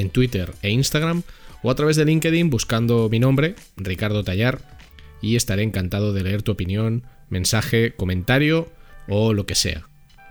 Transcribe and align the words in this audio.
en 0.00 0.10
Twitter 0.10 0.52
e 0.62 0.70
Instagram 0.70 1.22
o 1.62 1.70
a 1.70 1.74
través 1.74 1.96
de 1.96 2.04
LinkedIn 2.04 2.50
buscando 2.50 3.08
mi 3.10 3.18
nombre, 3.18 3.54
Ricardo 3.76 4.24
Tallar, 4.24 4.60
y 5.20 5.36
estaré 5.36 5.62
encantado 5.62 6.12
de 6.12 6.22
leer 6.22 6.42
tu 6.42 6.52
opinión, 6.52 7.04
mensaje, 7.28 7.94
comentario 7.96 8.68
o 9.08 9.32
lo 9.32 9.46
que 9.46 9.54
sea. 9.54 9.88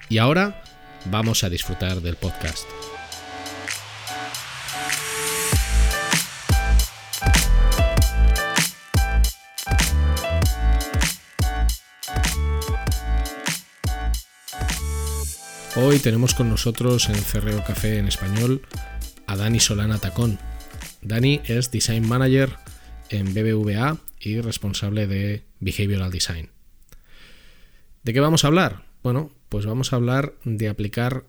Y 0.10 0.20
ahora 0.20 0.64
vamos 1.12 1.44
a 1.44 1.50
disfrutar 1.50 2.02
del 2.02 2.16
podcast. 2.16 2.66
Hoy 15.80 16.00
tenemos 16.00 16.34
con 16.34 16.50
nosotros 16.50 17.08
en 17.08 17.16
Cerreo 17.16 17.64
Café 17.64 18.00
en 18.00 18.08
español 18.08 18.64
a 19.27 19.36
Dani 19.36 19.60
Solana 19.60 19.99
Tacón. 19.99 20.39
Dani 21.02 21.42
es 21.45 21.70
Design 21.70 22.08
Manager 22.08 22.55
en 23.10 23.33
BBVA 23.33 23.98
y 24.20 24.42
responsable 24.42 25.05
de 25.08 25.43
Behavioral 25.60 26.11
Design. 26.11 26.49
¿De 28.04 28.14
qué 28.14 28.20
vamos 28.20 28.43
a 28.43 28.48
hablar? 28.48 28.86
Bueno, 29.04 29.32
pues 29.49 29.65
vamos 29.65 29.93
a 29.93 29.98
hablar 29.98 30.33
de 30.43 30.70
aplicar 30.70 31.26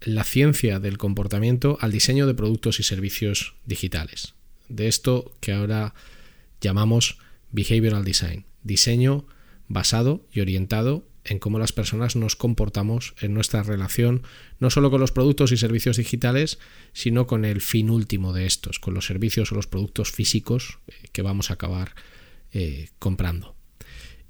la 0.00 0.24
ciencia 0.24 0.80
del 0.80 0.96
comportamiento 0.96 1.76
al 1.80 1.92
diseño 1.92 2.26
de 2.26 2.34
productos 2.34 2.80
y 2.80 2.84
servicios 2.84 3.54
digitales. 3.66 4.34
De 4.68 4.88
esto 4.88 5.32
que 5.40 5.52
ahora 5.52 5.94
llamamos 6.60 7.18
Behavioral 7.52 8.04
Design, 8.04 8.44
diseño 8.62 9.26
basado 9.68 10.24
y 10.32 10.40
orientado 10.40 11.04
en 11.24 11.38
cómo 11.38 11.58
las 11.58 11.72
personas 11.72 12.16
nos 12.16 12.36
comportamos 12.36 13.14
en 13.20 13.34
nuestra 13.34 13.62
relación, 13.62 14.22
no 14.58 14.70
solo 14.70 14.90
con 14.90 15.00
los 15.00 15.12
productos 15.12 15.52
y 15.52 15.56
servicios 15.56 15.96
digitales, 15.96 16.58
sino 16.92 17.26
con 17.26 17.44
el 17.44 17.60
fin 17.60 17.90
último 17.90 18.32
de 18.32 18.46
estos, 18.46 18.78
con 18.78 18.94
los 18.94 19.06
servicios 19.06 19.52
o 19.52 19.54
los 19.54 19.66
productos 19.66 20.12
físicos 20.12 20.78
eh, 20.88 21.08
que 21.12 21.22
vamos 21.22 21.50
a 21.50 21.54
acabar 21.54 21.94
eh, 22.52 22.88
comprando. 22.98 23.54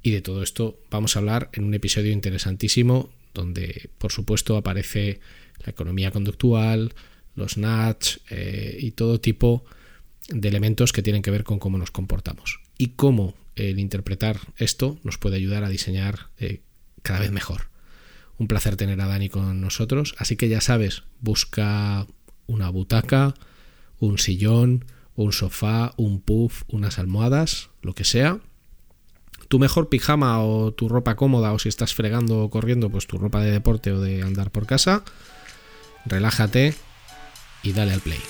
Y 0.02 0.10
de 0.12 0.22
todo 0.22 0.42
esto 0.42 0.80
vamos 0.90 1.14
a 1.14 1.20
hablar 1.20 1.50
en 1.52 1.64
un 1.64 1.74
episodio 1.74 2.12
interesantísimo 2.12 3.10
donde, 3.34 3.90
por 3.98 4.12
supuesto, 4.12 4.56
aparece 4.56 5.20
la 5.64 5.70
economía 5.70 6.10
conductual, 6.10 6.94
los 7.34 7.56
NATS 7.58 8.20
eh, 8.30 8.76
y 8.80 8.90
todo 8.92 9.20
tipo 9.20 9.64
de 10.28 10.48
elementos 10.48 10.92
que 10.92 11.02
tienen 11.02 11.22
que 11.22 11.30
ver 11.30 11.44
con 11.44 11.58
cómo 11.58 11.78
nos 11.78 11.90
comportamos 11.90 12.60
y 12.78 12.88
cómo 12.88 13.34
el 13.56 13.78
interpretar 13.78 14.40
esto 14.56 14.98
nos 15.04 15.18
puede 15.18 15.36
ayudar 15.36 15.64
a 15.64 15.68
diseñar 15.68 16.30
cada 17.03 17.21
vez 17.21 17.31
mejor. 17.31 17.71
Un 18.38 18.49
placer 18.49 18.77
tener 18.77 19.00
a 19.00 19.06
Dani 19.06 19.28
con 19.28 19.61
nosotros, 19.61 20.15
así 20.19 20.37
que 20.37 20.49
ya 20.49 20.61
sabes, 20.61 21.03
busca 21.21 22.06
una 22.47 22.71
butaca, 22.71 23.34
un 23.99 24.19
sillón, 24.19 24.87
un 25.15 25.33
sofá, 25.33 25.93
un 25.97 26.21
puff, 26.21 26.62
unas 26.69 26.99
almohadas, 26.99 27.71
lo 27.83 27.94
que 27.94 28.05
sea. 28.05 28.41
Tu 29.49 29.59
mejor 29.59 29.88
pijama 29.88 30.43
o 30.43 30.72
tu 30.72 30.88
ropa 30.88 31.16
cómoda 31.16 31.53
o 31.53 31.59
si 31.59 31.69
estás 31.69 31.94
fregando 31.94 32.44
o 32.44 32.50
corriendo, 32.50 32.88
pues 32.88 33.06
tu 33.06 33.19
ropa 33.19 33.43
de 33.43 33.50
deporte 33.50 33.93
o 33.93 34.00
de 34.00 34.22
andar 34.22 34.50
por 34.50 34.67
casa. 34.67 35.05
Relájate 36.06 36.75
y 37.62 37.72
dale 37.72 37.93
al 37.93 38.00
play. 38.00 38.21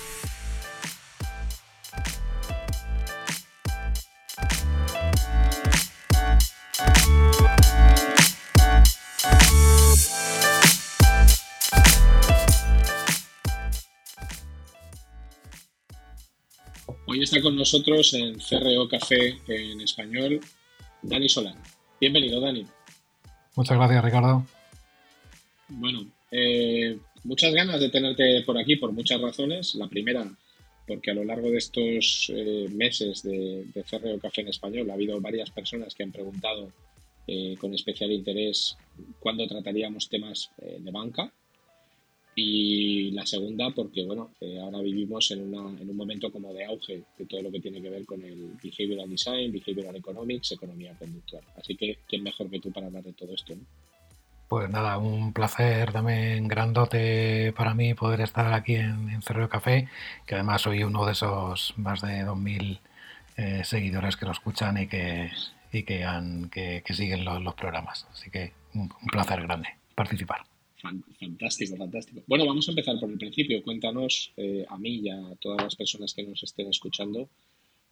Hoy 17.11 17.25
está 17.25 17.43
con 17.43 17.57
nosotros 17.57 18.15
en 18.15 18.39
CRO 18.39 18.87
Café 18.89 19.37
en 19.49 19.81
español 19.81 20.39
Dani 21.03 21.29
Solán. 21.29 21.57
Bienvenido, 22.01 22.41
Dani. 22.41 22.65
Muchas 23.57 23.77
gracias, 23.77 24.05
Ricardo. 24.05 24.47
Bueno, 25.67 26.07
eh, 26.31 26.97
muchas 27.25 27.53
ganas 27.53 27.81
de 27.81 27.89
tenerte 27.89 28.43
por 28.43 28.57
aquí 28.57 28.77
por 28.77 28.93
muchas 28.93 29.21
razones. 29.21 29.75
La 29.75 29.89
primera, 29.89 30.25
porque 30.87 31.11
a 31.11 31.15
lo 31.15 31.25
largo 31.25 31.51
de 31.51 31.59
estos 31.59 32.31
eh, 32.33 32.69
meses 32.71 33.25
de, 33.25 33.65
de 33.75 33.83
Café 34.23 34.43
en 34.43 34.49
español 34.49 34.89
ha 34.89 34.95
habido 34.95 35.21
varias 35.21 35.51
personas 35.51 35.97
que 35.97 36.05
han 36.05 36.13
preguntado 36.13 36.71
eh, 37.27 37.57
con 37.61 37.75
especial 37.75 38.13
interés 38.13 38.77
cuándo 39.19 39.49
trataríamos 39.49 40.09
temas 40.09 40.53
de 40.59 40.93
banca 40.93 41.33
y 42.35 43.11
la 43.11 43.27
segunda, 43.27 43.71
porque 43.71 44.05
bueno, 44.05 44.31
eh, 44.41 44.59
ahora 44.61 44.81
vivimos 44.81 45.31
en, 45.31 45.43
una, 45.43 45.81
en 45.81 45.91
un 45.91 45.97
momento 45.97 46.31
como 46.31 46.53
de 46.55 46.65
auge 46.65 47.03
de 47.19 47.27
todo 47.27 47.43
lo 47.43 47.51
que 47.51 47.61
tiene 47.61 47.83
que 47.83 47.91
ver 47.91 48.07
con 48.07 48.23
el 48.23 48.53
behavioral 48.63 49.11
design, 49.11 49.53
behavioral 49.53 49.97
economics, 49.97 50.53
economía 50.53 50.95
conductual. 50.99 51.43
Así 51.57 51.77
que, 51.77 51.99
¿quién 52.09 52.23
mejor 52.23 52.49
que 52.51 52.61
tú 52.61 52.71
para 52.71 52.87
hablar 52.87 53.03
de 53.03 53.13
todo 53.13 53.35
esto? 53.35 53.55
Pues 54.49 54.69
nada, 54.69 54.99
un 54.99 55.33
placer 55.33 55.93
también 55.93 56.49
grandote 56.49 57.53
para 57.57 57.75
mí 57.75 57.95
poder 57.95 58.21
estar 58.21 58.53
aquí 58.53 58.75
en, 58.75 59.23
Cerro 59.23 59.49
Café, 59.49 59.89
que 60.27 60.35
además 60.35 60.63
soy 60.63 60.83
uno 60.83 61.07
de 61.07 61.13
esos 61.13 61.75
más 61.77 62.01
de 62.01 62.25
2.000 62.25 62.81
eh, 63.37 63.63
seguidores 63.65 64.17
que 64.17 64.27
lo 64.27 64.33
escuchan 64.33 64.77
y 64.79 64.89
que, 64.89 65.31
y 65.73 65.85
que, 65.85 66.05
han, 66.05 66.51
que, 66.51 66.83
siguen 66.91 67.25
los, 67.25 67.41
los, 67.43 67.55
programas. 67.55 68.09
Así 68.13 68.31
que 68.31 68.53
un 68.75 68.89
placer 68.89 69.43
grande 69.43 69.69
participar. 69.95 70.50
Fantástico, 70.81 71.77
fantástico. 71.77 72.23
Bueno, 72.27 72.47
vamos 72.47 72.67
a 72.69 72.73
empezar 72.73 72.99
por 72.99 73.11
el 73.11 73.19
principio. 73.19 73.63
Cuéntanos 73.63 74.33
eh, 74.37 74.65
a 74.69 74.79
mí 74.79 75.01
y 75.03 75.11
a 75.11 75.35
todas 75.41 75.63
las 75.63 75.77
personas 75.77 76.15
que 76.15 76.23
nos 76.23 76.43
estén 76.43 76.69
escuchando 76.69 77.29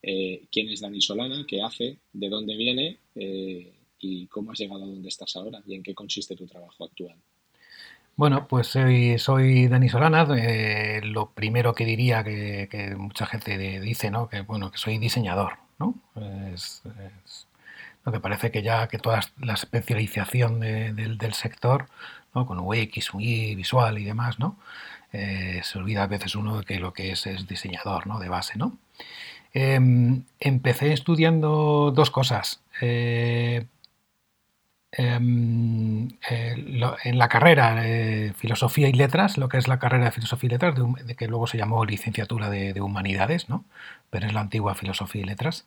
eh, 0.02 0.42
quién 0.50 0.68
es 0.70 0.80
Dani 0.80 1.00
Solana, 1.00 1.44
qué 1.46 1.60
hace, 1.60 1.98
de 2.12 2.28
dónde 2.28 2.56
viene 2.56 2.98
eh, 3.14 3.72
y 4.00 4.26
cómo 4.26 4.52
has 4.52 4.58
llegado 4.58 4.84
a 4.84 4.86
donde 4.86 5.08
estás 5.08 5.36
ahora 5.36 5.62
y 5.66 5.74
en 5.74 5.82
qué 5.82 5.94
consiste 5.94 6.34
tu 6.34 6.46
trabajo 6.46 6.84
actual. 6.84 7.16
Bueno, 8.16 8.48
pues 8.48 8.68
soy, 8.68 9.18
soy 9.18 9.68
Dani 9.68 9.88
Solana. 9.88 10.26
lo 11.04 11.30
primero 11.32 11.74
que 11.74 11.84
diría 11.84 12.24
que, 12.24 12.94
mucha 12.96 13.26
gente 13.26 13.80
dice, 13.80 14.10
¿no? 14.10 14.28
Que 14.28 14.40
bueno, 14.40 14.70
que 14.70 14.78
soy 14.78 14.98
diseñador, 14.98 15.52
¿no? 15.78 15.94
Parece 18.22 18.50
que 18.50 18.62
ya 18.62 18.88
que 18.88 18.98
toda 18.98 19.20
la 19.40 19.54
especialización 19.54 20.60
del, 20.60 21.34
sector, 21.34 21.86
¿no? 22.38 22.46
con 22.46 22.58
UX, 22.60 23.14
UI, 23.14 23.54
visual 23.54 23.98
y 23.98 24.04
demás, 24.04 24.38
¿no? 24.38 24.56
Eh, 25.12 25.60
se 25.64 25.78
olvida 25.78 26.02
a 26.02 26.06
veces 26.06 26.34
uno 26.34 26.58
de 26.58 26.64
que 26.64 26.78
lo 26.78 26.92
que 26.92 27.12
es 27.12 27.26
es 27.26 27.46
diseñador 27.46 28.06
¿no? 28.06 28.18
de 28.18 28.28
base. 28.28 28.58
¿no? 28.58 28.78
Em, 29.52 30.24
empecé 30.40 30.92
estudiando 30.92 31.92
dos 31.94 32.10
cosas. 32.10 32.62
Eh, 32.80 33.66
em, 34.92 36.08
eh, 36.30 36.54
en 37.04 37.18
la 37.18 37.28
carrera 37.28 37.82
Filosofía 38.34 38.88
y 38.88 38.92
Letras, 38.92 39.38
lo 39.38 39.48
que 39.48 39.58
es 39.58 39.68
la 39.68 39.78
carrera 39.78 40.06
de 40.06 40.12
Filosofía 40.12 40.48
y 40.48 40.50
Letras, 40.52 40.74
de, 41.04 41.14
que 41.16 41.28
luego 41.28 41.46
se 41.46 41.58
llamó 41.58 41.84
Licenciatura 41.84 42.50
de, 42.50 42.80
Humanidades, 42.80 43.48
¿no? 43.48 43.64
pero 44.10 44.26
es 44.26 44.32
la 44.32 44.40
antigua 44.40 44.74
Filosofía 44.74 45.22
y 45.22 45.24
Letras, 45.24 45.66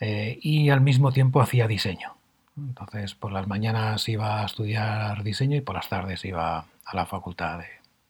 y 0.00 0.70
al 0.70 0.80
mismo 0.80 1.12
tiempo 1.12 1.40
hacía 1.40 1.66
diseño. 1.66 2.17
Entonces, 2.68 3.14
por 3.14 3.32
las 3.32 3.46
mañanas 3.46 4.08
iba 4.08 4.42
a 4.42 4.46
estudiar 4.46 5.22
diseño 5.22 5.56
y 5.56 5.60
por 5.60 5.76
las 5.76 5.88
tardes 5.88 6.24
iba 6.24 6.66
a 6.84 6.96
la 6.96 7.06
facultad 7.06 7.60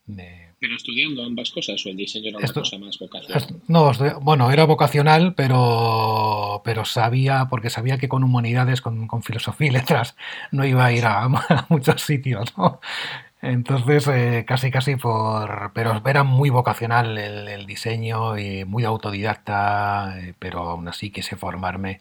de, 0.06 0.48
¿Pero 0.60 0.74
estudiando 0.74 1.22
ambas 1.22 1.50
cosas 1.50 1.84
o 1.84 1.90
el 1.90 1.96
diseño 1.96 2.30
era 2.30 2.38
una 2.38 2.48
cosa 2.48 2.78
más 2.78 2.98
vocacional? 2.98 3.60
no, 3.68 3.92
bueno, 4.20 4.50
era 4.50 4.64
vocacional, 4.64 5.34
pero, 5.34 6.62
pero 6.64 6.84
sabía, 6.84 7.46
porque 7.50 7.70
sabía 7.70 7.98
que 7.98 8.08
con 8.08 8.24
humanidades, 8.24 8.80
con, 8.80 9.22
filosofía 9.22 9.68
y 9.68 9.70
letras, 9.70 10.16
no 10.50 10.64
iba 10.64 10.84
a 10.86 10.92
ir 10.92 11.04
a, 11.04 11.28
muchos 11.68 12.02
sitios, 12.02 12.54
Entonces, 13.40 14.08
eh, 14.08 14.44
casi 14.48 14.72
casi 14.72 14.96
por... 14.96 15.70
Pero 15.72 16.02
era 16.04 16.24
muy 16.24 16.50
vocacional 16.50 17.16
el, 17.18 17.66
diseño 17.66 18.36
y 18.36 18.64
muy 18.64 18.84
autodidacta, 18.84 20.18
eh, 20.18 20.34
pero 20.40 20.70
aún 20.70 20.88
así 20.88 21.10
quise 21.10 21.36
formarme 21.36 22.00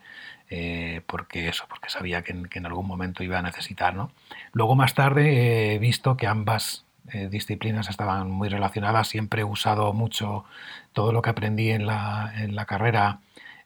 eh, 0.49 1.01
porque 1.07 1.49
eso, 1.49 1.65
porque 1.67 1.89
sabía 1.89 2.23
que 2.23 2.31
en, 2.31 2.49
en, 2.51 2.65
algún 2.65 2.87
momento 2.87 3.23
iba 3.23 3.37
a 3.39 3.41
necesitar, 3.41 3.95
¿no? 3.95 4.11
Luego 4.53 4.75
más 4.75 4.93
tarde 4.93 5.75
he 5.75 5.79
visto 5.79 6.15
que 6.15 6.25
ambas 6.27 6.85
eh, 7.13 7.27
disciplinas 7.29 7.89
estaban 7.89 8.29
muy 8.31 8.47
relacionadas. 8.49 9.09
Siempre 9.09 9.41
he 9.41 9.45
usado 9.45 9.91
mucho 9.93 10.45
todo 10.93 11.11
lo 11.11 11.21
que 11.21 11.31
aprendí 11.31 11.71
en 11.71 11.85
la, 11.85 12.33
en 12.37 12.55
la 12.55 12.65
carrera, 12.65 13.19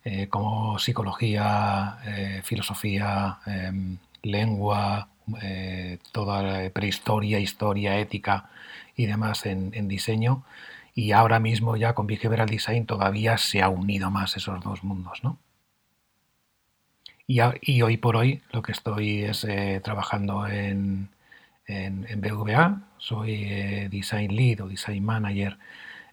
eh, 0.03 0.27
como 0.29 0.79
psicología, 0.79 1.99
filosofía, 2.43 3.37
em, 3.45 3.97
lengua, 4.23 5.07
toda 6.11 6.69
prehistoria, 6.71 7.39
historia, 7.39 7.99
ética 7.99 8.49
y 8.95 9.05
demás 9.05 9.45
en, 9.45 9.87
diseño. 9.87 10.43
Y 10.95 11.11
ahora 11.13 11.39
mismo 11.39 11.77
ya 11.77 11.93
con 11.93 12.07
Behavioral 12.07 12.49
Design 12.49 12.85
todavía 12.85 13.37
se 13.37 13.61
ha 13.61 13.69
unido 13.69 14.11
más 14.11 14.35
esos 14.37 14.61
dos 14.63 14.83
mundos, 14.83 15.23
¿no? 15.23 15.37
Y, 17.61 17.81
hoy 17.81 17.97
por 17.97 18.17
hoy 18.17 18.41
lo 18.51 18.61
que 18.61 18.73
estoy 18.73 19.23
es 19.23 19.47
trabajando 19.83 20.47
en, 20.47 21.09
en, 21.67 22.21
BVA, 22.21 22.89
soy 22.97 23.43
eh, 23.45 23.87
Design 23.89 24.35
Lead 24.35 24.61
o 24.61 24.67
Design 24.67 25.03
Manager 25.03 25.57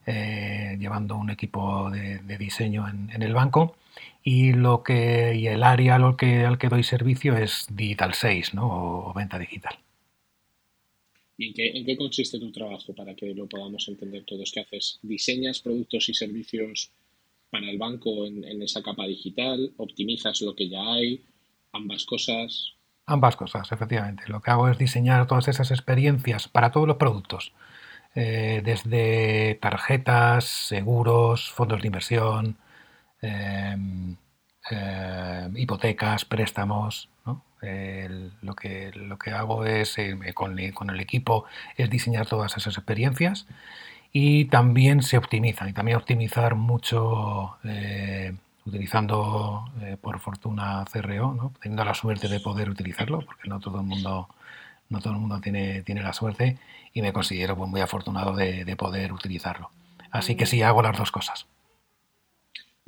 eh, 0.07 0.77
llevando 0.79 1.17
un 1.17 1.31
equipo 1.31 1.91
de, 1.91 2.21
diseño 2.39 2.89
en, 2.89 3.23
el 3.23 3.35
banco 3.35 3.77
y 4.23 4.53
lo 4.53 4.83
que 4.83 5.35
y 5.35 5.49
el 5.49 5.63
área 5.63 5.97
al 5.97 6.17
que, 6.17 6.45
al 6.45 6.59
que 6.59 6.69
doy 6.69 6.83
servicio 6.83 7.37
es 7.37 7.67
Digital 7.71 8.15
6 8.15 8.55
¿no? 8.55 9.09
o, 9.09 9.13
venta 9.15 9.39
digital. 9.39 9.75
¿Y 11.37 11.47
en 11.61 11.85
qué, 11.85 11.97
consiste 11.97 12.39
tu 12.39 12.51
trabajo 12.51 12.95
para 12.95 13.15
que 13.15 13.33
lo 13.35 13.47
podamos 13.47 13.87
entender 13.89 14.25
todos? 14.25 14.51
¿Qué 14.53 14.61
haces? 14.61 14.99
¿Diseñas 15.03 15.61
productos 15.61 16.09
y 16.09 16.15
servicios 16.15 16.91
para 17.51 17.71
el 17.71 17.79
banco 17.79 18.27
en, 18.27 18.63
esa 18.63 18.83
capa 18.83 19.07
digital? 19.07 19.73
¿Optimizas 19.77 20.41
lo 20.43 20.55
que 20.55 20.69
ya 20.69 20.83
hay? 20.83 21.25
¿Ambas 21.73 22.05
cosas? 22.05 22.75
Ambas 23.07 23.37
cosas, 23.37 23.71
efectivamente. 23.73 24.25
Lo 24.27 24.41
que 24.41 24.51
hago 24.51 24.69
es 24.69 24.79
diseñar 24.79 25.27
todas 25.27 25.49
esas 25.49 25.71
experiencias 25.71 26.49
para 26.49 26.71
todos 26.73 26.87
los 26.87 26.97
productos, 26.97 27.53
eh, 28.15 28.63
desde 28.65 29.59
tarjetas, 29.61 30.45
seguros, 30.45 31.51
fondos 31.51 31.81
de 31.81 31.87
inversión, 31.87 32.59
em, 33.23 34.17
em, 34.71 35.57
hipotecas, 35.57 36.25
préstamos. 36.25 37.09
lo, 38.43 38.55
que, 38.55 38.93
lo 38.95 39.19
que 39.19 39.33
hago 39.33 39.65
es, 39.65 39.99
eh, 39.99 40.17
con, 40.35 40.59
el 40.59 41.01
equipo, 41.01 41.45
es 41.77 41.91
diseñar 41.91 42.27
todas 42.27 42.57
esas 42.57 42.77
experiencias 42.77 43.47
y 44.13 44.47
también 44.47 45.03
se 45.03 45.19
optimizan, 45.19 45.69
y 45.69 45.73
también 45.73 45.97
optimizar 45.97 46.55
mucho 46.55 47.57
eh, 47.65 48.33
utilizando 48.69 49.65
eh, 49.83 49.97
por 50.01 50.21
fortuna 50.21 50.85
CRO, 50.91 51.35
¿no? 51.35 51.53
teniendo 51.61 51.85
la 51.85 51.95
suerte 51.95 52.29
de 52.29 52.41
poder 52.41 52.71
utilizarlo, 52.71 53.21
porque 53.25 53.49
no 53.49 53.61
todo 53.61 53.81
el 53.81 53.87
mundo, 53.87 54.29
no 54.89 55.01
todo 55.01 55.15
el 55.15 55.21
mundo 55.21 55.41
tiene, 55.41 55.83
tiene 55.83 56.03
la 56.03 56.13
suerte 56.13 56.59
y 56.95 57.03
me 57.03 57.13
considero 57.13 57.57
pues, 57.57 57.69
muy 57.69 57.81
afortunado 57.81 58.35
de, 58.35 58.77
poder 58.77 59.13
utilizarlo. 59.13 59.71
Así 60.11 60.37
que 60.37 60.47
sí, 60.47 60.63
hago 60.63 60.83
las 60.83 60.97
dos 60.97 61.11
cosas. 61.11 61.47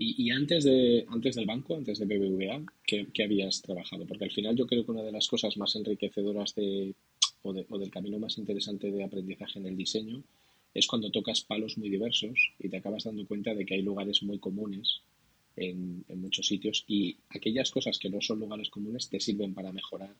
Y, 0.02 0.30
antes, 0.30 0.64
de, 0.64 1.04
antes 1.10 1.36
del 1.36 1.44
banco, 1.44 1.76
antes 1.76 1.98
de 1.98 2.06
BBVA, 2.06 2.62
¿qué, 2.86 3.22
habías 3.22 3.60
trabajado? 3.60 4.06
Porque 4.06 4.24
al 4.24 4.30
final 4.30 4.56
yo 4.56 4.66
creo 4.66 4.82
que 4.82 4.92
una 4.92 5.02
de 5.02 5.12
las 5.12 5.28
cosas 5.28 5.58
más 5.58 5.76
enriquecedoras 5.76 6.54
de, 6.54 6.94
o, 7.42 7.50
o 7.50 7.78
del 7.78 7.90
camino 7.90 8.18
más 8.18 8.38
interesante 8.38 8.90
de 8.90 9.04
aprendizaje 9.04 9.58
en 9.58 9.66
el 9.66 9.76
diseño 9.76 10.22
es 10.74 10.86
cuando 10.86 11.10
tocas 11.10 11.42
palos 11.42 11.78
muy 11.78 11.88
diversos 11.88 12.52
y 12.58 12.68
te 12.68 12.76
acabas 12.76 13.04
dando 13.04 13.26
cuenta 13.26 13.54
de 13.54 13.66
que 13.66 13.74
hay 13.74 13.82
lugares 13.82 14.22
muy 14.22 14.38
comunes 14.38 15.02
en, 15.56 16.04
muchos 16.16 16.46
sitios 16.46 16.84
y 16.86 17.16
aquellas 17.30 17.70
cosas 17.70 17.98
que 17.98 18.10
no 18.10 18.20
son 18.20 18.40
lugares 18.40 18.70
comunes 18.70 19.08
te 19.08 19.20
sirven 19.20 19.54
para 19.54 19.72
mejorar 19.72 20.14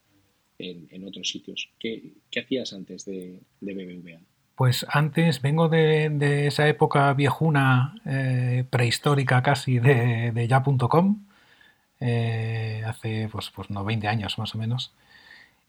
en, 0.59 1.05
otros 1.05 1.29
sitios. 1.29 1.71
¿Qué, 1.79 2.13
hacías 2.39 2.73
antes 2.73 3.05
de, 3.05 3.41
BBVA? 3.61 4.21
Pues 4.57 4.85
antes 4.91 5.41
vengo 5.41 5.69
de, 5.69 6.47
esa 6.47 6.69
época 6.69 7.13
viejuna, 7.15 7.95
eh, 8.05 8.65
prehistórica 8.69 9.43
casi, 9.43 9.79
de, 9.79 10.47
ya.com, 10.49 11.25
eh, 12.01 12.83
hace 12.87 13.29
pues, 13.31 13.51
pues 13.51 13.71
no 13.71 13.85
20 13.85 14.09
años 14.09 14.39
más 14.39 14.55
o 14.55 14.59
menos. 14.59 14.93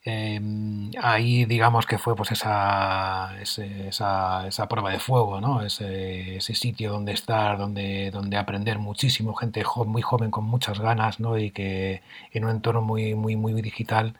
Em, 0.04 0.90
ahí 1.00 1.44
digamos 1.44 1.86
que 1.86 1.96
fue 1.96 2.16
pues 2.16 2.32
esa, 2.32 3.40
esa, 3.40 4.68
prueba 4.68 4.90
de 4.90 4.98
fuego, 4.98 5.40
¿no? 5.40 5.62
Ese, 5.62 6.40
sitio 6.40 6.90
donde 6.92 7.12
estar, 7.12 7.56
donde, 7.56 8.10
donde 8.10 8.36
aprender 8.36 8.78
muchísimo, 8.80 9.34
gente 9.34 9.62
muy 9.86 10.02
joven 10.02 10.30
con 10.32 10.44
muchas 10.44 10.80
ganas, 10.80 11.20
¿no? 11.20 11.38
Y 11.38 11.52
que 11.52 12.02
en 12.32 12.44
un 12.44 12.50
entorno 12.50 12.82
muy, 12.82 13.14
muy, 13.14 13.36
muy 13.36 13.52
digital 13.62 14.16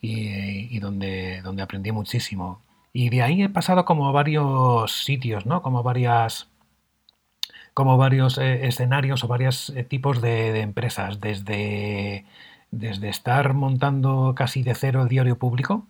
y, 0.00 0.78
donde, 0.80 1.42
donde 1.42 1.62
aprendí 1.62 1.92
muchísimo. 1.92 2.62
Y 2.92 3.10
de 3.10 3.22
ahí 3.22 3.42
he 3.42 3.48
pasado 3.50 3.84
como 3.84 4.12
varios 4.12 5.04
sitios, 5.04 5.46
¿no? 5.46 5.62
Como 5.62 5.82
varias 5.82 6.48
como 7.74 7.96
varios 7.96 8.38
eh, 8.38 8.66
escenarios 8.66 9.24
o 9.24 9.28
varios 9.28 9.70
eh, 9.70 9.84
tipos 9.84 10.20
de, 10.20 10.52
de 10.52 10.60
empresas, 10.60 11.20
desde 11.20 12.24
desde 12.70 13.08
estar 13.08 13.54
montando 13.54 14.34
casi 14.36 14.62
de 14.62 14.74
cero 14.74 15.02
el 15.02 15.08
diario 15.08 15.38
público 15.38 15.86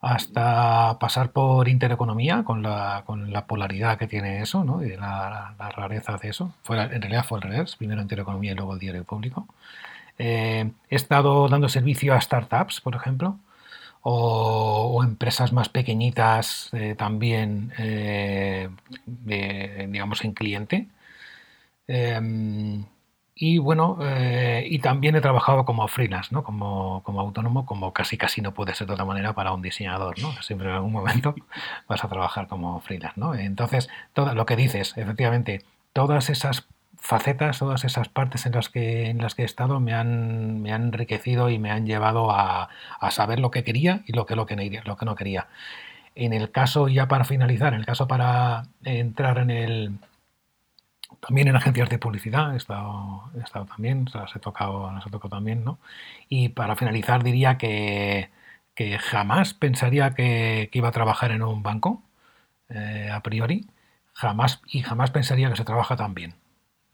hasta 0.00 0.98
pasar 1.00 1.30
por 1.32 1.68
intereconomía 1.68 2.44
con 2.44 2.62
la, 2.62 3.02
con 3.06 3.32
la 3.32 3.46
polaridad 3.46 3.98
que 3.98 4.06
tiene 4.06 4.42
eso 4.42 4.62
¿no? 4.64 4.84
y 4.84 4.96
la, 4.96 5.54
rareza 5.58 6.16
de 6.18 6.28
eso. 6.28 6.54
Fue, 6.62 6.80
en 6.80 7.02
realidad 7.02 7.24
fue 7.24 7.38
al 7.38 7.42
revés, 7.42 7.76
primero 7.76 8.02
intereconomía 8.02 8.52
y 8.52 8.54
luego 8.54 8.74
el 8.74 8.78
diario 8.78 9.04
público. 9.04 9.46
Eh, 10.18 10.70
he 10.90 10.96
estado 10.96 11.48
dando 11.48 11.68
servicio 11.68 12.14
a 12.14 12.20
startups, 12.20 12.80
por 12.80 12.94
ejemplo, 12.94 13.38
o, 14.02 15.02
empresas 15.02 15.52
más 15.52 15.68
pequeñitas 15.68 16.70
eh, 16.72 16.94
también, 16.96 17.72
eh, 17.78 18.68
digamos, 19.06 20.24
en 20.24 20.32
cliente. 20.32 20.86
Y 23.38 23.58
bueno, 23.58 23.98
eh, 24.00 24.66
y 24.66 24.78
también 24.78 25.14
he 25.14 25.20
trabajado 25.20 25.66
como 25.66 25.86
freelance, 25.88 26.34
¿no? 26.34 26.42
Como, 26.42 27.02
como, 27.02 27.20
autónomo, 27.20 27.66
como 27.66 27.92
casi 27.92 28.16
casi 28.16 28.40
no 28.40 28.54
puede 28.54 28.74
ser 28.74 28.86
de 28.86 28.94
otra 28.94 29.04
manera 29.04 29.34
para 29.34 29.52
un 29.52 29.60
diseñador, 29.60 30.18
¿no? 30.22 30.32
Siempre 30.40 30.68
en 30.70 30.74
algún 30.74 30.92
momento 30.92 31.34
vas 31.86 32.02
a 32.02 32.08
trabajar 32.08 32.48
como 32.48 32.80
freelance, 32.80 33.20
¿no? 33.20 33.34
Entonces, 33.34 33.90
todo 34.14 34.34
lo 34.34 34.46
que 34.46 34.56
dices, 34.56 34.94
efectivamente, 34.96 35.62
todas 35.92 36.30
esas 36.30 36.66
facetas, 36.96 37.58
todas 37.58 37.84
esas 37.84 38.08
partes 38.08 38.46
en 38.46 38.52
las 38.52 38.70
que, 38.70 39.10
en 39.10 39.18
las 39.18 39.34
que 39.34 39.42
he 39.42 39.44
estado 39.44 39.80
me 39.80 39.92
han, 39.92 40.62
me 40.62 40.72
han 40.72 40.84
enriquecido 40.84 41.50
y 41.50 41.58
me 41.58 41.70
han 41.70 41.84
llevado 41.84 42.30
a, 42.30 42.70
a 43.00 43.10
saber 43.10 43.38
lo 43.38 43.50
que 43.50 43.64
quería 43.64 44.02
y 44.06 44.14
lo 44.14 44.24
que, 44.24 44.34
lo, 44.34 44.46
que, 44.46 44.56
lo 44.82 44.96
que 44.96 45.04
no 45.04 45.14
quería. 45.14 45.48
En 46.14 46.32
el 46.32 46.50
caso, 46.50 46.88
ya 46.88 47.06
para 47.06 47.24
finalizar, 47.24 47.74
en 47.74 47.80
el 47.80 47.86
caso 47.86 48.08
para 48.08 48.62
entrar 48.82 49.36
en 49.38 49.50
el, 49.50 49.98
también 51.20 51.48
en 51.48 51.56
agencias 51.56 51.88
de 51.90 51.98
publicidad 51.98 52.54
he 52.54 52.56
estado, 52.56 53.30
estado 53.42 53.66
también, 53.66 54.08
se 54.08 54.18
he 54.38 54.40
tocado, 54.40 54.90
he 54.98 55.10
tocado 55.10 55.30
también, 55.36 55.64
¿no? 55.64 55.78
Y 56.28 56.50
para 56.50 56.76
finalizar 56.76 57.22
diría 57.24 57.58
que, 57.58 58.30
que 58.76 58.98
jamás 58.98 59.54
pensaría 59.54 60.12
que, 60.14 60.70
iba 60.72 60.88
a 60.88 60.92
trabajar 60.92 61.32
en 61.32 61.42
un 61.42 61.62
banco, 61.62 62.02
eh, 62.68 63.10
a 63.12 63.22
priori, 63.22 63.66
jamás 64.14 64.62
y 64.68 64.82
jamás 64.82 65.10
pensaría 65.10 65.50
que 65.50 65.56
se 65.56 65.64
trabaja 65.64 65.96
tan 65.96 66.14
bien. 66.14 66.34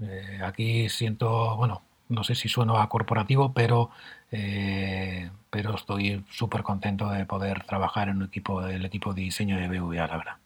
Eh, 0.00 0.40
aquí 0.44 0.88
siento, 0.88 1.56
bueno, 1.56 1.82
no 2.08 2.24
sé 2.24 2.34
si 2.34 2.48
sueno 2.48 2.78
a 2.78 2.88
corporativo, 2.88 3.52
pero, 3.54 3.90
eh, 4.30 5.30
pero 5.50 5.74
estoy 5.76 6.24
súper 6.30 6.62
contento 6.62 7.08
de 7.10 7.26
poder 7.26 7.64
trabajar 7.64 8.08
en 8.08 8.18
un 8.18 8.24
equipo, 8.24 8.66
el 8.66 8.84
equipo 8.84 9.14
de 9.14 9.22
diseño 9.22 9.56
de 9.58 9.68
BBVA, 9.68 10.06
la 10.08 10.16
verdad. 10.16 10.41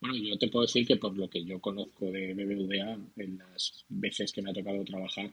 Bueno, 0.00 0.16
yo 0.16 0.38
te 0.38 0.48
puedo 0.48 0.66
decir 0.66 0.86
que 0.86 0.96
por 0.96 1.16
lo 1.16 1.28
que 1.28 1.44
yo 1.44 1.60
conozco 1.60 2.10
de 2.10 2.34
BBVA, 2.34 2.98
en 3.16 3.38
las 3.38 3.84
veces 3.88 4.32
que 4.32 4.42
me 4.42 4.50
ha 4.50 4.54
tocado 4.54 4.84
trabajar, 4.84 5.30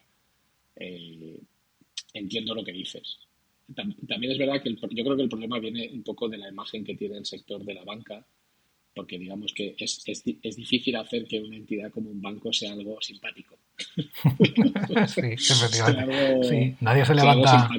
eh, 0.75 1.39
entiendo 2.13 2.55
lo 2.55 2.63
que 2.63 2.72
dices. 2.72 3.20
También 3.75 4.32
es 4.32 4.38
verdad 4.38 4.62
que 4.62 4.74
yo 4.74 5.03
creo 5.03 5.15
que 5.15 5.24
el 5.24 5.29
problema 5.29 5.60
viene 5.60 5.89
un 5.93 6.03
poco 6.03 6.27
de 6.29 6.38
la 6.38 6.50
imagen 6.50 6.84
que 6.84 6.96
tiene 6.96 7.17
el 7.17 7.25
sector 7.25 7.63
de 7.63 7.74
la 7.74 7.84
banca, 7.84 8.25
porque 8.93 9.17
digamos 9.17 9.53
que 9.53 9.75
es, 9.77 10.03
es, 10.05 10.24
es 10.41 10.55
difícil 10.55 10.96
hacer 10.96 11.25
que 11.25 11.41
una 11.41 11.55
entidad 11.55 11.91
como 11.91 12.10
un 12.10 12.22
banco 12.22 12.53
sea 12.53 12.74
algo 12.74 13.01
simpático. 13.01 13.55
sí, 15.08 15.22
efectivamente. 15.22 16.43
sí, 16.43 16.75
nadie 16.82 17.05
se 17.05 17.15
levanta. 17.15 17.70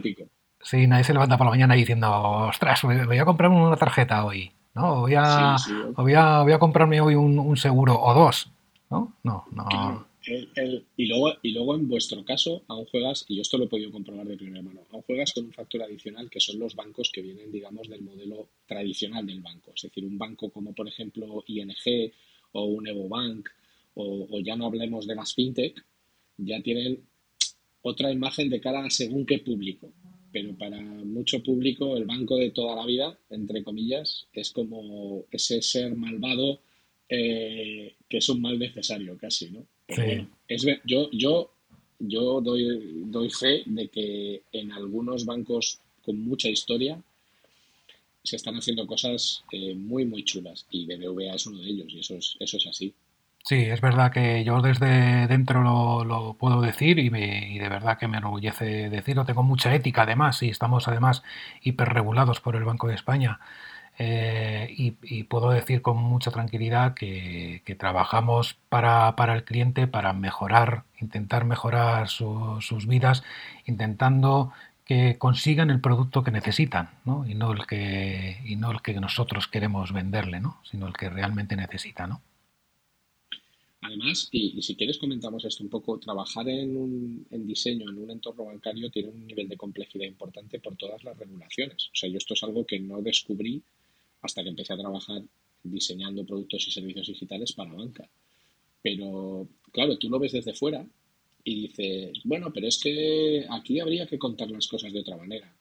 Sí, 0.62 0.86
nadie 0.86 1.04
se 1.04 1.12
levanta 1.12 1.36
por 1.36 1.46
la 1.46 1.50
mañana 1.50 1.74
diciendo, 1.74 2.10
ostras, 2.48 2.82
voy 2.82 3.18
a 3.18 3.24
comprarme 3.24 3.56
una 3.56 3.76
tarjeta 3.76 4.24
hoy. 4.24 4.50
¿No? 4.74 5.02
Voy 5.02 5.14
a, 5.16 5.56
voy 5.96 6.14
a, 6.14 6.42
voy 6.42 6.52
a 6.52 6.58
comprarme 6.58 7.00
hoy 7.00 7.14
un, 7.14 7.38
un, 7.38 7.56
seguro 7.56 8.00
o 8.00 8.14
dos, 8.14 8.50
¿no? 8.90 9.14
No, 9.22 9.44
no 9.52 10.06
y, 10.96 11.06
luego, 11.06 11.32
y 11.42 11.52
luego 11.52 11.74
en 11.74 11.88
vuestro 11.88 12.24
caso, 12.24 12.62
aún 12.68 12.86
juegas, 12.86 13.24
y 13.28 13.36
yo 13.36 13.42
esto 13.42 13.58
lo 13.58 13.64
he 13.64 13.68
podido 13.68 13.90
comprobar 13.90 14.26
de 14.26 14.36
primera 14.36 14.62
mano, 14.62 14.80
aún 14.90 15.02
juegas 15.02 15.32
con 15.32 15.44
un 15.44 15.52
factor 15.52 15.82
adicional 15.82 16.30
que 16.30 16.40
son 16.40 16.58
los 16.58 16.74
bancos 16.74 17.10
que 17.12 17.20
vienen, 17.20 17.52
digamos, 17.52 17.88
del 17.88 18.02
modelo 18.02 18.48
tradicional 18.66 19.26
del 19.26 19.40
banco. 19.40 19.72
Es 19.74 19.82
decir, 19.82 20.04
un 20.04 20.16
banco 20.16 20.50
como 20.50 20.72
por 20.72 20.88
ejemplo 20.88 21.44
ING 21.46 22.12
o 22.52 22.64
un 22.64 22.86
EvoBank, 22.86 23.48
o, 23.94 24.26
o 24.30 24.40
ya 24.40 24.56
no 24.56 24.66
hablemos 24.66 25.06
de 25.06 25.14
las 25.14 25.34
fintech, 25.34 25.84
ya 26.38 26.60
tienen 26.62 27.00
otra 27.82 28.10
imagen 28.10 28.48
de 28.48 28.60
cara 28.60 28.84
a 28.84 28.90
según 28.90 29.26
qué 29.26 29.38
público. 29.38 29.90
Pero 30.34 30.52
para 30.56 30.80
mucho 30.80 31.44
público, 31.44 31.96
el 31.96 32.06
banco 32.06 32.36
de 32.36 32.50
toda 32.50 32.74
la 32.74 32.84
vida, 32.84 33.16
entre 33.30 33.62
comillas, 33.62 34.26
es 34.32 34.50
como 34.50 35.26
ese 35.30 35.62
ser 35.62 35.94
malvado 35.94 36.58
eh, 37.08 37.94
que 38.08 38.16
es 38.16 38.28
un 38.28 38.40
mal 38.40 38.58
necesario 38.58 39.16
casi, 39.16 39.50
¿no? 39.50 39.64
es, 40.48 40.66
yo, 40.84 41.08
yo, 41.12 41.52
yo 42.00 42.40
doy, 42.40 43.04
doy 43.06 43.30
fe 43.30 43.62
de 43.66 43.86
que 43.88 44.42
en 44.50 44.72
algunos 44.72 45.24
bancos 45.24 45.78
con 46.02 46.18
mucha 46.18 46.48
historia 46.48 47.00
se 48.24 48.34
están 48.34 48.56
haciendo 48.56 48.88
cosas 48.88 49.44
eh, 49.52 49.76
muy, 49.76 50.04
muy 50.04 50.24
chulas 50.24 50.66
y 50.68 50.84
BBVA 50.84 51.36
es 51.36 51.46
uno 51.46 51.58
de 51.58 51.68
ellos 51.68 51.86
y 51.92 52.00
eso 52.00 52.16
es, 52.16 52.36
eso 52.40 52.56
es 52.56 52.66
así. 52.66 52.92
Sí, 53.46 53.56
es 53.56 53.82
verdad 53.82 54.10
que 54.10 54.42
yo 54.42 54.62
desde 54.62 55.26
dentro 55.26 55.62
lo, 55.62 56.34
puedo 56.38 56.62
decir 56.62 56.98
y, 56.98 57.10
me, 57.10 57.46
y, 57.50 57.58
de 57.58 57.68
verdad 57.68 57.98
que 57.98 58.08
me 58.08 58.16
enorgullece 58.16 58.88
decirlo. 58.88 59.26
Tengo 59.26 59.42
mucha 59.42 59.74
ética 59.74 60.02
además 60.02 60.42
y 60.42 60.48
estamos 60.48 60.88
además 60.88 61.22
hiperregulados 61.60 62.40
por 62.40 62.56
el 62.56 62.64
Banco 62.64 62.88
de 62.88 62.94
España. 62.94 63.40
Eh, 63.98 64.74
y, 64.76 65.24
puedo 65.24 65.50
decir 65.50 65.82
con 65.82 65.98
mucha 65.98 66.30
tranquilidad 66.30 66.94
que, 66.94 67.62
trabajamos 67.78 68.56
para, 68.70 69.14
el 69.34 69.44
cliente 69.44 69.86
para 69.88 70.12
mejorar, 70.14 70.84
intentar 71.00 71.44
mejorar 71.44 72.08
sus 72.08 72.86
vidas, 72.86 73.22
intentando 73.66 74.52
que 74.86 75.18
consigan 75.18 75.70
el 75.70 75.80
producto 75.80 76.24
que 76.24 76.30
necesitan 76.30 76.90
¿no? 77.04 77.26
Y, 77.26 77.34
no 77.34 77.52
el 77.52 77.66
que, 77.66 78.40
y 78.44 78.56
no 78.56 78.70
el 78.72 78.82
que 78.82 78.94
nosotros 79.00 79.48
queremos 79.48 79.92
venderle, 79.92 80.40
¿no? 80.40 80.58
sino 80.64 80.86
el 80.86 80.94
que 80.94 81.10
realmente 81.10 81.56
necesita. 81.56 82.06
¿no? 82.06 82.20
Además, 83.84 84.28
y, 84.32 84.62
si 84.62 84.76
quieres 84.76 84.96
comentamos 84.96 85.44
esto 85.44 85.62
un 85.62 85.68
poco, 85.68 85.98
trabajar 85.98 86.48
en, 86.48 86.74
un, 86.74 87.26
en 87.30 87.46
diseño 87.46 87.90
en 87.90 87.98
un 87.98 88.10
entorno 88.10 88.46
bancario 88.46 88.90
tiene 88.90 89.10
un 89.10 89.26
nivel 89.26 89.46
de 89.46 89.58
complejidad 89.58 90.06
importante 90.06 90.58
por 90.58 90.74
todas 90.76 91.04
las 91.04 91.18
regulaciones. 91.18 91.90
O 91.92 91.94
sea, 91.94 92.08
yo 92.08 92.16
esto 92.16 92.32
es 92.32 92.42
algo 92.44 92.64
que 92.64 92.80
no 92.80 93.02
descubrí 93.02 93.62
hasta 94.22 94.42
que 94.42 94.48
empecé 94.48 94.72
a 94.72 94.78
trabajar 94.78 95.22
diseñando 95.62 96.24
productos 96.24 96.66
y 96.66 96.70
servicios 96.70 97.08
digitales 97.08 97.52
para 97.52 97.74
banca. 97.74 98.08
Pero, 98.80 99.48
claro, 99.70 99.98
tú 99.98 100.08
lo 100.08 100.18
ves 100.18 100.32
desde 100.32 100.54
fuera 100.54 100.86
y 101.44 101.68
dices, 101.68 102.20
bueno, 102.24 102.54
pero 102.54 102.68
es 102.68 102.78
que 102.78 103.44
aquí 103.50 103.80
habría 103.80 104.06
que 104.06 104.18
contar 104.18 104.50
las 104.50 104.66
cosas 104.66 104.94
de 104.94 105.00
otra 105.00 105.18
manera. 105.18 105.54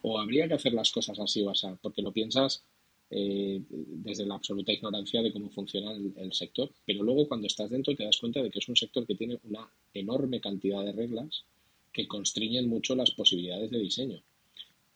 O 0.00 0.18
habría 0.18 0.48
que 0.48 0.54
hacer 0.54 0.72
las 0.72 0.90
cosas 0.90 1.18
así 1.18 1.42
o 1.42 1.50
así, 1.50 1.66
porque 1.82 2.00
lo 2.00 2.10
piensas 2.10 2.64
eh, 3.08 3.62
desde 3.68 4.26
la 4.26 4.34
absoluta 4.34 4.72
ignorancia 4.72 5.22
de 5.22 5.32
cómo 5.32 5.50
funciona 5.50 5.92
el, 5.92 6.32
sector. 6.32 6.70
Pero 6.84 7.02
luego 7.02 7.28
cuando 7.28 7.46
estás 7.46 7.70
dentro 7.70 7.94
te 7.94 8.04
das 8.04 8.18
cuenta 8.18 8.42
de 8.42 8.50
que 8.50 8.58
es 8.58 8.68
un 8.68 8.76
sector 8.76 9.06
que 9.06 9.14
tiene 9.14 9.38
una 9.44 9.68
enorme 9.94 10.40
cantidad 10.40 10.84
de 10.84 10.92
reglas 10.92 11.44
que 11.92 12.08
constriñen 12.08 12.68
mucho 12.68 12.94
las 12.94 13.12
posibilidades 13.12 13.70
de 13.70 13.78
diseño. 13.78 14.22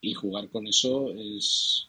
Y 0.01 0.13
jugar 0.13 0.49
con 0.49 0.67
eso 0.67 1.13
es, 1.13 1.87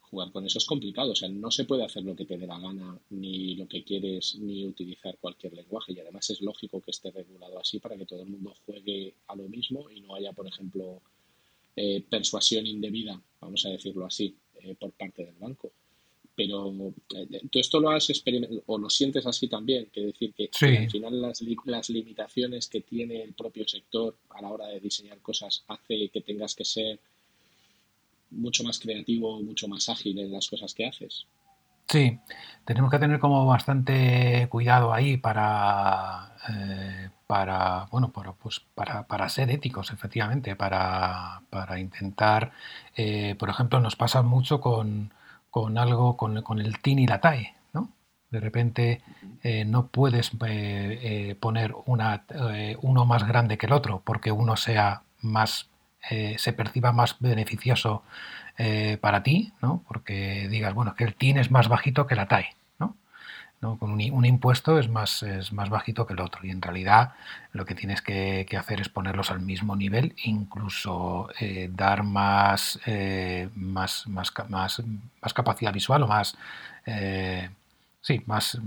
jugar 0.00 0.30
con 0.30 0.46
eso 0.46 0.58
es 0.58 0.64
complicado. 0.64 1.12
O 1.12 1.16
sea, 1.16 1.28
no 1.28 1.50
se 1.50 1.64
puede 1.64 1.84
hacer 1.84 2.04
lo 2.04 2.14
que 2.14 2.24
te 2.24 2.38
dé 2.38 2.46
la 2.46 2.60
gana, 2.60 2.98
ni 3.10 3.56
lo 3.56 3.66
que 3.66 3.82
quieres, 3.82 4.36
ni 4.36 4.64
utilizar 4.64 5.18
cualquier 5.18 5.54
lenguaje. 5.54 5.92
Y 5.92 6.00
además 6.00 6.30
es 6.30 6.40
lógico 6.40 6.80
que 6.80 6.92
esté 6.92 7.10
regulado 7.10 7.58
así 7.58 7.80
para 7.80 7.96
que 7.96 8.06
todo 8.06 8.22
el 8.22 8.28
mundo 8.28 8.54
juegue 8.64 9.14
a 9.26 9.34
lo 9.34 9.48
mismo 9.48 9.90
y 9.90 10.00
no 10.00 10.14
haya, 10.14 10.32
por 10.32 10.46
ejemplo, 10.46 11.02
eh, 11.76 12.04
persuasión 12.08 12.66
indebida, 12.66 13.20
vamos 13.40 13.66
a 13.66 13.70
decirlo 13.70 14.06
así, 14.06 14.36
eh, 14.64 14.74
por 14.78 14.92
parte 14.92 15.24
del 15.24 15.34
banco. 15.34 15.70
Pero 16.36 16.92
eh, 17.14 17.40
tú 17.50 17.60
esto 17.60 17.78
lo 17.78 17.90
has 17.90 18.10
experimentado 18.10 18.62
o 18.66 18.78
lo 18.78 18.90
sientes 18.90 19.24
así 19.26 19.46
también, 19.46 19.86
que 19.92 20.00
decir 20.00 20.34
que, 20.34 20.50
al 20.60 20.90
final 20.90 21.22
las, 21.22 21.42
las 21.64 21.90
limitaciones 21.90 22.66
que 22.68 22.80
tiene 22.80 23.22
el 23.22 23.34
propio 23.34 23.66
sector 23.68 24.16
a 24.30 24.42
la 24.42 24.50
hora 24.50 24.66
de 24.66 24.80
diseñar 24.80 25.20
cosas 25.20 25.64
hace 25.68 26.08
que 26.08 26.20
tengas 26.22 26.56
que 26.56 26.64
ser 26.64 26.98
mucho 28.30 28.64
más 28.64 28.80
creativo, 28.80 29.40
mucho 29.42 29.68
más 29.68 29.88
ágil 29.88 30.18
en 30.18 30.32
las 30.32 30.48
cosas 30.48 30.74
que 30.74 30.86
haces. 30.86 31.26
Sí, 31.88 32.18
tenemos 32.64 32.90
que 32.90 32.98
tener 32.98 33.18
como 33.20 33.46
bastante 33.46 34.48
cuidado 34.50 34.92
ahí 34.92 35.16
para, 35.16 36.34
eh, 36.48 37.10
para 37.26 37.86
bueno, 37.90 38.10
para, 38.10 38.32
pues 38.32 38.60
para, 38.74 39.04
para, 39.06 39.28
ser 39.28 39.50
éticos, 39.50 39.92
efectivamente, 39.92 40.56
para, 40.56 41.42
para 41.50 41.78
intentar, 41.78 42.52
eh, 42.96 43.34
por 43.38 43.50
ejemplo, 43.50 43.80
nos 43.80 43.96
pasa 43.96 44.22
mucho 44.22 44.60
con, 44.60 45.12
con 45.50 45.78
algo, 45.78 46.16
con, 46.16 46.42
con, 46.42 46.58
el 46.60 46.78
TIN 46.80 47.00
y 47.00 47.06
la 47.06 47.20
TAE, 47.20 47.54
¿no? 47.72 47.90
De 48.30 48.40
repente 48.40 49.02
eh, 49.42 49.64
no 49.64 49.86
puedes 49.88 50.30
poner 51.40 51.74
una, 51.86 52.24
uno 52.82 53.04
más 53.06 53.26
grande 53.26 53.58
que 53.58 53.66
el 53.66 53.72
otro 53.72 54.02
porque 54.04 54.32
uno 54.32 54.56
sea 54.56 55.02
más 55.20 55.68
eh, 56.10 56.36
se 56.38 56.52
perciba 56.52 56.92
más 56.92 57.16
beneficioso 57.18 58.02
eh, 58.56 58.98
para 59.00 59.22
ti, 59.22 59.52
¿no? 59.60 59.82
porque 59.88 60.48
digas, 60.48 60.74
bueno, 60.74 60.94
que 60.94 61.04
el 61.04 61.14
TIN 61.14 61.38
es 61.38 61.50
más 61.50 61.68
bajito 61.68 62.06
que 62.06 62.14
la 62.14 62.28
TAE. 62.28 62.54
¿no? 62.78 63.78
Con 63.78 63.92
un, 63.92 64.24
impuesto 64.26 64.78
es 64.78 64.88
más, 64.88 65.22
es 65.22 65.52
más 65.52 65.70
bajito 65.70 66.06
que 66.06 66.12
el 66.12 66.20
otro 66.20 66.44
y 66.44 66.50
en 66.50 66.60
realidad 66.60 67.14
lo 67.52 67.64
que 67.64 67.74
tienes 67.74 68.02
que, 68.02 68.46
hacer 68.58 68.80
es 68.80 68.90
ponerlos 68.90 69.30
al 69.30 69.40
mismo 69.40 69.74
nivel, 69.74 70.14
incluso 70.22 71.30
eh, 71.40 71.70
dar 71.72 72.02
más, 72.02 72.78
más, 73.54 74.06
más, 74.06 74.32
más, 74.50 74.82
más, 75.22 75.34
capacidad 75.34 75.72
visual 75.72 76.02
o 76.02 76.08
más 76.08 76.36
sí, 78.02 78.22
más, 78.26 78.60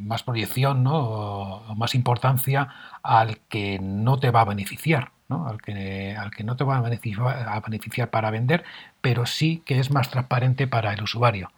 más 0.00 0.22
proyección 0.22 0.82
¿no? 0.82 0.96
o, 0.96 1.74
más 1.74 1.94
importancia 1.94 2.68
al 3.02 3.38
que 3.48 3.78
no 3.78 4.18
te 4.18 4.30
va 4.30 4.40
a 4.40 4.46
beneficiar 4.46 5.12
al, 5.28 5.60
que, 5.60 6.16
al 6.16 6.30
que 6.30 6.44
no 6.44 6.56
te 6.56 6.64
va 6.64 6.78
a 6.78 6.80
beneficiar, 6.80 8.10
para 8.10 8.30
vender, 8.30 8.64
pero 9.00 9.26
sí 9.26 9.62
que 9.64 9.78
es 9.78 9.90
más 9.90 10.10
transparente 10.10 10.66
para 10.66 10.92
el 10.92 11.02
usuario. 11.02 11.50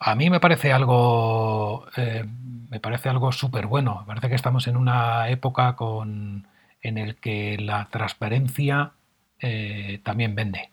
A 0.00 0.14
mí 0.14 0.30
me 0.30 0.40
parece 0.40 0.72
algo, 0.72 1.86
eh, 1.96 2.24
me 2.70 2.80
parece 2.80 3.08
algo 3.08 3.30
súper 3.32 3.66
bueno. 3.66 4.04
Parece 4.06 4.28
que 4.28 4.34
estamos 4.34 4.66
en 4.66 4.76
una 4.76 5.28
época 5.28 5.76
con, 5.76 6.46
en 6.82 6.98
el 6.98 7.16
que 7.16 7.56
la 7.58 7.88
transparencia 7.90 8.92
eh, 9.40 10.00
también 10.04 10.34
vende. 10.34 10.70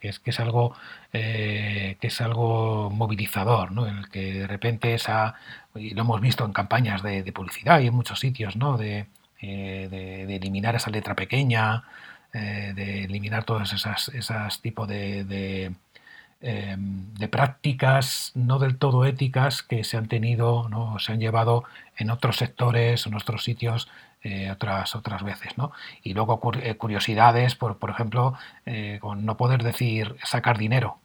Que, 0.00 0.08
es, 0.08 0.20
que 0.20 0.30
es 0.30 0.38
algo 0.38 0.76
eh, 1.12 1.96
que 2.00 2.06
es 2.06 2.20
algo 2.20 2.90
movilizador, 2.90 3.72
¿no? 3.72 3.88
en 3.88 3.98
el 3.98 4.08
que 4.08 4.32
de 4.32 4.46
repente 4.46 4.94
esa, 4.94 5.34
y 5.74 5.94
lo 5.94 6.02
hemos 6.02 6.20
visto 6.20 6.44
en 6.44 6.52
campañas 6.52 7.02
de, 7.02 7.24
de 7.24 7.32
publicidad 7.32 7.80
y 7.80 7.88
en 7.88 7.94
muchos 7.94 8.20
sitios, 8.20 8.54
¿no? 8.54 8.78
de, 8.78 9.06
eh, 9.46 9.88
de, 10.26 10.36
eliminar 10.36 10.74
esa 10.74 10.90
letra 10.90 11.14
pequeña, 11.14 11.84
eh, 12.32 12.72
de 12.74 13.04
eliminar 13.04 13.44
todas 13.44 13.74
esas, 13.74 14.08
esas 14.08 14.62
tipos 14.62 14.88
de, 14.88 15.74
em, 16.40 17.14
de, 17.14 17.28
prácticas 17.28 18.32
no 18.34 18.58
del 18.58 18.78
todo 18.78 19.04
éticas 19.04 19.62
que 19.62 19.84
se 19.84 19.98
han 19.98 20.08
tenido, 20.08 20.68
¿no? 20.70 20.98
se 20.98 21.12
han 21.12 21.20
llevado 21.20 21.64
en 21.98 22.10
otros 22.10 22.36
sectores, 22.38 23.06
en 23.06 23.14
otros 23.14 23.44
sitios 23.44 23.88
eh, 24.22 24.50
otras, 24.50 24.96
otras 24.96 25.22
veces. 25.22 25.58
¿no? 25.58 25.72
Y 26.02 26.14
luego 26.14 26.40
curiosidades, 26.78 27.54
por, 27.54 27.78
por 27.78 27.90
ejemplo, 27.90 28.34
con 29.00 29.26
no 29.26 29.36
poder 29.36 29.62
decir 29.62 30.16
sacar 30.24 30.56
dinero. 30.56 30.98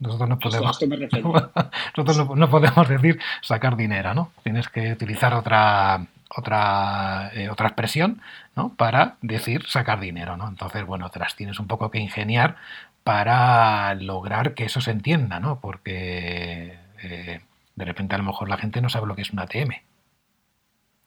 Nosotros 0.00 0.28
no 0.28 0.38
podemos, 0.38 0.78
nosotros 1.96 2.36
no, 2.36 2.48
podemos 2.48 2.88
decir 2.88 3.18
sacar 3.42 3.76
dinero, 3.76 4.14
¿no? 4.14 4.30
Tienes 4.44 4.68
que 4.68 4.92
utilizar 4.92 5.34
otra, 5.34 6.06
otra, 6.28 7.30
eh, 7.34 7.48
otra 7.48 7.68
expresión 7.68 8.20
¿no? 8.56 8.74
para 8.76 9.18
decir 9.22 9.64
sacar 9.66 10.00
dinero. 10.00 10.36
¿no? 10.36 10.48
Entonces, 10.48 10.84
bueno, 10.86 11.10
te 11.10 11.18
las 11.18 11.36
tienes 11.36 11.58
un 11.58 11.66
poco 11.66 11.90
que 11.90 11.98
ingeniar 11.98 12.56
para 13.04 13.94
lograr 13.94 14.54
que 14.54 14.64
eso 14.64 14.80
se 14.80 14.90
entienda, 14.90 15.40
¿no? 15.40 15.60
porque 15.60 16.78
eh, 17.02 17.40
de 17.76 17.84
repente 17.84 18.14
a 18.14 18.18
lo 18.18 18.24
mejor 18.24 18.48
la 18.48 18.58
gente 18.58 18.80
no 18.80 18.88
sabe 18.88 19.06
lo 19.06 19.16
que 19.16 19.22
es 19.22 19.30
un 19.30 19.40
ATM. 19.40 19.70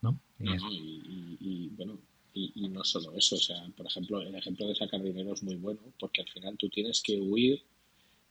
¿no? 0.02 0.18
Y, 0.40 1.68
bueno, 1.76 1.98
y, 2.34 2.68
no 2.68 2.82
solo 2.82 3.16
eso, 3.16 3.36
o 3.36 3.38
sea, 3.38 3.56
por 3.76 3.86
ejemplo, 3.86 4.20
el 4.20 4.34
ejemplo 4.34 4.66
de 4.66 4.74
sacar 4.74 5.00
dinero 5.02 5.34
es 5.34 5.42
muy 5.42 5.56
bueno, 5.56 5.80
porque 6.00 6.22
al 6.22 6.28
final 6.28 6.56
tú 6.56 6.68
tienes 6.68 7.00
que 7.02 7.20
huir 7.20 7.62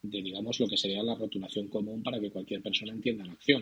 de, 0.02 0.22
digamos, 0.22 0.60
lo 0.60 0.68
que 0.68 0.78
sería 0.78 1.04
la 1.04 1.16
rotulación 1.16 1.68
común 1.68 2.04
para 2.04 2.20
que 2.20 2.32
cualquier 2.32 2.62
persona 2.62 2.92
entienda 2.92 3.26
la 3.26 3.34
acción 3.34 3.62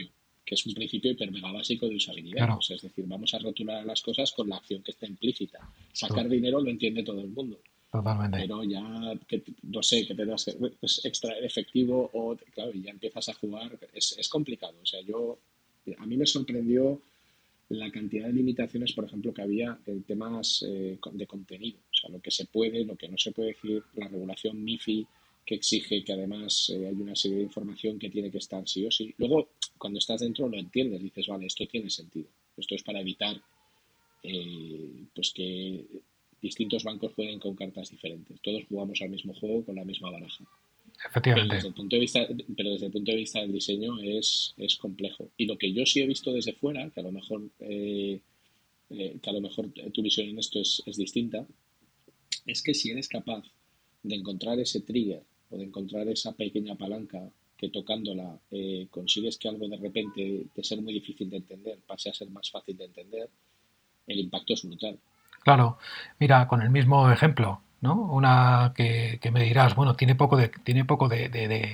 que 0.50 0.56
es 0.56 0.66
un 0.66 0.74
principio 0.74 1.12
hiper 1.12 1.32
mega 1.32 1.52
básico 1.52 1.88
de 1.88 1.96
usabilidad. 1.98 2.58
es 2.68 2.82
decir, 2.82 3.06
vamos 3.08 3.32
a 3.36 3.38
rotular 3.38 3.86
las 3.86 4.02
cosas 4.02 4.32
con 4.32 4.50
la 4.50 4.56
acción 4.56 4.82
que 4.82 4.90
está 4.90 5.06
implícita. 5.06 5.60
Sacar 5.94 6.28
dinero 6.28 6.60
lo 6.60 6.72
entiende 6.72 7.04
todo 7.04 7.22
el 7.22 7.28
mundo. 7.28 7.60
Totalmente. 7.92 8.40
Pero 8.40 8.64
ya, 8.64 9.14
que, 9.28 9.44
no 9.62 9.84
sé, 9.84 10.08
que 10.08 10.16
te 10.16 10.26
das 10.26 10.50
pues, 10.80 11.06
extraer 11.06 11.46
efectivo 11.46 12.10
o, 12.14 12.36
claro, 12.52 12.72
y 12.74 12.82
ya 12.82 12.90
empiezas 12.90 13.30
a 13.30 13.36
jugar, 13.36 13.78
es, 13.94 14.16
es 14.18 14.28
complicado. 14.28 14.74
O 14.82 14.86
sea, 14.88 15.02
yo, 15.02 15.38
a 16.00 16.06
mí 16.08 16.18
me 16.18 16.26
sorprendió 16.26 17.00
la 17.70 17.92
cantidad 17.92 18.26
de 18.26 18.34
limitaciones, 18.34 18.94
por 18.94 19.06
ejemplo, 19.06 19.32
que 19.32 19.44
había 19.44 19.78
en 19.86 20.02
temas 20.02 20.66
eh, 20.68 20.98
de 21.12 21.28
contenido. 21.28 21.78
O 21.92 21.96
sea, 21.96 22.10
lo 22.10 22.20
que 22.20 22.32
se 22.32 22.46
puede, 22.46 22.86
lo 22.86 22.96
que 22.96 23.08
no 23.08 23.20
se 23.20 23.34
puede 23.34 23.50
decir, 23.50 23.84
la 23.94 24.08
regulación 24.08 24.64
MIFI, 24.64 25.06
que 25.50 25.56
exige 25.56 26.04
que 26.04 26.14
además 26.14 26.70
eh, 26.70 26.86
hay 26.88 26.94
una 26.94 27.16
serie 27.16 27.38
de 27.38 27.44
información 27.46 27.98
que 27.98 28.12
tiene 28.12 28.30
que 28.30 28.38
estar 28.38 28.68
sí 28.68 28.86
o 28.86 28.92
sí. 28.92 29.16
Luego, 29.18 29.50
cuando 29.80 29.98
estás 29.98 30.22
dentro 30.22 30.48
lo 30.48 30.60
entiendes, 30.60 31.02
dices, 31.02 31.26
vale, 31.26 31.48
esto 31.48 31.66
tiene 31.66 31.90
sentido. 31.90 32.28
Esto 32.56 32.76
es 32.76 32.84
para 32.84 33.02
evitar 33.02 33.42
eh, 34.22 35.06
pues 35.12 35.32
que 35.32 35.86
distintos 36.40 36.84
bancos 36.84 37.14
jueguen 37.16 37.40
con 37.40 37.56
cartas 37.56 37.90
diferentes. 37.90 38.40
Todos 38.42 38.62
jugamos 38.70 39.02
al 39.02 39.10
mismo 39.10 39.34
juego 39.34 39.66
con 39.66 39.74
la 39.74 39.84
misma 39.84 40.12
baraja. 40.12 40.46
Efectivamente. 41.04 41.48
Pero 41.50 41.56
desde 41.56 41.68
el 41.70 41.74
punto 41.74 41.96
de 41.96 42.00
vista, 42.00 42.28
pero 42.56 42.70
desde 42.70 42.86
el 42.86 42.92
punto 42.92 43.12
de 43.12 43.18
vista 43.18 43.40
del 43.40 43.52
diseño 43.52 44.00
es, 44.04 44.54
es 44.56 44.76
complejo. 44.76 45.32
Y 45.36 45.48
lo 45.48 45.58
que 45.58 45.74
yo 45.74 45.84
sí 45.88 46.00
he 46.02 46.06
visto 46.06 46.32
desde 46.32 46.54
fuera, 46.54 46.92
que 46.92 47.00
a 47.00 47.04
lo 47.04 47.12
mejor, 47.12 47.50
eh, 47.62 48.20
que 48.88 49.30
a 49.30 49.34
lo 49.34 49.42
mejor 49.42 49.72
tu 49.94 50.04
visión 50.04 50.30
en 50.30 50.38
esto 50.38 50.62
es, 50.62 50.84
es 50.86 50.96
distinta, 50.96 51.48
es 52.46 52.62
que 52.62 52.76
si 52.76 52.92
eres 52.92 53.08
capaz 53.08 53.44
de 54.04 54.16
encontrar 54.16 54.60
ese 54.60 54.82
trigger 54.82 55.24
o 55.50 55.58
de 55.58 55.64
encontrar 55.64 56.08
esa 56.08 56.34
pequeña 56.34 56.76
palanca 56.76 57.20
que 57.58 57.70
tocándola 57.70 58.38
eh, 58.52 58.88
consigues 58.90 59.38
que 59.38 59.50
algo 59.50 59.68
de 59.68 59.78
repente 59.78 60.46
de 60.56 60.64
ser 60.64 60.82
muy 60.82 60.94
difícil 60.94 61.30
de 61.30 61.38
entender 61.38 61.80
pase 61.86 62.10
a 62.10 62.14
ser 62.14 62.30
más 62.30 62.50
fácil 62.50 62.78
de 62.78 62.86
entender, 62.86 63.30
el 64.08 64.20
impacto 64.20 64.54
es 64.54 64.64
brutal. 64.64 64.98
Claro, 65.44 65.78
mira, 66.20 66.48
con 66.48 66.62
el 66.62 66.70
mismo 66.70 67.12
ejemplo, 67.12 67.62
¿no? 67.82 67.96
Una 67.96 68.74
que, 68.76 69.20
me 69.32 69.44
dirás, 69.44 69.76
bueno, 69.76 69.96
tiene 69.96 70.16
poco 70.16 70.38
de, 70.38 70.50
tiene 70.64 70.86
poco 70.86 71.08
de, 71.10 71.30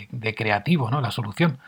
de 0.10 0.36
creativo, 0.36 0.90
¿no? 0.90 1.02
La 1.02 1.12
solución, 1.12 1.60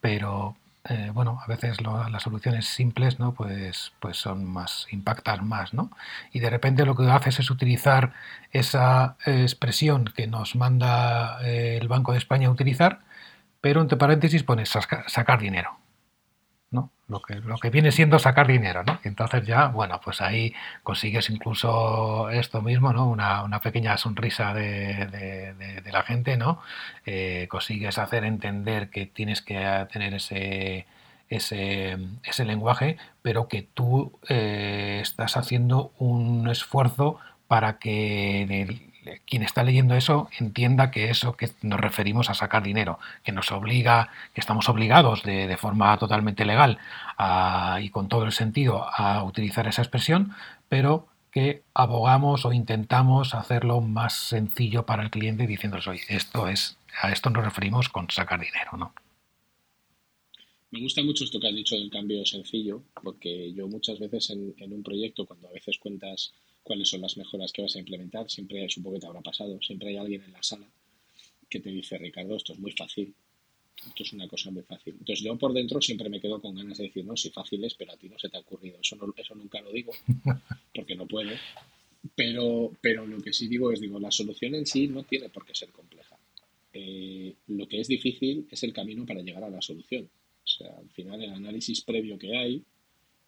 pero 0.00 0.56
eh, 0.88 1.10
bueno, 1.14 1.40
a 1.42 1.46
veces 1.46 1.78
las 1.80 2.22
soluciones 2.22 2.66
simples, 2.66 3.18
¿no? 3.18 3.32
Pues, 3.32 3.92
pues 4.00 4.18
son 4.18 4.44
más, 4.44 4.86
impactan 4.90 5.46
más, 5.48 5.72
¿no? 5.72 5.90
Y 6.32 6.40
de 6.40 6.50
repente 6.50 6.84
lo 6.84 6.94
que 6.94 7.10
haces 7.10 7.40
es 7.40 7.50
utilizar 7.50 8.12
esa 8.52 9.16
expresión 9.24 10.04
que 10.14 10.26
nos 10.26 10.56
manda 10.56 11.38
eh, 11.42 11.78
el 11.80 11.88
Banco 11.88 12.12
de 12.12 12.18
España 12.18 12.48
a 12.48 12.50
utilizar, 12.50 13.00
pero 13.60 13.80
entre 13.80 13.96
paréntesis 13.98 14.42
pones 14.42 14.70
sacar 15.06 15.40
dinero. 15.40 15.83
Lo 17.06 17.20
que, 17.20 17.34
lo 17.34 17.58
que 17.58 17.68
viene 17.70 17.92
siendo 17.92 18.18
sacar 18.18 18.46
dinero, 18.46 18.82
¿no? 18.82 18.98
Entonces 19.04 19.46
ya, 19.46 19.68
bueno, 19.68 20.00
pues 20.02 20.22
ahí 20.22 20.54
consigues 20.82 21.28
incluso 21.28 22.30
esto 22.30 22.62
mismo, 22.62 22.92
¿no? 22.92 23.08
Una, 23.08 23.60
pequeña 23.60 23.96
sonrisa 23.98 24.54
de, 24.54 25.82
la 25.92 26.02
gente, 26.02 26.36
¿no? 26.36 26.60
Eh, 27.04 27.46
consigues 27.50 27.98
hacer 27.98 28.24
entender 28.24 28.88
que 28.90 29.06
tienes 29.06 29.42
que 29.42 29.86
tener 29.92 30.14
ese, 30.14 30.86
ese, 31.28 31.98
ese 32.22 32.44
lenguaje, 32.44 32.96
pero 33.22 33.48
que 33.48 33.62
tú 33.62 34.18
eh, 34.28 35.00
estás 35.02 35.36
haciendo 35.36 35.92
un 35.98 36.48
esfuerzo 36.48 37.18
para 37.48 37.78
que 37.78 38.90
quien 39.26 39.42
está 39.42 39.62
leyendo 39.62 39.94
eso 39.94 40.28
entienda 40.38 40.90
que 40.90 41.10
eso 41.10 41.36
que 41.36 41.50
nos 41.62 41.80
referimos 41.80 42.30
a 42.30 42.34
sacar 42.34 42.62
dinero, 42.62 42.98
que 43.22 43.32
nos 43.32 43.50
obliga, 43.52 44.10
que 44.34 44.40
estamos 44.40 44.68
obligados 44.68 45.22
de, 45.22 45.54
forma 45.56 45.96
totalmente 45.98 46.44
legal 46.44 46.78
y 47.80 47.90
con 47.90 48.08
todo 48.08 48.24
el 48.24 48.32
sentido 48.32 48.86
a 48.92 49.22
utilizar 49.22 49.66
esa 49.68 49.82
expresión, 49.82 50.32
pero 50.68 51.06
que 51.30 51.62
abogamos 51.74 52.44
o 52.44 52.52
intentamos 52.52 53.34
hacerlo 53.34 53.80
más 53.80 54.14
sencillo 54.14 54.86
para 54.86 55.02
el 55.02 55.10
cliente 55.10 55.46
diciéndoles, 55.46 55.86
oye, 55.88 56.02
esto 56.08 56.48
es, 56.48 56.78
a 57.02 57.10
esto 57.10 57.30
nos 57.30 57.44
referimos 57.44 57.88
con 57.88 58.10
sacar 58.10 58.40
dinero, 58.40 58.76
¿no? 58.76 58.94
Me 60.70 60.80
gusta 60.80 61.02
mucho 61.04 61.24
esto 61.24 61.38
que 61.38 61.48
has 61.48 61.54
dicho 61.54 61.76
del 61.76 61.90
cambio 61.90 62.24
sencillo, 62.26 62.82
porque 63.02 63.52
yo 63.52 63.68
muchas 63.68 64.00
veces 64.00 64.30
en 64.30 64.72
un 64.72 64.82
proyecto, 64.82 65.24
cuando 65.24 65.48
a 65.48 65.52
veces 65.52 65.78
cuentas 65.78 66.32
cuáles 66.64 66.88
son 66.88 67.02
las 67.02 67.16
mejoras 67.16 67.52
que 67.52 67.62
vas 67.62 67.76
a 67.76 67.78
implementar. 67.78 68.28
Siempre, 68.28 68.68
supongo 68.68 68.96
que 68.96 69.02
te 69.02 69.06
habrá 69.06 69.20
pasado, 69.20 69.60
siempre 69.62 69.90
hay 69.90 69.98
alguien 69.98 70.22
en 70.22 70.32
la 70.32 70.42
sala 70.42 70.66
que 71.48 71.60
te 71.60 71.70
dice, 71.70 71.98
Ricardo, 71.98 72.36
esto 72.36 72.54
es 72.54 72.58
muy 72.58 72.72
fácil. 72.72 73.14
Esto 73.86 74.02
es 74.02 74.12
una 74.12 74.26
cosa 74.26 74.50
muy 74.50 74.62
fácil. 74.62 74.94
Entonces 74.98 75.24
yo 75.24 75.36
por 75.36 75.52
dentro 75.52 75.80
siempre 75.80 76.08
me 76.08 76.20
quedo 76.20 76.40
con 76.40 76.54
ganas 76.54 76.78
de 76.78 76.84
decir, 76.84 77.04
no, 77.04 77.16
si 77.16 77.30
fácil 77.30 77.62
es, 77.64 77.74
pero 77.74 77.92
a 77.92 77.96
ti 77.96 78.08
no 78.08 78.18
se 78.18 78.28
te 78.28 78.36
ha 78.36 78.40
ocurrido. 78.40 78.78
Eso, 78.80 78.96
no, 78.96 79.12
eso 79.16 79.34
nunca 79.34 79.60
lo 79.60 79.70
digo, 79.70 79.92
porque 80.74 80.96
no 80.96 81.06
puedo. 81.06 81.30
Pero, 82.14 82.72
pero 82.80 83.06
lo 83.06 83.20
que 83.20 83.32
sí 83.32 83.46
digo 83.46 83.70
es, 83.72 83.80
digo, 83.80 84.00
la 84.00 84.10
solución 84.10 84.54
en 84.54 84.66
sí 84.66 84.88
no 84.88 85.04
tiene 85.04 85.28
por 85.28 85.44
qué 85.44 85.54
ser 85.54 85.70
compleja. 85.70 86.16
Eh, 86.72 87.34
lo 87.48 87.68
que 87.68 87.80
es 87.80 87.88
difícil 87.88 88.46
es 88.50 88.62
el 88.62 88.72
camino 88.72 89.06
para 89.06 89.22
llegar 89.22 89.44
a 89.44 89.50
la 89.50 89.62
solución. 89.62 90.08
O 90.44 90.46
sea, 90.46 90.76
al 90.76 90.90
final 90.90 91.22
el 91.22 91.32
análisis 91.32 91.82
previo 91.82 92.18
que 92.18 92.36
hay, 92.36 92.62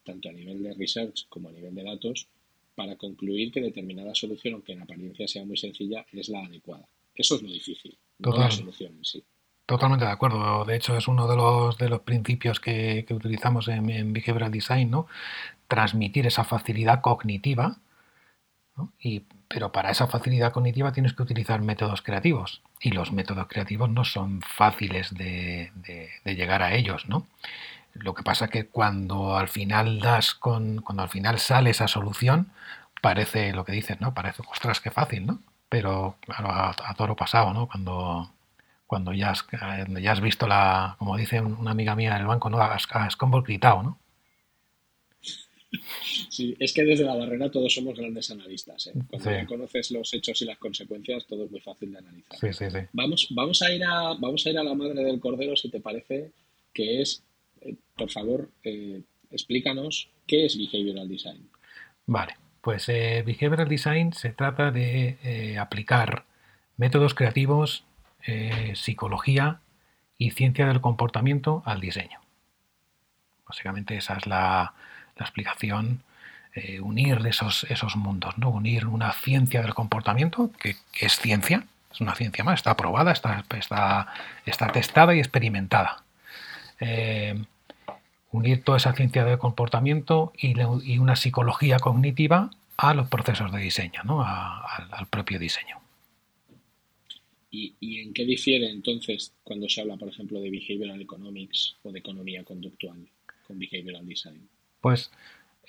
tanto 0.04 0.28
a 0.28 0.32
nivel 0.32 0.62
de 0.62 0.74
research 0.74 1.26
como 1.28 1.48
a 1.48 1.52
nivel 1.52 1.74
de 1.74 1.82
datos, 1.82 2.28
para 2.76 2.94
concluir 2.96 3.50
que 3.50 3.60
determinada 3.60 4.14
solución, 4.14 4.54
aunque 4.54 4.72
en 4.72 4.82
apariencia 4.82 5.26
sea 5.26 5.44
muy 5.44 5.56
sencilla, 5.56 6.06
es 6.12 6.28
la 6.28 6.44
adecuada. 6.44 6.86
Eso 7.14 7.36
es 7.36 7.42
lo 7.42 7.48
difícil, 7.48 7.98
no 8.18 8.36
la 8.36 8.50
solución 8.50 8.94
en 8.98 9.04
sí. 9.04 9.24
Totalmente 9.64 10.04
de 10.04 10.12
acuerdo. 10.12 10.64
De 10.64 10.76
hecho, 10.76 10.96
es 10.96 11.08
uno 11.08 11.26
de 11.26 11.34
los, 11.34 11.76
de 11.78 11.88
los 11.88 12.00
principios 12.02 12.60
que, 12.60 13.04
utilizamos 13.10 13.66
en, 13.66 14.12
Behavioral 14.12 14.52
Design, 14.52 14.90
¿no? 14.90 15.08
Transmitir 15.66 16.26
esa 16.26 16.44
facilidad 16.44 17.00
cognitiva, 17.00 17.78
y, 19.00 19.22
pero 19.48 19.72
para 19.72 19.90
esa 19.90 20.06
facilidad 20.06 20.52
cognitiva 20.52 20.92
tienes 20.92 21.14
que 21.14 21.22
utilizar 21.22 21.62
métodos 21.62 22.02
creativos. 22.02 22.62
Y 22.80 22.90
los 22.90 23.10
métodos 23.10 23.48
creativos 23.48 23.90
no 23.90 24.04
son 24.04 24.40
fáciles 24.42 25.12
de, 25.14 25.72
de 26.24 26.34
llegar 26.36 26.62
a 26.62 26.74
ellos, 26.76 27.08
¿no? 27.08 27.26
Lo 28.00 28.14
que 28.14 28.22
pasa 28.22 28.48
que 28.48 28.66
cuando 28.68 29.36
al 29.36 29.48
final 29.48 30.00
das 30.00 30.34
con, 30.34 30.80
cuando 30.82 31.02
al 31.02 31.08
final 31.08 31.38
sale 31.38 31.70
esa 31.70 31.88
solución, 31.88 32.50
parece 33.02 33.52
lo 33.52 33.64
que 33.64 33.72
dices, 33.72 34.00
¿no? 34.00 34.14
Parece, 34.14 34.42
ostras, 34.50 34.80
qué 34.80 34.90
fácil, 34.90 35.26
¿no? 35.26 35.40
Pero 35.68 36.16
claro, 36.20 36.50
a, 36.50 36.94
todo 36.96 37.08
lo 37.08 37.16
pasado, 37.16 37.52
¿no? 37.52 37.68
Cuando, 37.68 38.30
cuando 38.86 39.12
ya 39.12 39.30
has, 39.30 39.46
ya 40.00 40.12
has 40.12 40.20
visto 40.20 40.46
la, 40.46 40.96
como 40.98 41.16
dice 41.16 41.40
una 41.40 41.72
amiga 41.72 41.96
mía 41.96 42.14
en 42.14 42.22
el 42.22 42.26
banco, 42.26 42.50
¿no? 42.50 42.60
Has, 42.60 42.86
has 42.90 43.16
gritado, 43.18 43.82
¿no? 43.82 43.98
Sí, 46.30 46.56
es 46.58 46.72
que 46.72 46.84
desde 46.84 47.04
la 47.04 47.14
barrera 47.14 47.50
todos 47.50 47.74
somos 47.74 47.98
grandes 47.98 48.30
analistas. 48.30 48.86
¿eh? 48.86 48.92
Cuando 49.08 49.30
ya 49.30 49.46
conoces 49.46 49.90
los 49.90 50.12
hechos 50.14 50.40
y 50.42 50.44
las 50.44 50.58
consecuencias, 50.58 51.26
todo 51.26 51.44
es 51.44 51.50
muy 51.50 51.60
fácil 51.60 51.92
de 51.92 51.98
analizar. 51.98 52.38
Sí, 52.38 52.52
sí, 52.52 52.70
sí. 52.70 52.78
Vamos, 52.92 53.28
vamos, 53.30 53.62
a 53.62 53.72
ir 53.72 53.84
a, 53.84 54.14
vamos 54.18 54.46
a 54.46 54.50
ir 54.50 54.58
a 54.58 54.64
la 54.64 54.74
madre 54.74 55.04
del 55.04 55.20
cordero, 55.20 55.56
si 55.56 55.68
te 55.68 55.80
parece, 55.80 56.30
que 56.72 57.02
es 57.02 57.22
por 57.96 58.10
favor, 58.10 58.50
eh, 58.62 59.02
explícanos 59.30 60.08
qué 60.26 60.46
es 60.46 60.56
Behavioral 60.56 61.08
Design. 61.08 61.48
Vale, 62.06 62.36
pues 62.60 62.88
eh, 62.88 63.22
Behavioral 63.26 63.68
Design 63.68 64.12
se 64.12 64.30
trata 64.30 64.70
de 64.70 65.18
eh, 65.22 65.58
aplicar 65.58 66.24
métodos 66.76 67.14
creativos, 67.14 67.84
psicología 68.74 69.60
y 70.18 70.32
ciencia 70.32 70.66
del 70.66 70.80
comportamiento 70.80 71.62
al 71.64 71.80
diseño. 71.80 72.18
Básicamente 73.46 73.96
esa 73.96 74.16
es 74.16 74.26
la, 74.26 74.74
explicación, 75.16 76.02
unir 76.82 77.24
esos, 77.24 77.62
esos 77.70 77.94
mundos, 77.94 78.36
¿no? 78.36 78.50
unir 78.50 78.88
una 78.88 79.12
ciencia 79.12 79.62
del 79.62 79.74
comportamiento, 79.74 80.50
que, 80.58 80.74
es 80.98 81.20
ciencia, 81.20 81.68
es 81.92 82.00
una 82.00 82.16
ciencia 82.16 82.42
más, 82.42 82.58
está 82.58 82.72
aprobada, 82.72 83.12
está, 83.12 83.44
está, 83.56 84.08
está 84.44 84.72
testada 84.72 85.14
y 85.14 85.20
experimentada 85.20 86.02
unir 88.32 88.62
toda 88.64 88.78
esa 88.78 88.92
ciencia 88.92 89.24
del 89.24 89.38
comportamiento 89.38 90.32
y, 90.38 90.58
una 90.98 91.16
psicología 91.16 91.78
cognitiva 91.78 92.50
a 92.76 92.94
los 92.94 93.08
procesos 93.08 93.50
de 93.52 93.60
diseño, 93.60 94.02
¿no? 94.04 94.22
al 94.22 95.06
propio 95.08 95.38
diseño. 95.38 95.78
¿Y, 97.50 98.00
en 98.00 98.12
qué 98.12 98.24
difiere 98.24 98.70
entonces 98.70 99.32
cuando 99.42 99.68
se 99.68 99.80
habla, 99.80 99.96
por 99.96 100.08
ejemplo, 100.08 100.40
de 100.40 100.50
behavioral 100.50 101.00
economics 101.00 101.76
o 101.82 101.92
de 101.92 102.00
economía 102.00 102.44
conductual 102.44 103.08
con 103.46 103.58
behavioral 103.58 104.06
design? 104.06 104.48
Pues 104.80 105.10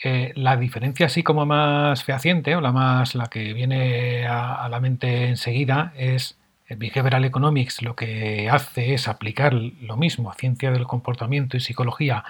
Eh, 0.04 0.32
la 0.36 0.58
diferencia 0.58 1.08
así 1.08 1.24
como 1.24 1.44
más 1.48 2.04
fehaciente 2.04 2.56
o 2.56 2.62
la 2.62 2.72
más 2.72 3.16
la 3.16 3.28
que 3.28 3.54
viene 3.54 4.28
a, 4.28 4.70
la 4.70 4.80
mente 4.80 5.28
enseguida 5.30 5.92
es 5.98 6.38
Behavioral 6.76 7.26
Economics 7.26 7.82
lo 7.82 7.96
que 7.96 8.50
hace 8.50 8.94
es 8.94 9.08
aplicar 9.08 9.54
lo 9.54 9.96
mismo, 9.98 10.34
ciencia 10.34 10.72
del 10.72 10.86
comportamiento 10.86 11.58
y 11.58 11.60
psicología, 11.60 12.24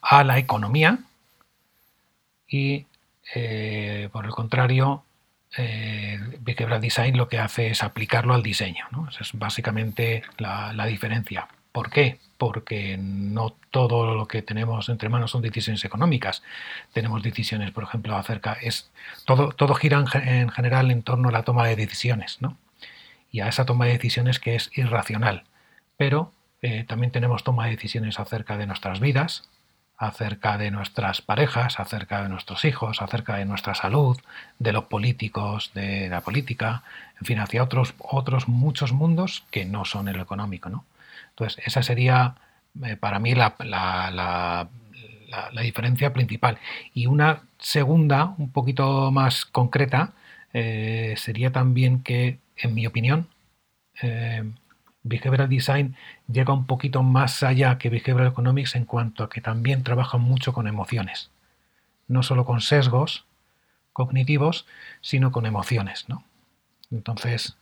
a 0.00 0.24
la 0.24 0.38
economía 0.38 0.98
y 2.48 2.86
eh, 3.34 4.08
por 4.12 4.26
el 4.26 4.32
contrario 4.32 5.04
eh, 5.56 6.18
Behavioral 6.40 6.80
Design 6.80 7.16
lo 7.16 7.28
que 7.28 7.38
hace 7.38 7.68
es 7.68 7.82
aplicarlo 7.82 8.34
al 8.34 8.42
diseño. 8.42 8.86
Esa 9.10 9.22
es 9.22 9.32
básicamente 9.32 10.22
la 10.38 10.86
diferencia. 10.86 11.48
¿Por 11.74 11.90
qué? 11.90 12.20
Porque 12.38 12.96
no 12.96 13.50
todo 13.72 14.14
lo 14.14 14.28
que 14.28 14.42
tenemos 14.42 14.88
entre 14.88 15.08
manos 15.08 15.32
son 15.32 15.42
decisiones 15.42 15.84
económicas. 15.84 16.44
Tenemos 16.92 17.20
decisiones, 17.20 17.72
por 17.72 17.82
ejemplo, 17.82 18.14
acerca 18.14 18.52
es 18.52 18.92
todo 19.24 19.48
todo 19.48 19.74
gira 19.74 20.04
en, 20.14 20.50
general 20.50 20.92
en 20.92 21.02
torno 21.02 21.30
a 21.30 21.32
la 21.32 21.42
toma 21.42 21.66
de 21.66 21.74
decisiones, 21.74 22.40
¿no? 22.40 22.56
Y 23.34 23.40
a 23.40 23.48
esa 23.48 23.66
toma 23.66 23.86
de 23.86 23.94
decisiones 23.94 24.38
que 24.38 24.54
es 24.54 24.70
irracional. 24.78 25.42
Pero 25.96 26.30
eh, 26.62 26.84
también 26.84 27.10
tenemos 27.10 27.42
toma 27.42 27.64
de 27.64 27.72
decisiones 27.72 28.20
acerca 28.20 28.56
de 28.56 28.68
nuestras 28.68 29.00
vidas, 29.00 29.50
acerca 29.96 30.56
de 30.56 30.70
nuestras 30.70 31.20
parejas, 31.20 31.80
acerca 31.80 32.22
de 32.22 32.28
nuestros 32.28 32.64
hijos, 32.64 33.02
acerca 33.02 33.34
de 33.34 33.44
nuestra 33.44 33.74
salud, 33.74 34.16
de 34.60 34.72
los 34.72 34.84
políticos, 34.84 35.72
de 35.74 36.08
la 36.08 36.20
política, 36.20 36.84
en 37.18 37.26
fin, 37.26 37.40
hacia 37.40 37.64
otros, 37.64 37.94
otros 37.98 38.46
muchos 38.46 38.92
mundos 38.92 39.42
que 39.50 39.64
no 39.64 39.84
son 39.84 40.06
el 40.06 40.20
económico, 40.20 40.68
¿no? 40.68 40.84
Entonces, 41.30 41.60
esa 41.66 41.82
sería 41.82 42.36
eh, 42.84 42.94
para 42.94 43.18
mí 43.18 43.34
la, 43.34 44.68
diferencia 45.60 46.12
principal. 46.12 46.58
Y 46.92 47.06
una 47.06 47.42
segunda, 47.58 48.34
un 48.38 48.52
poquito 48.52 49.10
más 49.10 49.44
concreta, 49.44 50.12
eh, 50.52 51.14
sería 51.16 51.50
también 51.50 52.00
que, 52.04 52.38
en 52.56 52.74
mi 52.74 52.86
opinión, 52.86 53.28
eh, 54.02 54.44
Behavioral 55.02 55.48
Design 55.48 55.96
llega 56.28 56.52
un 56.52 56.66
poquito 56.66 57.02
más 57.02 57.42
allá 57.42 57.78
que 57.78 57.90
Behavioral 57.90 58.28
Economics 58.28 58.74
en 58.74 58.84
cuanto 58.84 59.24
a 59.24 59.30
que 59.30 59.40
también 59.40 59.82
trabaja 59.82 60.16
mucho 60.18 60.52
con 60.52 60.66
emociones. 60.66 61.30
No 62.08 62.22
solo 62.22 62.44
con 62.44 62.60
sesgos 62.60 63.24
cognitivos, 63.92 64.66
sino 65.00 65.30
con 65.30 65.46
emociones. 65.46 66.08
¿no? 66.08 66.24
Entonces, 66.90 67.56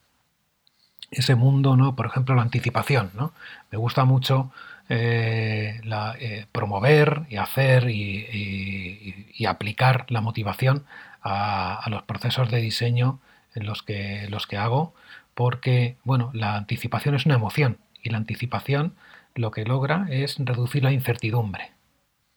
ese 1.13 1.35
mundo, 1.35 1.77
¿no? 1.77 1.95
Por 1.95 2.07
ejemplo, 2.07 2.35
la 2.35 2.43
anticipación, 2.43 3.11
¿no? 3.15 3.33
Me 3.71 3.79
gusta 3.79 4.05
mucho 4.05 4.51
eh, 4.89 5.81
eh, 5.85 6.47
promover 6.51 7.27
y 7.29 7.37
hacer 7.37 7.89
y, 7.89 9.45
aplicar 9.47 10.07
la 10.09 10.21
motivación 10.21 10.85
a, 11.23 11.85
los 11.91 12.05
procesos 12.05 12.51
de 12.51 12.61
diseño 12.61 13.19
los 13.55 13.83
que, 13.83 14.27
los 14.29 14.47
que 14.47 14.57
hago, 14.57 14.95
porque, 15.35 15.97
bueno, 16.05 16.31
la 16.35 16.57
anticipación 16.57 17.15
es 17.15 17.27
una 17.27 17.37
emoción 17.37 17.79
y 18.03 18.11
la 18.11 18.19
anticipación 18.19 18.95
lo 19.35 19.51
que 19.51 19.65
logra 19.65 20.07
es 20.11 20.37
reducir 20.39 20.83
la 20.83 20.93
incertidumbre. 20.93 21.73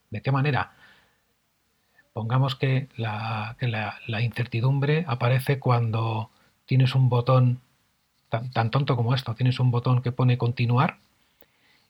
¿De 0.09 0.21
qué 0.21 0.31
manera? 0.31 0.71
Pongamos 2.13 2.55
que 2.55 2.87
la, 2.95 3.57
que 3.59 3.67
la 3.67 4.21
incertidumbre 4.21 5.03
aparece 5.07 5.59
cuando 5.59 6.29
tienes 6.65 6.95
un 6.95 7.09
botón 7.09 7.59
tan, 8.29 8.71
tonto 8.71 8.95
como 8.95 9.13
esto. 9.13 9.35
Tienes 9.35 9.59
un 9.59 9.71
botón 9.71 10.01
que 10.01 10.11
pone 10.11 10.37
continuar 10.37 10.97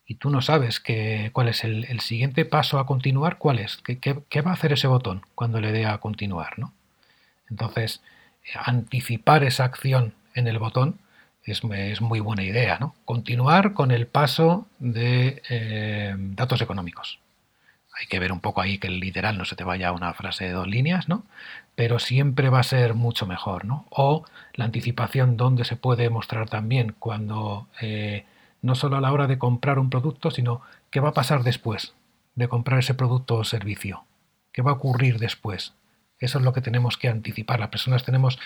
y 0.05 0.15
tú 0.15 0.29
no 0.29 0.41
sabes 0.41 0.79
que, 0.79 1.31
cuál 1.33 1.47
es 1.47 1.63
el, 1.63 1.99
siguiente 1.99 2.45
paso 2.45 2.79
a 2.79 2.85
continuar, 2.85 3.37
cuál 3.37 3.59
es, 3.59 3.77
¿Qué, 3.77 4.41
va 4.41 4.51
a 4.51 4.53
hacer 4.53 4.73
ese 4.73 4.87
botón 4.87 5.23
cuando 5.33 5.59
le 5.59 5.71
dé 5.71 5.85
a 5.85 5.97
continuar. 5.97 6.59
¿no? 6.59 6.73
Entonces, 7.49 8.03
anticipar 8.53 9.43
esa 9.43 9.65
acción 9.65 10.13
en 10.33 10.47
el 10.47 10.59
botón 10.59 10.99
es, 11.43 11.63
muy 11.63 12.19
buena 12.19 12.43
idea. 12.43 12.77
¿no? 12.79 12.95
Continuar 13.05 13.73
con 13.73 13.91
el 13.91 14.07
paso 14.07 14.67
de 14.79 15.41
eh, 15.49 16.15
datos 16.17 16.61
económicos 16.61 17.19
hay 17.97 18.07
que 18.07 18.19
ver 18.19 18.31
un 18.31 18.41
poco 18.41 18.61
ahí 18.61 18.77
que 18.77 18.87
el 18.87 18.99
literal 18.99 19.37
no 19.37 19.45
se 19.45 19.55
te 19.55 19.63
vaya 19.63 19.89
a 19.89 19.93
una 19.93 20.13
frase 20.13 20.45
de 20.45 20.51
dos 20.51 20.67
líneas, 20.67 21.07
¿no? 21.07 21.23
Pero 21.75 21.99
siempre 21.99 22.49
va 22.49 22.59
a 22.59 22.63
ser 22.63 22.93
mucho 22.93 23.25
mejor, 23.25 23.65
¿no? 23.65 23.85
O 23.89 24.25
la 24.53 24.65
anticipación 24.65 25.37
donde 25.37 25.63
se 25.63 25.77
puede 25.77 26.09
mostrar 26.09 26.49
también 26.49 26.95
cuando 26.99 27.67
eh, 27.81 28.25
no 28.61 28.75
solo 28.75 28.97
a 28.97 29.01
la 29.01 29.13
hora 29.13 29.27
de 29.27 29.37
comprar 29.37 29.79
un 29.79 29.89
producto, 29.89 30.29
sino 30.29 30.61
qué 30.89 30.99
va 30.99 31.09
a 31.09 31.13
pasar 31.13 31.43
después 31.43 31.95
de 32.35 32.49
comprar 32.49 32.79
ese 32.79 32.93
producto 32.95 33.35
o 33.35 33.43
servicio, 33.45 34.03
qué 34.51 34.61
va 34.61 34.71
a 34.71 34.75
ocurrir 34.75 35.17
después. 35.17 35.73
Eso 36.25 36.39
es 36.39 36.43
lo 36.43 36.53
que 36.53 36.61
tenemos 36.61 36.97
que 36.97 37.07
anticipar. 37.07 37.59
Las 37.59 37.69
personas 37.69 38.03
tenemos, 38.03 38.39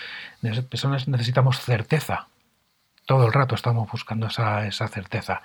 personas 0.68 1.08
necesitamos 1.08 1.60
certeza. 1.60 2.28
Todo 3.06 3.26
el 3.26 3.32
rato 3.32 3.54
estamos 3.54 3.90
buscando 3.90 4.28
esa, 4.28 4.66
esa 4.66 4.88
certeza. 4.88 5.42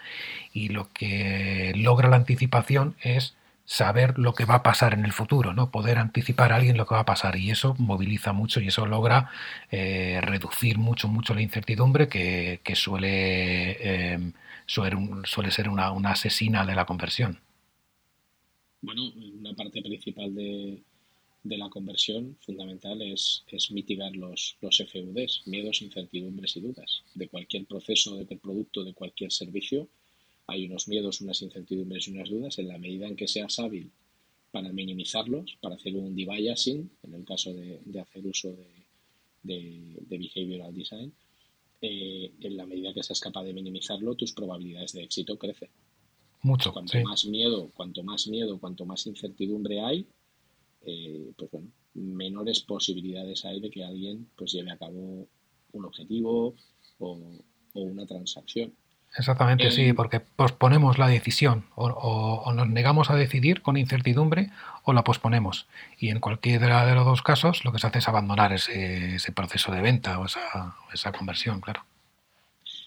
Y 0.54 0.70
lo 0.70 0.90
que 0.94 1.74
logra 1.76 2.10
la 2.10 2.18
anticipación 2.18 2.96
es 3.02 3.36
saber 3.66 4.20
lo 4.20 4.34
que 4.34 4.46
va 4.46 4.56
a 4.56 4.64
pasar 4.64 4.94
en 4.94 5.06
el 5.06 5.12
futuro, 5.12 5.54
¿no? 5.54 5.72
Poder 5.72 5.98
anticipar 5.98 6.54
a 6.54 6.58
alguien 6.58 6.78
lo 6.78 6.86
que 6.86 6.94
va 6.94 7.02
a 7.02 7.06
pasar 7.06 7.36
y 7.36 7.50
eso 7.50 7.76
moviliza 7.80 8.32
mucho 8.32 8.62
y 8.62 8.68
eso 8.68 8.86
logra 8.86 9.32
eh, 9.72 10.20
reducir 10.22 10.78
mucho, 10.78 11.08
mucho 11.08 11.34
la 11.34 11.42
incertidumbre 11.42 12.08
que, 12.08 12.62
suele, 12.76 14.14
em, 14.14 14.34
suele, 14.68 15.52
ser 15.52 15.70
una, 15.70 16.12
asesina 16.12 16.66
de 16.66 16.76
la 16.76 16.86
conversión. 16.86 17.40
Bueno, 18.82 19.02
una 19.40 19.54
parte 19.56 19.82
principal 19.82 20.34
de, 20.36 20.84
la 21.46 21.70
conversión 21.70 22.38
fundamental 22.42 23.02
es, 23.02 23.44
es 23.48 23.72
mitigar 23.72 24.16
los, 24.16 24.58
los 24.62 24.78
FUDs, 24.78 25.44
miedos, 25.46 25.82
incertidumbres 25.82 26.58
y 26.58 26.62
dudas 26.62 27.04
de 27.14 27.28
cualquier 27.28 27.66
proceso, 27.66 28.12
de 28.16 28.26
cualquier 28.26 28.40
producto, 28.40 28.84
de 28.84 28.94
cualquier 28.94 29.32
servicio 29.32 29.88
hay 30.48 30.66
unos 30.66 30.88
miedos, 30.88 31.22
unas 31.22 31.42
incertidumbres 31.42 32.08
y 32.08 32.12
unas 32.12 32.30
dudas, 32.30 32.60
en 32.60 32.68
la 32.68 32.78
medida 32.78 33.08
en 33.08 33.16
que 33.16 33.28
seas 33.28 33.58
hábil 33.60 33.92
para 34.52 34.72
minimizarlos, 34.72 35.58
para 35.60 35.76
hacer 35.76 35.96
un 35.96 36.16
debiasing, 36.16 36.90
en 37.04 37.14
el 37.14 37.26
caso 37.26 37.54
de, 37.54 37.80
hacer 38.00 38.26
uso 38.26 38.56
de, 39.44 40.00
behavioral 40.08 40.74
design, 40.74 41.14
eh, 41.82 42.32
en 42.40 42.58
la 42.58 42.66
medida 42.66 42.94
que 42.94 43.04
seas 43.04 43.20
capaz 43.20 43.44
de 43.44 43.54
minimizarlo, 43.54 44.16
tus 44.16 44.34
probabilidades 44.34 44.94
de 44.94 45.04
éxito 45.04 45.38
crecen. 45.38 45.70
Mucho. 46.42 46.72
Cuanto 46.72 47.02
más 47.02 47.26
miedo, 47.26 47.72
cuanto 47.74 48.04
más 48.04 48.28
miedo, 48.28 48.60
cuanto 48.60 48.86
más 48.86 49.08
incertidumbre 49.08 49.82
hay, 49.82 50.06
eh, 50.86 51.32
pues 51.38 51.52
bueno, 51.52 51.68
menores 51.94 52.62
posibilidades 52.62 53.46
hay 53.46 53.60
de 53.60 53.70
que 53.70 53.84
alguien 53.84 54.28
pues 54.36 54.52
lleve 54.54 54.72
a 54.72 54.78
cabo 54.78 55.28
un 55.72 55.86
objetivo 55.86 56.56
o 57.00 57.20
una 57.74 58.06
transacción. 58.06 58.74
Exactamente, 59.18 59.72
sí, 59.72 59.94
porque 59.94 60.20
posponemos 60.20 60.98
la 60.98 61.08
decisión 61.08 61.66
o, 61.76 62.52
nos 62.54 62.68
negamos 62.68 63.10
a 63.10 63.16
decidir 63.16 63.62
con 63.62 63.78
incertidumbre 63.78 64.50
o 64.84 64.92
la 64.92 65.06
posponemos. 65.06 65.68
Y 65.98 66.10
en 66.10 66.20
cualquiera 66.20 66.86
de 66.86 66.96
los 66.96 67.06
dos 67.06 67.22
casos 67.22 67.64
lo 67.64 67.72
que 67.72 67.80
se 67.80 67.88
hace 67.88 68.00
es 68.00 68.08
abandonar 68.10 68.52
ese, 68.52 69.32
proceso 69.34 69.72
de 69.72 69.82
venta 69.82 70.20
o 70.20 70.26
esa, 70.26 70.76
esa, 70.94 71.14
conversión, 71.14 71.62
claro. 71.62 71.86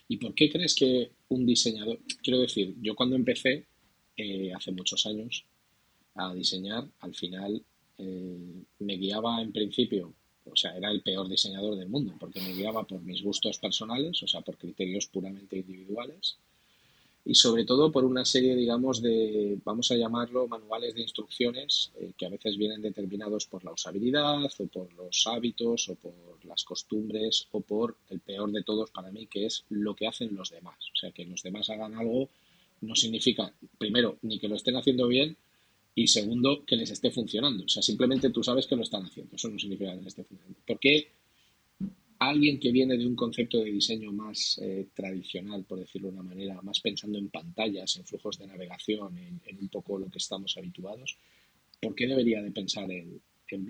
¿Y 0.06 0.18
por 0.18 0.34
qué 0.34 0.50
crees 0.50 0.74
que 0.74 1.10
un 1.28 1.46
diseñador, 1.46 1.98
quiero 2.22 2.40
decir, 2.40 2.74
yo 2.82 2.94
cuando 2.94 3.16
empecé 3.16 3.66
eh, 4.16 4.52
hace 4.54 4.72
muchos 4.72 5.06
años 5.06 5.44
a 6.14 6.34
diseñar, 6.34 6.84
al 7.00 7.14
final 7.14 7.62
eh, 7.98 8.64
me 8.78 8.96
guiaba 8.96 9.42
en 9.42 9.52
principio 9.52 10.14
o 10.52 10.56
sea, 10.56 10.76
era 10.76 10.90
el 10.90 11.02
peor 11.02 11.28
diseñador 11.28 11.76
del 11.76 11.88
mundo, 11.88 12.14
porque 12.18 12.40
me 12.40 12.52
guiaba 12.52 12.84
por 12.84 13.00
mis 13.02 13.22
gustos 13.22 13.58
personales, 13.58 14.22
o 14.22 14.26
sea, 14.26 14.40
por 14.40 14.56
criterios 14.56 15.06
puramente 15.06 15.58
individuales, 15.58 16.38
y 17.24 17.34
sobre 17.34 17.64
todo 17.64 17.92
por 17.92 18.04
una 18.04 18.24
serie, 18.24 18.56
digamos, 18.56 19.02
de, 19.02 19.58
vamos 19.64 19.90
a 19.90 19.96
llamarlo, 19.96 20.48
manuales 20.48 20.94
de 20.94 21.02
instrucciones 21.02 21.92
eh, 22.00 22.12
que 22.16 22.24
a 22.24 22.30
veces 22.30 22.56
vienen 22.56 22.80
determinados 22.80 23.46
por 23.46 23.64
la 23.64 23.72
usabilidad, 23.72 24.44
o 24.44 24.66
por 24.66 24.92
los 24.94 25.26
hábitos, 25.26 25.88
o 25.90 25.94
por 25.96 26.14
las 26.44 26.64
costumbres, 26.64 27.48
o 27.50 27.60
por 27.60 27.96
el 28.08 28.20
peor 28.20 28.50
de 28.50 28.62
todos 28.62 28.90
para 28.90 29.10
mí, 29.10 29.26
que 29.26 29.44
es 29.44 29.64
lo 29.68 29.94
que 29.94 30.06
hacen 30.06 30.34
los 30.34 30.50
demás. 30.50 30.78
O 30.94 30.96
sea, 30.96 31.10
que 31.10 31.26
los 31.26 31.42
demás 31.42 31.68
hagan 31.68 31.94
algo 31.94 32.30
no 32.80 32.94
significa, 32.94 33.52
primero, 33.76 34.18
ni 34.22 34.38
que 34.38 34.48
lo 34.48 34.54
estén 34.54 34.76
haciendo 34.76 35.06
bien, 35.08 35.36
y 36.02 36.06
segundo, 36.06 36.64
que 36.64 36.76
les 36.76 36.90
esté 36.90 37.10
funcionando. 37.10 37.64
O 37.64 37.68
sea, 37.68 37.82
simplemente 37.82 38.30
tú 38.30 38.42
sabes 38.42 38.66
que 38.66 38.76
lo 38.76 38.82
están 38.82 39.04
haciendo. 39.04 39.34
Eso 39.34 39.48
no 39.48 39.58
significa 39.58 39.90
que 39.90 39.98
les 39.98 40.06
esté 40.06 40.22
funcionando. 40.22 40.60
¿Por 40.64 40.78
qué 40.78 41.08
alguien 42.20 42.60
que 42.60 42.70
viene 42.70 42.96
de 42.96 43.04
un 43.06 43.16
concepto 43.16 43.58
de 43.58 43.72
diseño 43.72 44.12
más 44.12 44.58
eh, 44.62 44.86
tradicional, 44.94 45.64
por 45.64 45.80
decirlo 45.80 46.08
de 46.08 46.14
una 46.14 46.22
manera, 46.22 46.62
más 46.62 46.80
pensando 46.80 47.18
en 47.18 47.28
pantallas, 47.30 47.96
en 47.96 48.04
flujos 48.04 48.38
de 48.38 48.46
navegación, 48.46 49.18
en, 49.18 49.58
un 49.60 49.68
poco 49.68 49.98
lo 49.98 50.08
que 50.08 50.18
estamos 50.18 50.56
habituados, 50.56 51.16
¿por 51.80 51.94
qué 51.94 52.06
debería 52.06 52.42
de 52.42 52.50
pensar 52.50 52.90
en, 52.90 53.20
en 53.48 53.66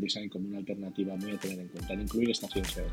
Design 0.00 0.28
como 0.28 0.48
una 0.48 0.58
alternativa 0.58 1.16
muy 1.16 1.32
a 1.32 1.38
tener 1.38 1.60
en 1.60 1.68
cuenta, 1.68 1.92
en 1.92 2.02
incluir 2.02 2.30
esta 2.30 2.48
ciencia 2.48 2.82
del 2.82 2.92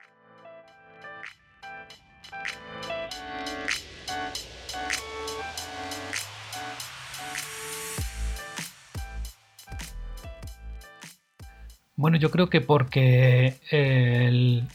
Bueno, 12.01 12.17
yo 12.17 12.31
creo 12.31 12.49
que 12.49 12.61
porque 12.61 13.57
el, 13.69 14.67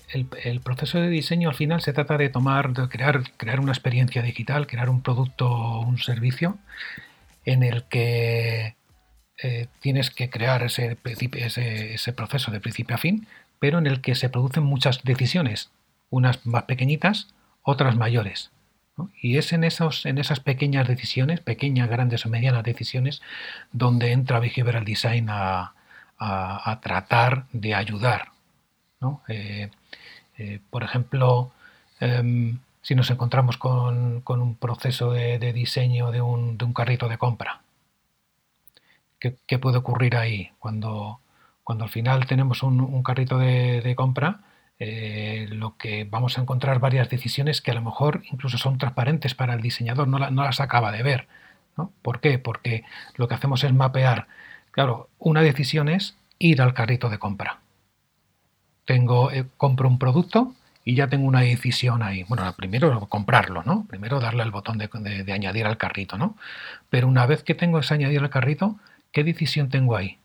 proceso 0.62 1.00
de 1.00 1.08
diseño 1.08 1.48
al 1.48 1.56
final 1.56 1.80
se 1.80 1.92
trata 1.92 2.16
de 2.16 2.28
tomar, 2.28 2.72
de 2.72 2.88
crear, 2.88 3.20
crear 3.36 3.58
una 3.58 3.72
experiencia 3.72 4.22
digital, 4.22 4.68
crear 4.68 4.88
un 4.88 5.02
producto 5.02 5.50
o 5.50 5.80
un 5.80 5.98
servicio 5.98 6.56
en 7.44 7.64
el 7.64 7.82
que 7.88 8.76
eh, 9.42 9.66
tienes 9.80 10.10
que 10.10 10.30
crear 10.30 10.62
ese, 10.62 10.96
proceso 12.14 12.52
de 12.52 12.60
principio 12.60 12.94
a 12.94 12.98
fin, 12.98 13.26
pero 13.58 13.78
en 13.78 13.88
el 13.88 14.02
que 14.02 14.14
se 14.14 14.28
producen 14.28 14.62
muchas 14.62 15.02
decisiones, 15.02 15.72
unas 16.10 16.46
más 16.46 16.62
pequeñitas, 16.62 17.34
otras 17.62 17.96
mayores. 17.96 18.52
Y 19.20 19.36
es 19.36 19.52
en, 19.52 19.64
esos, 19.64 20.06
en 20.06 20.18
esas 20.18 20.38
pequeñas 20.38 20.86
decisiones, 20.86 21.40
pequeñas, 21.40 21.90
grandes 21.90 22.24
o 22.24 22.28
medianas 22.28 22.62
decisiones, 22.62 23.20
donde 23.72 24.12
entra 24.12 24.38
Behavioral 24.38 24.84
Design 24.84 25.26
a, 25.28 25.75
a, 26.18 26.80
tratar 26.82 27.46
de 27.52 27.74
ayudar. 27.74 28.32
Eh, 29.28 29.70
eh, 30.38 30.60
por 30.70 30.82
ejemplo, 30.82 31.52
em, 32.00 32.58
si 32.82 32.94
nos 32.94 33.10
encontramos 33.10 33.56
con, 33.56 34.22
un 34.26 34.56
proceso 34.56 35.12
de, 35.12 35.38
diseño 35.52 36.10
de 36.10 36.20
un, 36.20 36.56
carrito 36.74 37.08
de 37.08 37.18
compra, 37.18 37.62
¿qué, 39.18 39.58
puede 39.58 39.78
ocurrir 39.78 40.16
ahí? 40.16 40.50
Cuando, 40.58 41.20
cuando 41.64 41.84
al 41.84 41.90
final 41.90 42.26
tenemos 42.26 42.62
un, 42.62 43.02
carrito 43.02 43.38
de, 43.38 43.94
compra, 43.96 44.40
eh, 44.78 45.46
lo 45.50 45.76
que 45.76 46.04
vamos 46.04 46.38
a 46.38 46.42
encontrar 46.42 46.80
varias 46.80 47.08
decisiones 47.08 47.62
que 47.62 47.70
a 47.70 47.74
lo 47.74 47.82
mejor 47.82 48.22
incluso 48.30 48.58
son 48.58 48.78
transparentes 48.78 49.34
para 49.34 49.54
el 49.54 49.62
diseñador, 49.62 50.06
no, 50.08 50.18
no 50.30 50.44
las 50.44 50.60
acaba 50.60 50.92
de 50.92 51.02
ver. 51.02 51.28
¿no? 51.76 51.92
¿Por 52.02 52.20
qué? 52.20 52.38
Porque 52.38 52.84
lo 53.16 53.28
que 53.28 53.34
hacemos 53.34 53.64
es 53.64 53.72
mapear 53.72 54.28
Claro, 54.76 55.08
una 55.18 55.40
decisión 55.40 55.88
es 55.88 56.16
ir 56.38 56.60
al 56.60 56.74
carrito 56.74 57.08
de 57.08 57.18
compra. 57.18 57.60
Tengo, 58.84 59.30
eh, 59.30 59.46
compro 59.56 59.88
un 59.88 59.98
producto 59.98 60.52
y 60.84 60.94
ya 60.94 61.08
tengo 61.08 61.26
una 61.26 61.40
decisión 61.40 62.02
ahí. 62.02 62.24
Bueno, 62.24 62.52
primero 62.52 63.00
comprarlo, 63.08 63.62
¿no? 63.62 63.86
Primero 63.88 64.20
darle 64.20 64.42
el 64.42 64.50
botón 64.50 64.76
de, 64.76 65.32
añadir 65.32 65.64
al 65.64 65.78
carrito, 65.78 66.18
¿no? 66.18 66.36
Pero 66.90 67.08
una 67.08 67.24
vez 67.24 67.42
que 67.42 67.54
tengo 67.54 67.78
ese 67.78 67.94
añadir 67.94 68.20
al 68.20 68.28
carrito, 68.28 68.76
¿qué 69.12 69.24
decisión 69.24 69.70
tengo 69.70 69.96
ahí? 69.96 70.18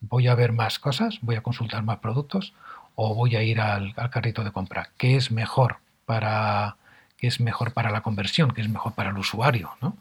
¿Voy 0.00 0.28
a 0.28 0.34
ver 0.34 0.52
más 0.52 0.78
cosas? 0.78 1.18
¿Voy 1.20 1.36
a 1.36 1.42
consultar 1.42 1.82
más 1.82 1.98
productos? 1.98 2.54
¿O 2.94 3.14
voy 3.14 3.36
a 3.36 3.42
ir 3.42 3.60
al, 3.60 3.92
al 3.98 4.08
carrito 4.08 4.44
de 4.44 4.50
compra? 4.50 4.88
¿Qué 4.96 5.16
es 5.16 5.30
mejor 5.30 5.76
para, 6.06 6.76
qué 7.18 7.26
es 7.26 7.38
mejor 7.38 7.74
para 7.74 7.90
la 7.90 8.00
conversión? 8.00 8.52
¿Qué 8.52 8.62
es 8.62 8.68
mejor 8.70 8.94
para 8.94 9.10
el 9.10 9.18
usuario? 9.18 9.72
¿no? 9.82 9.94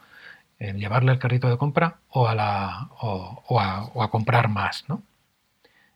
Llevarle 0.72 1.12
el 1.12 1.20
carrito 1.20 1.50
de 1.50 1.58
compra 1.58 1.98
o 2.10 2.28
a, 2.28 2.36
la, 2.36 2.90
o, 3.00 3.60
a, 3.60 4.10
comprar 4.10 4.48
más. 4.48 4.86
¿no? 4.88 5.02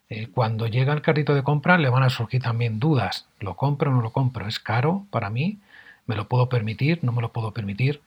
Eh, 0.10 0.28
cuando 0.34 0.68
llega 0.68 0.94
el 0.94 1.02
carrito 1.02 1.34
de 1.36 1.44
compra 1.44 1.78
le 1.78 1.90
van 1.90 2.04
a 2.04 2.10
surgir 2.10 2.42
también 2.42 2.80
dudas. 2.80 3.28
¿Lo 3.40 3.56
compro 3.56 3.92
o 3.92 3.94
no 3.94 4.02
lo 4.02 4.12
compro? 4.12 4.48
¿Es 4.48 4.60
caro 4.60 5.06
para 5.10 5.30
mí? 5.30 5.60
¿Me 6.06 6.16
lo 6.16 6.28
puedo 6.28 6.50
permitir? 6.50 7.00
¿No 7.04 7.12
me 7.12 7.22
lo 7.22 7.32
puedo 7.32 7.52
permitir? 7.52 8.02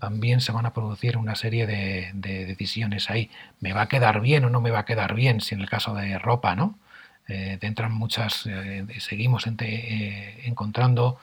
También 0.00 0.40
se 0.40 0.52
van 0.52 0.66
a 0.66 0.74
producir 0.74 1.16
una 1.16 1.34
serie 1.34 1.66
de, 1.66 2.12
decisiones 2.14 3.10
ahí. 3.10 3.30
¿Me 3.60 3.72
va 3.72 3.82
a 3.82 3.88
quedar 3.88 4.20
bien 4.20 4.44
o 4.44 4.50
no 4.50 4.60
me 4.60 4.70
va 4.70 4.80
a 4.80 4.84
quedar 4.84 5.14
bien? 5.14 5.40
Si 5.40 5.54
en 5.54 5.62
el 5.62 5.70
caso 5.70 5.94
de 5.94 6.18
ropa, 6.18 6.54
¿no? 6.54 6.78
Eh, 7.26 7.58
entran 7.60 7.92
muchas, 7.92 8.46
eh, 8.46 8.86
seguimos 8.98 9.46
encontrando 9.46 11.18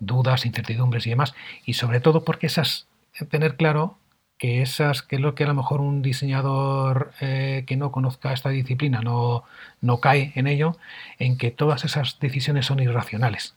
dudas, 0.00 0.46
incertidumbres 0.46 1.06
y 1.06 1.10
demás. 1.10 1.34
Y 1.64 1.74
sobre 1.74 2.00
todo 2.00 2.24
porque 2.24 2.46
esas 2.48 2.86
tener 3.24 3.56
claro 3.56 3.98
que 4.42 4.60
esas, 4.60 5.02
que 5.02 5.16
es 5.16 5.22
lo 5.22 5.36
que 5.36 5.44
a 5.44 5.46
lo 5.46 5.54
mejor 5.54 5.80
un 5.80 6.02
diseñador 6.02 7.12
eh, 7.20 7.62
que 7.64 7.76
no 7.76 7.92
conozca 7.92 8.32
esta 8.32 8.48
disciplina 8.48 9.00
no, 9.00 9.44
no 9.80 10.00
cae 10.00 10.32
en 10.34 10.48
ello, 10.48 10.76
en 11.20 11.38
que 11.38 11.52
todas 11.52 11.84
esas 11.84 12.18
decisiones 12.18 12.66
son 12.66 12.80
irracionales. 12.80 13.54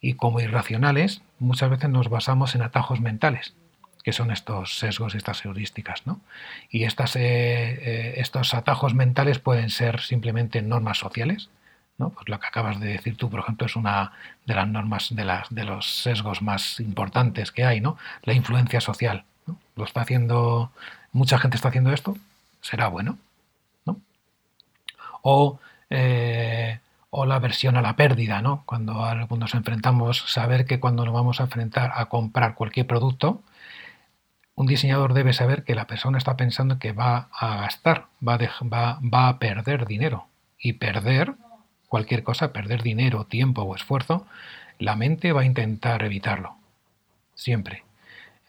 Y 0.00 0.14
como 0.14 0.40
irracionales, 0.40 1.20
muchas 1.38 1.68
veces 1.68 1.90
nos 1.90 2.08
basamos 2.08 2.54
en 2.54 2.62
atajos 2.62 3.02
mentales, 3.02 3.54
que 4.02 4.14
son 4.14 4.30
estos 4.30 4.78
sesgos 4.78 5.14
y 5.14 5.18
estas 5.18 5.44
heurísticas. 5.44 6.06
¿no? 6.06 6.22
Y 6.70 6.84
estas, 6.84 7.14
eh, 7.16 7.20
eh, 7.20 8.14
estos 8.16 8.54
atajos 8.54 8.94
mentales 8.94 9.38
pueden 9.38 9.68
ser 9.68 10.00
simplemente 10.00 10.62
normas 10.62 10.96
sociales, 10.96 11.50
pues 11.98 12.28
lo 12.28 12.38
que 12.38 12.46
acabas 12.46 12.78
de 12.78 12.86
decir 12.88 13.16
tú, 13.16 13.28
por 13.28 13.40
ejemplo, 13.40 13.66
es 13.66 13.74
una 13.74 14.12
de 14.46 14.54
las 14.54 14.68
normas, 14.68 15.08
de, 15.10 15.64
los 15.64 16.02
sesgos 16.02 16.42
más 16.42 16.78
importantes 16.80 17.50
que 17.50 17.64
hay, 17.64 17.80
¿no? 17.80 17.98
La 18.22 18.34
influencia 18.34 18.80
social. 18.80 19.24
Lo 19.74 19.84
está 19.84 20.02
haciendo, 20.02 20.70
mucha 21.12 21.38
gente 21.38 21.56
está 21.56 21.68
haciendo 21.68 21.92
esto, 21.92 22.16
será 22.60 22.88
bueno, 22.88 23.18
¿no? 23.84 24.00
O, 25.22 25.58
eh, 25.90 26.78
o 27.10 27.26
la 27.26 27.36
aversión 27.36 27.76
a 27.76 27.82
la 27.82 27.96
pérdida, 27.96 28.42
¿no? 28.42 28.62
Cuando, 28.64 28.94
nos 29.36 29.54
enfrentamos, 29.54 30.18
saber 30.28 30.66
que 30.66 30.78
cuando 30.78 31.04
nos 31.04 31.14
vamos 31.14 31.40
a 31.40 31.44
enfrentar 31.44 31.92
a 31.96 32.06
comprar 32.06 32.54
cualquier 32.54 32.86
producto, 32.86 33.42
un 34.54 34.66
diseñador 34.66 35.14
debe 35.14 35.32
saber 35.32 35.64
que 35.64 35.74
la 35.74 35.86
persona 35.86 36.18
está 36.18 36.36
pensando 36.36 36.78
que 36.78 36.92
va 36.92 37.28
a 37.32 37.56
gastar, 37.56 38.06
va 38.26 38.38
va, 38.38 39.00
va 39.02 39.28
a 39.28 39.38
perder 39.38 39.86
dinero. 39.86 40.26
Y 40.60 40.74
perder 40.74 41.34
cualquier 41.88 42.22
cosa, 42.22 42.52
perder 42.52 42.82
dinero, 42.82 43.24
tiempo 43.24 43.62
o 43.62 43.74
esfuerzo, 43.74 44.26
la 44.78 44.96
mente 44.96 45.32
va 45.32 45.42
a 45.42 45.44
intentar 45.44 46.02
evitarlo. 46.04 46.56
Siempre. 47.34 47.84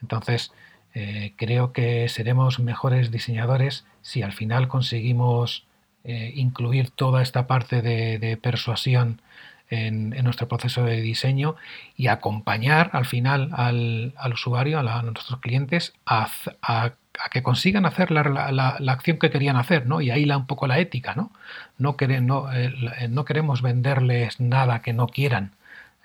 Entonces, 0.01 0.51
eh, 0.93 1.33
creo 1.35 1.71
que 1.71 2.09
seremos 2.09 2.59
mejores 2.59 3.11
diseñadores 3.11 3.85
si 4.01 4.21
al 4.21 4.33
final 4.33 4.67
conseguimos 4.67 5.65
eh, 6.03 6.31
incluir 6.35 6.89
toda 6.89 7.21
esta 7.21 7.45
parte 7.47 7.81
de, 7.81 8.37
persuasión 8.37 9.21
en, 9.69 10.09
nuestro 10.23 10.47
proceso 10.47 10.83
de 10.83 11.01
diseño 11.01 11.55
y 11.95 12.07
acompañar 12.07 12.89
al 12.93 13.05
final 13.05 13.49
al, 13.53 14.13
usuario, 14.33 14.79
a, 14.79 15.03
nuestros 15.03 15.39
clientes, 15.39 15.93
a 16.05 16.29
a 17.21 17.29
que 17.29 17.43
consigan 17.43 17.85
hacer 17.85 18.11
la, 18.11 18.23
la, 18.51 18.91
acción 18.91 19.17
que 19.17 19.29
querían 19.29 19.57
hacer, 19.57 19.85
¿no? 19.85 20.01
Y 20.01 20.09
ahí 20.09 20.25
la, 20.25 20.37
un 20.37 20.47
poco 20.47 20.67
la 20.67 20.79
ética, 20.79 21.15
¿no? 21.15 21.31
No, 21.77 21.95
no, 22.21 22.53
eh, 22.53 23.07
no 23.09 23.25
queremos 23.25 23.61
venderles 23.61 24.39
nada 24.39 24.81
que 24.81 24.93
no 24.93 25.07
quieran. 25.07 25.51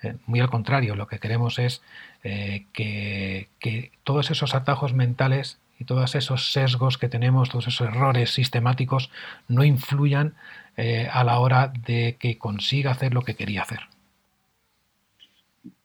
Eh, 0.03 0.15
muy 0.25 0.39
al 0.41 0.49
contrario, 0.49 0.95
lo 0.95 1.07
que 1.07 1.19
queremos 1.19 1.57
es 1.57 1.81
eh, 2.23 2.65
que, 2.73 3.47
que, 3.59 3.91
todos 4.03 4.29
esos 4.29 4.55
atajos 4.55 4.93
mentales 4.93 5.57
y 5.79 5.85
todos 5.85 6.15
esos 6.15 6.51
sesgos 6.51 6.97
que 6.97 7.09
tenemos, 7.09 7.49
todos 7.49 7.67
esos 7.67 7.87
errores 7.87 8.31
sistemáticos, 8.31 9.09
no 9.47 9.63
influyan 9.63 10.35
a 11.11 11.23
la 11.23 11.39
hora 11.39 11.71
de 11.85 12.17
que 12.19 12.37
consiga 12.37 12.91
hacer 12.91 13.13
lo 13.13 13.21
que 13.21 13.35
quería 13.35 13.61
hacer. 13.61 13.87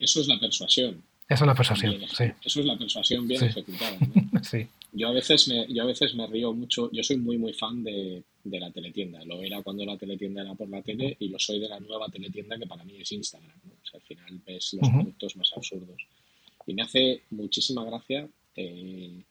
Eso 0.01 0.21
es 0.21 0.27
la 0.27 0.41
persuasión. 0.41 1.03
Eso 1.29 1.45
es 1.45 1.47
la 1.47 1.55
persuasión, 1.55 1.95
sí. 2.13 2.25
Eso 2.45 2.61
es 2.61 2.67
la 2.67 2.77
persuasión 2.77 3.29
bien 3.29 3.45
ejecutada. 3.45 3.97
sí. 4.43 4.69
Yo 4.93 5.09
a 5.09 5.13
veces 5.13 5.49
me, 5.49 5.67
yo 5.73 5.83
a 5.83 5.87
veces 5.87 6.15
me 6.15 6.27
río 6.27 6.53
mucho, 6.53 6.91
yo 6.93 7.03
soy 7.03 7.17
muy 7.17 7.39
muy 7.39 7.53
fan 7.53 7.83
de, 7.85 8.25
la 8.45 8.71
teletienda, 8.71 9.25
lo 9.25 9.43
era 9.43 9.63
cuando 9.63 9.85
la 9.85 9.97
teletienda 9.97 10.43
era 10.43 10.55
por 10.55 10.69
la 10.69 10.83
tele 10.83 11.17
y 11.21 11.29
lo 11.29 11.39
soy 11.39 11.61
de 11.61 11.69
la 11.69 11.79
nueva 11.79 12.09
teletienda 12.09 12.59
que 12.59 12.67
para 12.67 12.85
mí 12.85 12.97
es 13.01 13.13
Instagram, 13.13 13.61
al 13.93 14.01
final 14.03 14.41
ves 14.45 14.75
los 14.75 14.89
productos 14.89 15.37
más 15.37 15.53
absurdos. 15.55 16.03
Y 16.67 16.75
me 16.75 16.83
hace 16.83 17.23
muchísima 17.31 17.85
gracia 17.85 18.29
eh, 18.57 19.23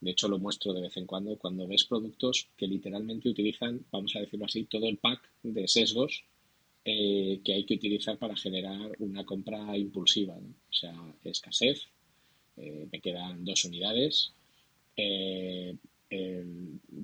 De 0.00 0.10
hecho, 0.10 0.28
lo 0.28 0.38
muestro 0.38 0.72
de 0.72 0.82
vez 0.82 0.96
en 0.96 1.06
cuando 1.06 1.36
cuando 1.36 1.66
ves 1.66 1.84
productos 1.84 2.48
que 2.56 2.66
literalmente 2.66 3.28
utilizan, 3.28 3.84
vamos 3.90 4.14
a 4.16 4.20
decirlo 4.20 4.46
así, 4.46 4.64
todo 4.64 4.86
el 4.86 4.98
pack 4.98 5.20
de 5.42 5.66
sesgos 5.66 6.24
eh, 6.84 7.40
que 7.44 7.54
hay 7.54 7.64
que 7.64 7.74
utilizar 7.74 8.16
para 8.18 8.36
generar 8.36 8.92
una 9.00 9.24
compra 9.24 9.76
impulsiva. 9.76 10.36
O 10.36 10.72
sea, 10.72 10.94
escasez, 11.24 11.88
eh, 12.56 12.86
me 12.92 13.00
quedan 13.00 13.44
dos 13.44 13.64
unidades, 13.64 14.32
eh, 14.96 15.76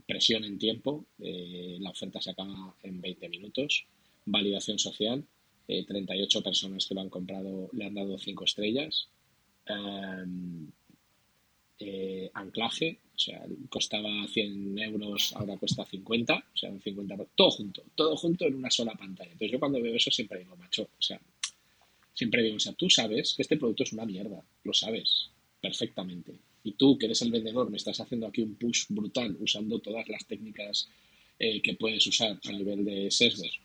presión 0.06 0.44
en 0.44 0.58
tiempo, 0.58 1.04
la 1.18 1.90
oferta 1.90 2.20
se 2.20 2.30
acaba 2.30 2.74
en 2.82 3.00
20 3.00 3.28
minutos, 3.28 3.86
validación 4.24 4.78
social, 4.78 5.24
38 5.66 6.42
personas 6.42 6.86
que 6.86 6.94
lo 6.94 7.00
han 7.00 7.08
comprado 7.08 7.68
le 7.72 7.86
han 7.86 7.94
dado 7.94 8.18
5 8.18 8.44
estrellas. 8.44 9.08
Eh, 11.84 12.30
anclaje, 12.34 13.00
o 13.12 13.18
sea, 13.18 13.44
costaba 13.68 14.08
100 14.28 14.78
euros, 14.78 15.32
ahora 15.34 15.56
cuesta 15.56 15.84
50, 15.84 16.32
o 16.54 16.56
sea, 16.56 16.70
un 16.70 16.80
50, 16.80 17.16
todo 17.34 17.50
junto, 17.50 17.82
todo 17.96 18.16
junto 18.16 18.46
en 18.46 18.54
una 18.54 18.70
sola 18.70 18.94
pantalla. 18.94 19.32
Entonces 19.32 19.50
yo 19.50 19.58
cuando 19.58 19.82
veo 19.82 19.96
eso 19.96 20.08
siempre 20.12 20.38
digo, 20.38 20.54
macho, 20.54 20.82
o 20.84 21.02
sea, 21.02 21.20
siempre 22.14 22.44
digo, 22.44 22.54
o 22.54 22.60
sea, 22.60 22.72
tú 22.74 22.88
sabes 22.88 23.34
que 23.34 23.42
este 23.42 23.56
producto 23.56 23.82
es 23.82 23.92
una 23.94 24.06
mierda, 24.06 24.44
lo 24.62 24.72
sabes 24.72 25.30
perfectamente. 25.60 26.34
Y 26.64 26.72
tú, 26.72 26.96
que 26.96 27.06
eres 27.06 27.22
el 27.22 27.30
vendedor, 27.30 27.70
me 27.70 27.76
estás 27.76 28.00
haciendo 28.00 28.26
aquí 28.26 28.42
un 28.42 28.54
push 28.54 28.86
brutal 28.88 29.36
usando 29.40 29.78
todas 29.80 30.08
las 30.08 30.24
técnicas 30.26 30.88
eh, 31.38 31.60
que 31.60 31.74
puedes 31.74 32.06
usar 32.06 32.38
a 32.44 32.52
nivel 32.52 32.84
de 32.84 33.10
sesgos 33.10 33.60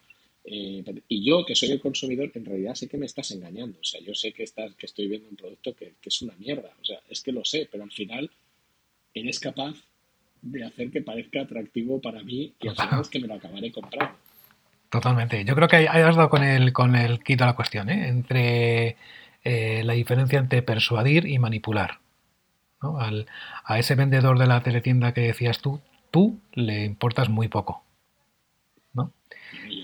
eh, 0.49 0.81
y 1.09 1.25
yo, 1.25 1.45
que 1.45 1.55
soy 1.55 1.71
el 1.71 1.81
consumidor, 1.81 2.31
en 2.33 2.45
realidad 2.45 2.73
sé 2.73 2.87
que 2.87 2.97
me 2.97 3.05
estás 3.05 3.31
engañando. 3.31 3.79
O 3.81 3.83
sea, 3.83 3.99
yo 3.99 4.15
sé 4.15 4.31
que, 4.31 4.43
estás, 4.43 4.73
que 4.75 4.85
estoy 4.85 5.09
viendo 5.09 5.27
un 5.29 5.35
producto 5.35 5.75
que, 5.75 5.95
es 6.01 6.21
una 6.21 6.35
mierda. 6.37 6.71
O 6.81 6.85
sea, 6.85 6.99
es 7.09 7.21
que 7.21 7.33
lo 7.33 7.43
sé, 7.43 7.67
pero 7.69 7.83
al 7.83 7.91
final 7.91 8.31
eres 9.13 9.41
capaz 9.41 9.75
de 10.41 10.63
hacer 10.63 10.89
que 10.89 11.01
parezca 11.01 11.41
atractivo 11.41 11.99
para 11.99 12.23
mí 12.23 12.53
y 12.61 12.67
al 12.69 12.75
final 12.75 13.01
es 13.01 13.09
que 13.09 13.19
me 13.19 13.27
lo 13.27 13.33
acabaré 13.33 13.73
comprando. 13.73 14.15
Totalmente. 14.89 15.43
Yo 15.43 15.53
creo 15.53 15.67
que 15.67 15.75
hayas 15.75 16.15
dado 16.15 16.29
con 16.29 16.43
el, 16.43 16.71
con 16.71 16.95
el 16.95 17.21
quito 17.21 17.45
la 17.45 17.55
cuestión, 17.55 17.89
¿eh? 17.89 18.07
entre 18.07 18.95
eh, 19.43 19.83
la 19.83 19.93
diferencia 19.93 20.39
entre 20.39 20.61
persuadir 20.61 21.27
y 21.27 21.39
manipular. 21.39 21.99
A 22.81 23.79
ese 23.79 23.95
vendedor 23.95 24.37
de 24.37 24.47
la 24.47 24.61
teletienda 24.61 25.13
que 25.13 25.21
decías 25.21 25.59
tú, 25.59 25.79
tú 26.11 26.39
le 26.53 26.85
importas 26.85 27.29
muy 27.29 27.47
poco 27.47 27.83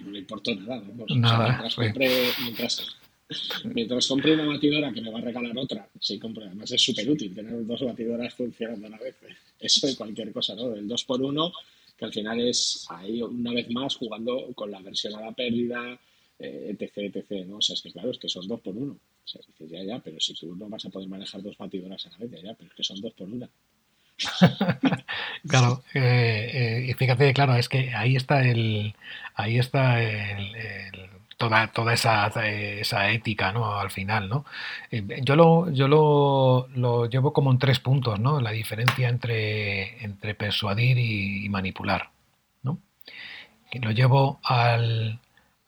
no 0.04 0.12
le 0.12 0.20
importó 0.20 0.56
nada, 0.56 0.82
mientras, 0.82 1.76
compre, 1.76 2.10
mientras, 3.74 4.08
compre 4.08 4.34
una 4.34 4.46
batidora 4.46 4.92
que 4.92 5.02
me 5.02 5.12
va 5.12 5.20
a 5.20 5.22
regalar 5.22 5.58
otra, 5.58 5.88
sí 6.00 6.20
compro. 6.20 6.46
Además 6.46 6.72
es 6.72 6.82
súper 6.82 7.10
útil 7.10 7.34
tener 7.34 7.66
dos 7.66 7.82
batidoras 7.82 8.34
funcionando 8.34 8.88
a 8.88 8.92
la 8.92 8.98
vez. 8.98 9.16
Eso 9.60 9.88
de 9.88 9.96
cualquier 9.96 10.32
cosa, 10.32 10.56
¿no? 10.56 10.74
El 10.74 10.88
2x1, 10.88 11.54
que 11.98 12.06
al 12.06 12.14
final 12.14 12.42
es 12.42 12.86
ahí 12.90 13.22
una 13.22 13.54
vez 13.54 13.70
más 13.70 13.96
jugando 13.96 14.52
con 14.54 14.72
la 14.72 14.82
versión 14.82 15.16
a 15.16 15.22
la 15.22 15.32
pérdida, 15.32 16.00
eh, 16.40 16.76
etc, 16.78 17.16
etc, 17.16 17.46
¿no? 17.48 17.58
O 17.58 17.62
sea, 17.62 17.76
es 17.76 17.82
que 17.82 17.92
claro, 17.92 18.12
es 18.12 18.18
que 18.18 18.30
son 18.30 18.48
2x1. 18.48 18.98
O 19.24 19.28
sea, 19.28 19.42
dices, 19.48 19.70
ya, 19.70 19.84
ya, 19.84 20.00
pero 20.00 20.20
si 20.20 20.34
tú 20.34 20.56
no 20.56 20.70
vas 20.70 20.86
a 20.86 20.90
poder 20.90 21.08
manejar 21.08 21.42
dos 21.42 21.58
batidoras 21.58 22.06
a 22.06 22.10
la 22.12 22.18
vez, 22.18 22.32
ya, 22.32 22.42
ya, 22.42 22.54
pero 22.56 22.70
es 22.70 22.76
que 22.76 22.84
son 22.84 23.00
2 23.00 23.14
por 23.14 23.30
1 23.30 23.50
claro, 25.48 25.84
eh, 25.94 26.86
eh, 26.90 26.96
fíjate, 26.96 27.34
claro, 27.34 27.56
es 27.56 27.68
que 27.68 27.94
ahí 27.96 28.16
está 28.16 28.42
el, 28.48 28.96
ahí 29.36 29.58
está 29.58 29.98
toda, 31.38 31.72
toda 31.72 31.94
esa, 31.94 32.28
esa, 32.28 33.10
ética, 33.10 33.52
¿no? 33.52 33.80
Al 33.80 33.92
final, 33.92 34.30
¿no? 34.30 34.46
Eh, 34.92 35.22
yo 35.24 35.36
lo, 35.36 35.70
yo 35.72 35.88
lo, 35.88 36.68
lo, 36.76 37.10
llevo 37.10 37.34
como 37.34 37.52
en 37.52 37.60
tres 37.60 37.80
puntos, 37.80 38.20
¿no? 38.20 38.40
La 38.40 38.52
diferencia 38.52 39.10
entre, 39.10 40.04
entre 40.04 40.36
persuadir 40.36 40.98
y, 40.98 41.50
manipular, 41.50 42.12
¿no? 42.64 42.80
lo 43.82 43.92
llevo 43.92 44.40
al, 44.44 45.20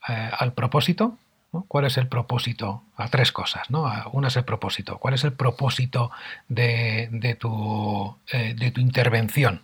al 0.01 0.53
propósito, 0.53 1.17
¿Cuál 1.63 1.85
es 1.85 1.97
el 1.97 2.07
propósito? 2.07 2.83
A 2.95 3.07
tres 3.09 3.31
cosas, 3.31 3.69
¿no? 3.69 3.91
Una 4.11 4.27
es 4.27 4.37
el 4.37 4.43
propósito. 4.43 4.97
¿Cuál 4.97 5.13
es 5.13 5.23
el 5.23 5.33
propósito 5.33 6.11
de, 6.47 7.37
tu, 7.39 8.15
eh, 8.31 8.53
de 8.55 8.71
tu, 8.71 8.81
intervención? 8.81 9.61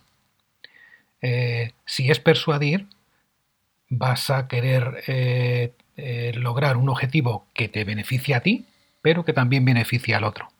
Eh, 1.20 1.72
si 1.84 2.10
es 2.10 2.20
persuadir, 2.20 2.86
vas 3.88 4.30
a 4.30 4.48
querer 4.48 5.04
eh, 5.06 6.32
lograr 6.36 6.76
un 6.76 6.88
objetivo 6.88 7.46
que 7.54 7.68
te 7.68 7.84
beneficie 7.84 8.34
a 8.34 8.40
ti, 8.40 8.66
pero 9.02 9.24
que 9.24 9.32
también 9.32 9.64
beneficie 9.64 10.14
al 10.14 10.24
otro 10.24 10.51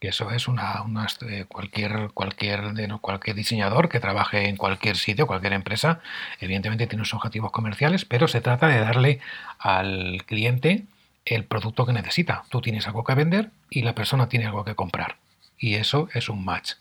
que 0.00 0.08
eso 0.08 0.30
es 0.30 0.46
una, 0.46 0.84
eh, 1.28 1.44
cualquier, 1.48 2.10
cualquier, 2.14 2.60
cualquier 3.00 3.34
diseñador 3.34 3.88
que 3.88 3.98
trabaje 3.98 4.48
en 4.48 4.56
cualquier 4.56 4.96
sitio, 4.96 5.26
cualquier 5.26 5.52
empresa, 5.52 6.00
evidentemente 6.40 6.86
tiene 6.86 7.00
unos 7.00 7.14
objetivos 7.14 7.50
comerciales, 7.50 8.04
pero 8.04 8.28
se 8.28 8.40
trata 8.40 8.68
de 8.68 8.78
darle 8.78 9.20
al 9.58 10.22
cliente 10.24 10.86
el 11.24 11.44
producto 11.44 11.84
que 11.84 11.92
necesita. 11.92 12.44
Tú 12.48 12.60
tienes 12.60 12.86
algo 12.86 13.04
que 13.04 13.14
vender 13.14 13.50
y 13.70 13.82
la 13.82 13.94
persona 13.94 14.28
tiene 14.28 14.46
algo 14.46 14.64
que 14.64 14.76
comprar. 14.76 15.16
Y 15.58 15.74
eso 15.74 16.08
es 16.14 16.28
un 16.28 16.44
match. 16.44 16.74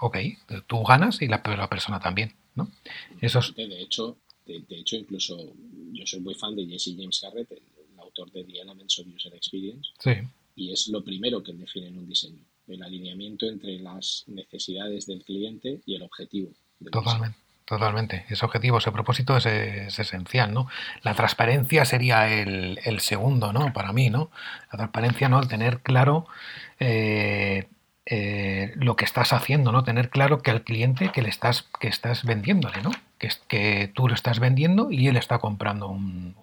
Ok, 0.00 0.18
tú 0.66 0.82
ganas 0.82 1.22
y 1.22 1.28
la, 1.28 1.42
la 1.44 1.68
persona 1.68 2.00
también. 2.00 2.34
¿no? 2.54 2.70
Eso 3.20 3.40
de, 3.56 3.80
hecho, 3.80 4.16
de, 4.46 4.62
hecho, 4.68 4.96
incluso 4.96 5.38
yo 5.92 6.06
soy 6.06 6.20
muy 6.20 6.34
fan 6.34 6.56
de 6.56 6.66
Jesse 6.66 6.94
James 6.98 7.20
Garrett, 7.22 7.50
el, 7.52 7.62
autor 7.98 8.30
de 8.32 8.44
The 8.44 8.60
Elements 8.60 8.98
of 8.98 9.06
User 9.14 9.32
Experience. 9.32 9.90
Sí 10.00 10.10
y 10.54 10.72
es 10.72 10.88
lo 10.88 11.02
primero 11.02 11.42
que 11.42 11.52
define 11.52 11.88
en 11.88 11.98
un 11.98 12.08
diseño, 12.08 12.44
el 12.68 12.82
alineamiento 12.82 13.46
entre 13.46 13.78
las 13.78 14.24
necesidades 14.26 15.06
del 15.06 15.24
cliente 15.24 15.80
y 15.86 15.94
el 15.94 16.02
objetivo. 16.02 16.50
Totalmente. 16.90 17.42
Totalmente. 17.64 18.26
Ese 18.28 18.44
objetivo, 18.44 18.78
ese 18.78 18.90
propósito 18.90 19.36
es, 19.36 19.46
esencial, 19.46 20.52
¿no? 20.52 20.66
La 21.02 21.14
transparencia 21.14 21.84
sería 21.84 22.28
el, 22.30 23.00
segundo, 23.00 23.52
¿no? 23.52 23.72
Para 23.72 23.92
mí, 23.92 24.10
¿no? 24.10 24.30
La 24.72 24.78
transparencia, 24.78 25.28
¿no? 25.28 25.40
El 25.40 25.48
tener 25.48 25.80
claro 25.80 26.26
eh, 26.80 27.68
eh, 28.04 28.72
lo 28.76 28.96
que 28.96 29.04
estás 29.04 29.32
haciendo, 29.32 29.70
¿no? 29.70 29.84
Tener 29.84 30.10
claro 30.10 30.42
que 30.42 30.50
al 30.50 30.64
cliente 30.64 31.12
que 31.12 31.22
le 31.22 31.28
estás, 31.28 31.62
que 31.80 31.88
estás 31.88 32.24
vendiéndole, 32.24 32.82
¿no? 32.82 32.90
Que, 33.18 33.30
que 33.46 33.90
tú 33.94 34.08
lo 34.08 34.14
estás 34.14 34.40
vendiendo 34.40 34.90
y 34.90 35.06
él 35.06 35.16
está 35.16 35.38
comprando 35.38 35.88
un, 35.88 36.34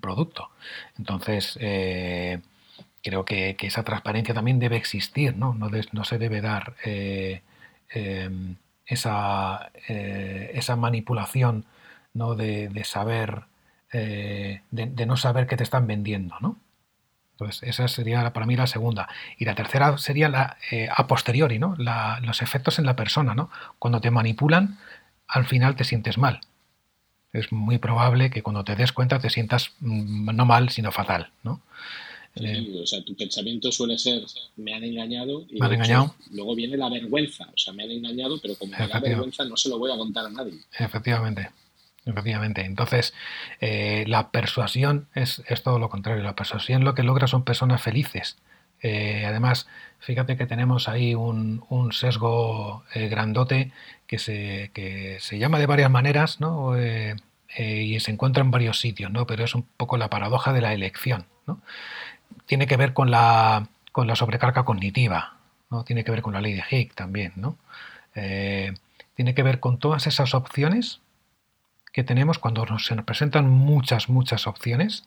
producto. 0.00 0.48
Entonces, 0.96 1.58
eh, 1.60 2.40
creo 3.02 3.24
que, 3.24 3.56
esa 3.60 3.84
transparencia 3.84 4.34
también 4.34 4.58
debe 4.58 4.76
existir, 4.76 5.36
no, 5.36 5.54
no, 5.54 6.04
se 6.04 6.18
debe 6.18 6.40
dar 6.40 6.74
eh, 6.84 7.42
em, 7.90 8.56
esa, 8.86 9.70
eh, 9.88 10.50
esa, 10.54 10.76
manipulación 10.76 11.64
¿no? 12.14 12.34
de, 12.34 12.70
saber, 12.84 13.42
eh, 13.92 14.62
de, 14.70 15.06
no 15.06 15.16
saber 15.16 15.46
qué 15.46 15.56
te 15.56 15.64
están 15.64 15.86
vendiendo. 15.86 16.36
¿no? 16.40 16.58
Entonces, 17.32 17.68
esa 17.68 17.88
sería 17.88 18.32
para 18.32 18.46
mí 18.46 18.56
la 18.56 18.66
segunda. 18.66 19.08
Y 19.38 19.44
la 19.44 19.54
tercera 19.54 19.96
sería 19.98 20.28
la 20.28 20.56
a 20.94 21.06
posteriori, 21.06 21.58
¿no? 21.58 21.76
los 21.76 22.42
efectos 22.42 22.78
en 22.78 22.86
la 22.86 22.96
persona. 22.96 23.34
¿no? 23.34 23.50
Cuando 23.78 24.00
te 24.00 24.10
manipulan, 24.10 24.78
al 25.28 25.44
final 25.44 25.76
te 25.76 25.84
sientes 25.84 26.18
mal. 26.18 26.40
Es 27.32 27.52
muy 27.52 27.78
probable 27.78 28.30
que 28.30 28.42
cuando 28.42 28.64
te 28.64 28.74
des 28.74 28.92
cuenta 28.92 29.18
te 29.18 29.30
sientas 29.30 29.74
mm, 29.80 30.34
no 30.34 30.46
mal, 30.46 30.70
sino 30.70 30.92
fatal. 30.92 31.30
¿no? 31.42 31.60
O 32.82 32.86
sea, 32.86 33.02
tu 33.02 33.14
pensamiento 33.14 33.70
suele 33.72 33.98
ser, 33.98 34.22
me 34.56 34.74
han 34.74 34.84
engañado 34.84 35.46
y 35.50 35.58
luego 36.30 36.54
viene 36.54 36.76
la 36.76 36.88
vergüenza, 36.88 37.48
o 37.52 37.58
sea, 37.58 37.72
me 37.72 37.84
han 37.84 37.90
engañado, 37.90 38.38
pero 38.40 38.54
como 38.56 38.72
me 38.78 38.86
da 38.86 39.00
vergüenza 39.00 39.44
no 39.44 39.56
se 39.56 39.68
lo 39.68 39.78
voy 39.78 39.90
a 39.90 39.96
contar 39.96 40.26
a 40.26 40.30
nadie. 40.30 40.54
Efectivamente. 40.78 41.50
Efectivamente. 42.08 42.62
Entonces, 42.62 43.12
eh, 43.60 44.04
la 44.06 44.30
persuasión 44.30 45.08
es, 45.14 45.42
todo 45.62 45.78
lo 45.78 45.90
contrario. 45.90 46.22
La 46.22 46.34
persuasión 46.34 46.84
lo 46.84 46.94
que 46.94 47.02
logra 47.02 47.26
son 47.26 47.44
personas 47.44 47.82
felices. 47.82 48.38
Eh, 48.80 49.24
además, 49.26 49.68
fíjate 49.98 50.36
que 50.36 50.46
tenemos 50.46 50.88
ahí 50.88 51.14
un, 51.14 51.62
sesgo 51.92 52.84
eh, 52.94 53.08
grandote 53.08 53.72
que 54.06 54.18
se, 54.18 54.70
que 54.72 55.18
se 55.20 55.38
llama 55.38 55.58
de 55.58 55.66
varias 55.66 55.90
maneras, 55.90 56.40
¿no? 56.40 56.74
y 57.58 57.98
se 58.00 58.10
encuentra 58.10 58.42
en 58.42 58.50
varios 58.50 58.78
sitios, 58.78 59.10
¿no? 59.10 59.26
Pero 59.26 59.42
es 59.42 59.54
un 59.54 59.62
poco 59.62 59.96
la 59.96 60.10
paradoja 60.10 60.52
de 60.52 60.60
la 60.60 60.74
elección, 60.74 61.26
¿no? 61.46 61.60
Tiene 62.46 62.66
que 62.66 62.76
ver 62.76 62.92
con 62.92 63.10
la, 63.10 63.66
con 63.92 64.06
la 64.06 64.16
sobrecarga 64.16 64.64
cognitiva, 64.64 65.34
¿no? 65.70 65.84
tiene 65.84 66.04
que 66.04 66.10
ver 66.10 66.22
con 66.22 66.34
la 66.34 66.40
ley 66.40 66.54
de 66.54 66.64
Higgs 66.70 66.94
también, 66.94 67.32
¿no? 67.36 67.56
Eh, 68.14 68.74
tiene 69.14 69.34
que 69.34 69.42
ver 69.42 69.60
con 69.60 69.78
todas 69.78 70.06
esas 70.06 70.34
opciones 70.34 71.00
que 71.92 72.04
tenemos 72.04 72.38
cuando 72.38 72.64
nos, 72.66 72.86
se 72.86 72.94
nos 72.94 73.04
presentan 73.04 73.48
muchas, 73.48 74.08
muchas 74.08 74.46
opciones, 74.46 75.04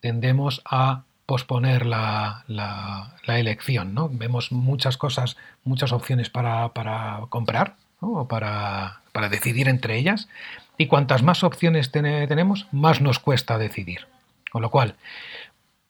tendemos 0.00 0.62
a 0.64 1.02
posponer 1.26 1.86
la, 1.86 2.44
la, 2.48 3.38
elección, 3.38 3.94
¿no? 3.94 4.08
Vemos 4.08 4.50
muchas 4.50 4.96
cosas, 4.96 5.36
muchas 5.62 5.92
opciones 5.92 6.28
para, 6.28 6.70
para 6.70 7.20
comprar, 7.28 7.76
o 8.00 8.26
para, 8.26 9.00
para, 9.12 9.28
decidir 9.28 9.68
entre 9.68 9.96
ellas, 9.96 10.28
y 10.76 10.86
cuantas 10.86 11.22
más 11.22 11.44
opciones 11.44 11.92
tenemos, 11.92 12.66
más 12.72 13.00
nos 13.00 13.20
cuesta 13.20 13.58
decidir. 13.58 14.08
Con 14.50 14.62
lo 14.62 14.70
cual, 14.70 14.96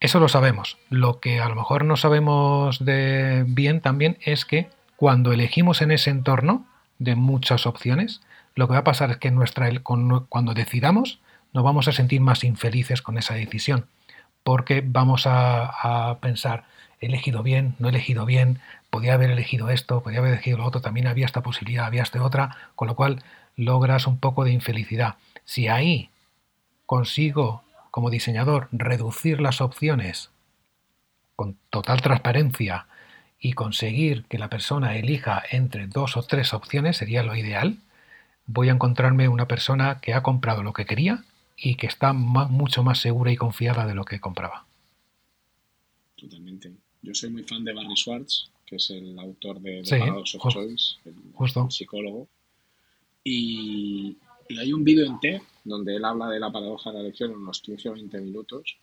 eso 0.00 0.18
lo 0.18 0.28
sabemos. 0.28 0.78
Lo 0.88 1.20
que 1.20 1.40
a 1.40 1.48
lo 1.48 1.54
mejor 1.54 1.84
no 1.84 1.96
sabemos 1.96 2.84
de 2.84 3.44
bien 3.46 3.80
también 3.80 4.18
es 4.22 4.44
que 4.44 4.68
cuando 4.96 5.32
elegimos 5.32 5.82
en 5.82 5.92
ese 5.92 6.10
entorno 6.10 6.66
de 6.98 7.14
muchas 7.14 7.66
opciones, 7.66 8.22
lo 8.54 8.66
que 8.66 8.72
va 8.72 8.80
a 8.80 8.84
pasar 8.84 9.10
es 9.10 9.16
que 9.18 9.30
nuestra, 9.30 9.70
cuando 9.82 10.54
decidamos 10.54 11.20
nos 11.52 11.64
vamos 11.64 11.88
a 11.88 11.92
sentir 11.92 12.20
más 12.20 12.44
infelices 12.44 13.02
con 13.02 13.18
esa 13.18 13.34
decisión, 13.34 13.86
porque 14.42 14.82
vamos 14.84 15.24
a, 15.26 16.18
pensar, 16.20 16.64
he 17.00 17.06
elegido 17.06 17.42
bien, 17.42 17.74
no 17.78 17.88
he 17.88 17.90
elegido 17.90 18.24
bien, 18.24 18.60
podía 18.90 19.14
haber 19.14 19.30
elegido 19.30 19.70
esto, 19.70 20.02
podía 20.02 20.18
haber 20.18 20.34
elegido 20.34 20.58
lo 20.58 20.64
otro, 20.64 20.80
también 20.80 21.06
había 21.06 21.26
esta 21.26 21.42
posibilidad, 21.42 21.86
había 21.86 22.02
esta 22.02 22.22
otra, 22.22 22.56
con 22.76 22.88
lo 22.88 22.94
cual 22.94 23.22
logras 23.56 24.06
un 24.06 24.18
poco 24.18 24.44
de 24.44 24.52
infelicidad. 24.52 25.16
Si 25.44 25.68
ahí 25.68 26.10
consigo, 26.86 27.62
como 27.90 28.10
diseñador, 28.10 28.68
reducir 28.72 29.40
las 29.40 29.60
opciones 29.60 30.30
con 31.36 31.56
total 31.70 32.02
transparencia 32.02 32.86
y 33.40 33.54
conseguir 33.54 34.24
que 34.24 34.38
la 34.38 34.50
persona 34.50 34.96
elija 34.96 35.42
entre 35.50 35.86
dos 35.86 36.16
o 36.16 36.22
tres 36.22 36.52
opciones 36.52 36.98
sería 36.98 37.22
lo 37.22 37.34
ideal, 37.34 37.78
voy 38.46 38.68
a 38.68 38.72
encontrarme 38.72 39.28
una 39.28 39.48
persona 39.48 40.00
que 40.00 40.12
ha 40.12 40.22
comprado 40.22 40.62
lo 40.62 40.72
que 40.72 40.84
quería 40.84 41.24
y 41.56 41.76
que 41.76 41.86
está 41.86 42.12
mucho 42.12 42.82
más 42.82 42.98
segura 42.98 43.32
y 43.32 43.36
confiada 43.36 43.86
de 43.86 43.94
lo 43.94 44.04
que 44.04 44.20
compraba. 44.20 44.66
Totalmente. 46.16 46.72
Yo 47.02 47.14
soy 47.14 47.30
muy 47.30 47.44
fan 47.44 47.64
de 47.64 47.72
Barry 47.72 47.96
Schwartz, 47.96 48.50
que 48.66 48.76
es 48.76 48.90
el 48.90 49.18
autor 49.18 49.60
de 49.60 49.82
The 49.82 49.98
Paradox 49.98 50.34
of 50.34 50.52
Choice, 50.52 50.96
el, 51.04 51.70
psicólogo. 51.70 52.28
Y, 53.24 54.16
hay 54.58 54.72
un 54.72 54.84
vídeo 54.84 55.06
en 55.06 55.20
TED 55.20 55.40
donde 55.64 55.96
él 55.96 56.04
habla 56.04 56.28
de 56.28 56.40
la 56.40 56.50
paradoja 56.50 56.90
de 56.90 56.96
la 56.96 57.02
elección 57.02 57.32
en 57.32 57.38
unos 57.38 57.60
15 57.60 57.90
o 57.90 57.92
20 57.92 58.20
minutos 58.20 58.76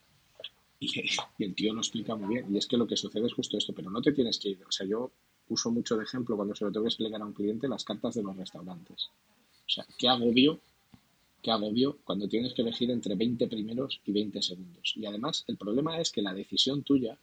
y, 0.80 0.91
el 1.39 1.55
tío 1.55 1.73
lo 1.73 1.80
explica 1.80 2.15
muy 2.15 2.36
bien. 2.36 2.53
Y 2.53 2.57
es 2.57 2.67
que 2.67 2.78
lo 2.78 2.88
que 2.88 2.95
sucede 2.95 3.25
es 3.25 3.34
justo 3.34 3.57
esto, 3.57 3.73
pero 3.73 3.89
no 3.89 4.01
te 4.01 4.11
tienes 4.11 4.38
que 4.39 4.49
ir. 4.49 4.63
O 4.67 4.71
sea, 4.71 4.86
yo 4.86 5.11
uso 5.49 5.71
mucho 5.71 5.97
de 5.97 6.03
ejemplo 6.03 6.36
cuando 6.36 6.55
se 6.55 6.65
lo 6.65 6.71
tengo 6.71 6.84
que 6.84 6.89
explicar 6.89 7.21
a 7.21 7.25
un 7.25 7.34
cliente 7.34 7.67
las 7.67 7.84
cartas 7.84 8.15
de 8.15 8.23
los 8.23 8.36
restaurantes. 8.36 9.09
O 9.65 9.69
sea, 9.69 9.86
qué 9.97 10.07
agobio 10.07 10.59
qué 11.41 11.51
agobio 11.51 11.97
cuando 12.03 12.28
tienes 12.28 12.53
que 12.53 12.61
elegir 12.61 12.91
entre 12.91 13.15
20 13.15 13.47
primeros 13.47 14.01
y 14.05 14.11
20 14.11 14.41
segundos. 14.41 14.93
Y 14.95 15.05
además, 15.05 15.45
el 15.47 15.57
problema 15.57 15.99
es 15.99 16.11
que 16.11 16.21
la 16.21 16.34
decisión 16.34 16.84
tuya 16.84 17.17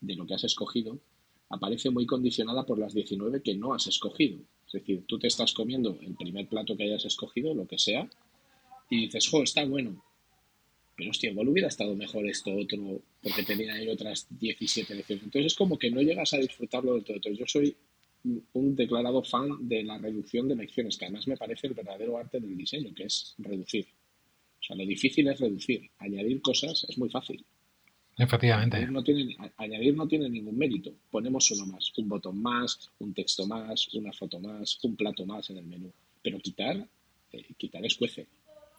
de 0.00 0.16
lo 0.16 0.26
que 0.26 0.34
has 0.34 0.44
escogido 0.44 0.98
aparece 1.48 1.90
muy 1.90 2.06
condicionada 2.06 2.66
por 2.66 2.78
las 2.78 2.92
19 2.92 3.42
que 3.42 3.54
no 3.54 3.72
has 3.72 3.86
escogido. 3.86 4.38
Es 4.66 4.72
decir, 4.72 5.04
tú 5.06 5.18
te 5.18 5.28
estás 5.28 5.54
comiendo 5.54 5.96
el 6.00 6.14
primer 6.14 6.48
plato 6.48 6.76
que 6.76 6.84
hayas 6.84 7.04
escogido, 7.04 7.54
lo 7.54 7.66
que 7.66 7.78
sea, 7.78 8.08
y 8.88 9.06
dices, 9.06 9.28
jo, 9.28 9.42
está 9.42 9.64
bueno. 9.64 10.02
Pero 10.96 11.10
hostia, 11.10 11.30
igual 11.30 11.48
hubiera 11.48 11.68
estado 11.68 11.94
mejor 11.94 12.26
esto 12.26 12.54
otro, 12.54 13.02
porque 13.22 13.42
tenía 13.42 13.74
ahí 13.74 13.88
otras 13.88 14.26
17 14.30 14.92
elecciones. 14.92 15.24
Entonces 15.24 15.52
es 15.52 15.58
como 15.58 15.78
que 15.78 15.90
no 15.90 16.00
llegas 16.00 16.32
a 16.32 16.38
disfrutarlo 16.38 16.94
del 16.94 17.04
todo. 17.04 17.16
Entonces 17.16 17.38
yo 17.38 17.46
soy 17.46 17.76
un 18.54 18.74
declarado 18.74 19.22
fan 19.22 19.68
de 19.68 19.84
la 19.84 19.98
reducción 19.98 20.48
de 20.48 20.56
lecciones, 20.56 20.96
que 20.96 21.04
además 21.04 21.28
me 21.28 21.36
parece 21.36 21.66
el 21.68 21.74
verdadero 21.74 22.16
arte 22.18 22.40
del 22.40 22.56
diseño, 22.56 22.94
que 22.94 23.04
es 23.04 23.34
reducir. 23.38 23.86
O 24.60 24.64
sea, 24.64 24.76
lo 24.76 24.86
difícil 24.86 25.28
es 25.28 25.38
reducir. 25.38 25.90
Añadir 25.98 26.40
cosas 26.40 26.84
es 26.88 26.98
muy 26.98 27.08
fácil. 27.10 27.44
Efectivamente. 28.16 28.78
Añadir 28.78 28.92
no 28.92 29.04
tiene, 29.04 29.36
añadir 29.58 29.94
no 29.94 30.08
tiene 30.08 30.28
ningún 30.30 30.56
mérito. 30.56 30.92
Ponemos 31.10 31.50
uno 31.50 31.66
más, 31.66 31.92
un 31.98 32.08
botón 32.08 32.40
más, 32.40 32.90
un 32.98 33.12
texto 33.12 33.46
más, 33.46 33.92
una 33.94 34.12
foto 34.12 34.40
más, 34.40 34.78
un 34.82 34.96
plato 34.96 35.26
más 35.26 35.50
en 35.50 35.58
el 35.58 35.66
menú. 35.66 35.92
Pero 36.22 36.40
quitar, 36.40 36.88
eh, 37.32 37.44
quitar 37.56 37.84
es 37.84 37.94
cuece. 37.94 38.26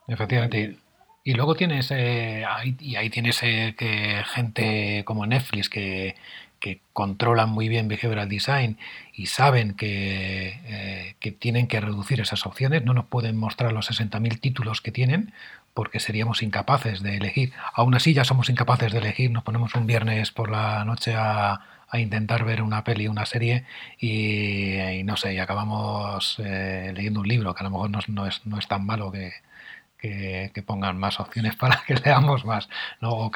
Efectivamente. 0.07 0.77
Y 1.23 1.33
luego 1.33 1.55
tienes, 1.55 1.91
eh, 1.91 2.45
y 2.79 2.95
ahí 2.95 3.09
tienes 3.09 3.43
eh, 3.43 3.75
que 3.77 4.23
gente 4.33 5.03
como 5.05 5.25
Netflix 5.25 5.69
que, 5.69 6.15
que 6.59 6.79
controlan 6.93 7.49
muy 7.49 7.67
bien 7.67 7.87
behavioral 7.87 8.29
design 8.29 8.77
y 9.13 9.27
saben 9.27 9.73
que, 9.73 10.59
eh, 10.65 11.15
que, 11.19 11.31
tienen 11.31 11.67
que 11.67 11.81
reducir 11.81 12.21
esas 12.21 12.45
opciones, 12.45 12.85
no 12.85 12.93
nos 12.93 13.05
pueden 13.05 13.37
mostrar 13.37 13.73
los 13.73 13.91
60.000 13.91 14.39
títulos 14.39 14.81
que 14.81 14.91
tienen 14.91 15.33
porque 15.73 15.99
seríamos 15.99 16.41
incapaces 16.41 17.03
de 17.03 17.17
elegir. 17.17 17.53
Aún 17.73 17.93
así 17.93 18.13
ya 18.13 18.23
somos 18.23 18.49
incapaces 18.49 18.91
de 18.93 18.99
elegir, 18.99 19.29
nos 19.31 19.43
ponemos 19.43 19.75
un 19.75 19.85
viernes 19.85 20.31
por 20.31 20.49
la 20.49 20.83
noche 20.85 21.13
a, 21.15 21.59
a 21.89 21.99
intentar 21.99 22.45
ver 22.45 22.61
una 22.61 22.83
peli, 22.83 23.07
una 23.07 23.25
serie 23.25 23.65
y, 23.99 25.03
no 25.03 25.17
sé, 25.17 25.33
y 25.33 25.39
acabamos 25.39 26.37
eh, 26.39 26.91
leyendo 26.95 27.21
un 27.21 27.27
libro 27.27 27.53
que 27.53 27.61
a 27.61 27.63
lo 27.63 27.71
mejor 27.71 28.09
no, 28.09 28.27
es, 28.27 28.45
no 28.45 28.57
es 28.57 28.67
tan 28.67 28.85
malo 28.85 29.11
que, 29.11 29.33
que, 29.97 30.63
pongan 30.65 30.97
más 30.97 31.19
opciones 31.19 31.55
para 31.59 31.83
que 31.85 31.95
leamos 31.95 32.45
más. 32.45 32.69
¿no? 33.01 33.29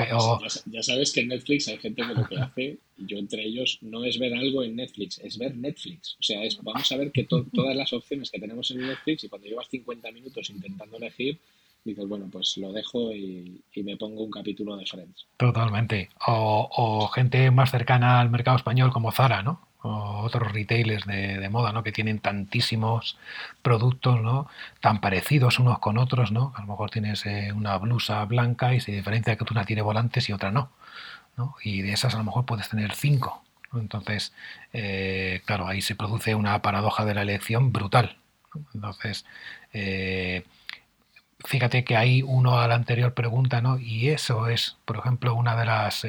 Ya, 0.65 0.83
sabes 0.83 1.11
que 1.11 1.21
en 1.21 1.29
Netflix 1.29 1.67
hay 1.67 1.77
gente 1.77 2.01
que 2.01 2.13
lo 2.13 2.27
que 2.27 2.37
hace, 2.37 2.77
y 2.97 3.05
yo 3.05 3.17
entre 3.17 3.43
ellos, 3.43 3.79
no 3.81 4.03
es 4.03 4.19
ver 4.19 4.33
algo 4.33 4.63
en 4.63 4.75
Netflix, 4.75 5.19
es 5.19 5.37
ver 5.37 5.55
Netflix. 5.55 6.17
O 6.19 6.23
sea, 6.23 6.43
es, 6.43 6.61
vamos 6.61 6.91
a 6.91 6.97
ver 6.97 7.11
que 7.11 7.23
todas 7.23 7.75
las 7.75 7.93
opciones 7.93 8.31
que 8.31 8.39
tenemos 8.39 8.69
en 8.71 8.87
Netflix 8.87 9.23
y 9.23 9.29
cuando 9.29 9.47
llevas 9.47 9.69
50 9.69 10.11
minutos 10.11 10.49
intentando 10.49 10.97
elegir, 10.97 11.39
dices, 11.83 12.07
bueno, 12.07 12.27
pues 12.31 12.57
lo 12.57 12.71
dejo 12.71 13.11
y, 13.11 13.63
me 13.83 13.97
pongo 13.97 14.23
un 14.23 14.31
capítulo 14.31 14.77
de 14.77 14.85
Friends. 14.85 15.25
Totalmente. 15.37 16.09
O, 16.27 16.69
o 16.71 17.07
gente 17.07 17.49
más 17.49 17.71
cercana 17.71 18.19
al 18.19 18.29
mercado 18.29 18.57
español 18.57 18.91
como 18.91 19.11
Zara, 19.11 19.41
¿no? 19.41 19.70
O 19.83 20.21
otros 20.21 20.51
retailers 20.51 21.05
de, 21.05 21.49
moda, 21.49 21.71
¿no? 21.71 21.83
Que 21.83 21.91
tienen 21.91 22.19
tantísimos 22.19 23.17
productos, 23.61 24.21
¿no? 24.21 24.47
Tan 24.79 25.01
parecidos 25.01 25.59
unos 25.59 25.79
con 25.79 25.97
otros, 25.97 26.31
¿no? 26.31 26.53
A 26.55 26.61
lo 26.61 26.67
mejor 26.67 26.91
tienes 26.91 27.25
eh, 27.25 27.51
una 27.53 27.77
blusa 27.77 28.23
blanca 28.25 28.73
y 28.73 28.79
se 28.79 28.91
diferencia 28.91 29.35
que 29.35 29.45
una 29.51 29.65
tiene 29.65 29.81
volantes 29.81 30.29
y 30.29 30.33
otra 30.33 30.51
no, 30.51 30.71
¿no? 31.37 31.55
Y 31.63 31.81
de 31.81 31.93
esas 31.93 32.13
a 32.15 32.19
lo 32.19 32.23
mejor 32.23 32.45
puedes 32.45 32.69
tener 32.69 32.93
cinco. 32.93 33.43
Entonces, 33.73 34.33
eh, 34.73 35.41
claro, 35.45 35.67
ahí 35.67 35.81
se 35.81 35.95
produce 35.95 36.35
una 36.35 36.61
paradoja 36.61 37.05
de 37.05 37.15
la 37.15 37.21
elección 37.23 37.71
brutal. 37.71 38.17
Entonces, 38.73 39.25
eh, 39.73 40.45
fíjate 41.45 41.83
que 41.83 41.95
hay 41.97 42.21
uno 42.21 42.59
a 42.59 42.67
la 42.67 42.75
anterior 42.75 43.13
pregunta, 43.13 43.61
¿no? 43.61 43.79
Y 43.79 44.09
eso 44.09 44.47
es, 44.47 44.77
por 44.85 44.97
ejemplo, 44.97 45.33
una 45.35 45.55
de 45.55 45.65
las 45.65 46.05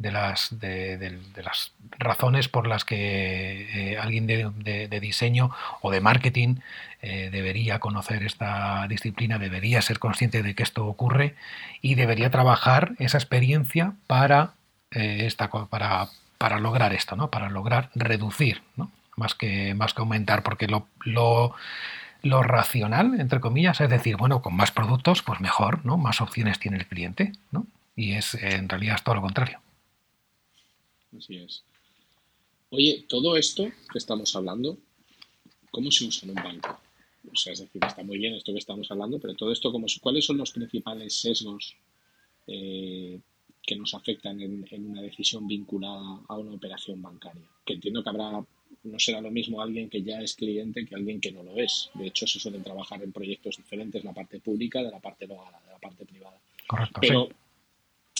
de 0.00 0.10
las, 0.10 0.58
de, 0.58 1.20
las 1.44 1.72
razones 1.98 2.48
por 2.48 2.66
las 2.66 2.86
que 2.86 3.92
eh, 3.92 3.98
alguien 3.98 4.26
de, 4.26 5.00
diseño 5.00 5.50
o 5.82 5.90
de 5.90 6.00
marketing 6.00 6.56
eh, 7.02 7.28
debería 7.30 7.80
conocer 7.80 8.22
esta 8.22 8.86
disciplina, 8.88 9.38
debería 9.38 9.82
ser 9.82 9.98
consciente 9.98 10.42
de 10.42 10.54
que 10.54 10.62
esto 10.62 10.86
ocurre 10.86 11.36
y 11.82 11.96
debería 11.96 12.30
trabajar 12.30 12.94
esa 12.98 13.18
experiencia 13.18 13.92
para, 14.06 14.54
eh, 14.90 15.26
esta, 15.26 15.50
para, 15.50 16.08
para 16.38 16.58
lograr 16.58 16.94
esto, 16.94 17.14
¿no? 17.14 17.30
para 17.30 17.50
lograr 17.50 17.90
reducir, 17.94 18.62
¿no? 18.76 18.90
más, 19.16 19.34
que, 19.34 19.74
más 19.74 19.92
que 19.92 20.00
aumentar, 20.00 20.42
porque 20.42 20.66
lo, 20.66 20.88
lo, 21.04 21.54
lo 22.22 22.42
racional, 22.42 23.20
entre 23.20 23.40
comillas, 23.40 23.82
es 23.82 23.90
decir, 23.90 24.16
bueno, 24.16 24.40
con 24.40 24.56
más 24.56 24.70
productos, 24.72 25.22
pues 25.22 25.40
mejor, 25.40 25.84
¿no? 25.84 25.98
Más 25.98 26.22
opciones 26.22 26.58
tiene 26.58 26.78
el 26.78 26.86
cliente, 26.86 27.32
¿no? 27.50 27.66
Y 27.96 28.12
es 28.12 28.32
en 28.34 28.68
realidad 28.68 28.94
es 28.94 29.02
todo 29.02 29.16
lo 29.16 29.20
contrario. 29.20 29.60
Así 31.16 31.36
es. 31.36 31.64
Oye, 32.70 33.04
todo 33.08 33.36
esto 33.36 33.64
que 33.90 33.98
estamos 33.98 34.34
hablando, 34.36 34.78
¿cómo 35.70 35.90
se 35.90 36.04
usa 36.04 36.28
en 36.28 36.38
un 36.38 36.44
banco? 36.44 36.80
O 37.30 37.36
sea, 37.36 37.52
es 37.52 37.60
decir, 37.60 37.82
está 37.84 38.02
muy 38.02 38.18
bien 38.18 38.34
esto 38.34 38.52
que 38.52 38.58
estamos 38.58 38.90
hablando, 38.90 39.18
pero 39.18 39.34
todo 39.34 39.52
esto, 39.52 39.72
¿cuáles 40.00 40.24
son 40.24 40.38
los 40.38 40.52
principales 40.52 41.14
sesgos 41.14 41.76
eh, 42.46 43.20
que 43.62 43.76
nos 43.76 43.94
afectan 43.94 44.40
en, 44.40 44.64
una 44.86 45.02
decisión 45.02 45.46
vinculada 45.46 46.20
a 46.28 46.38
una 46.38 46.52
operación 46.52 47.02
bancaria? 47.02 47.42
Que 47.66 47.74
entiendo 47.74 48.02
que 48.02 48.08
habrá, 48.08 48.44
no 48.84 48.98
será 48.98 49.20
lo 49.20 49.30
mismo 49.30 49.60
alguien 49.60 49.90
que 49.90 50.02
ya 50.02 50.20
es 50.20 50.34
cliente 50.34 50.86
que 50.86 50.94
alguien 50.94 51.20
que 51.20 51.32
no 51.32 51.42
lo 51.42 51.56
es. 51.56 51.90
De 51.94 52.06
hecho, 52.06 52.26
se 52.26 52.38
suelen 52.38 52.62
trabajar 52.62 53.02
en 53.02 53.12
proyectos 53.12 53.56
diferentes, 53.56 54.04
la 54.04 54.14
parte 54.14 54.38
pública 54.38 54.82
de 54.82 54.90
la 54.90 55.00
parte 55.00 55.26
de 55.26 55.34
la 55.34 55.78
parte 55.82 56.06
privada. 56.06 56.40
Correcto. 56.68 57.00
Pero, 57.00 57.28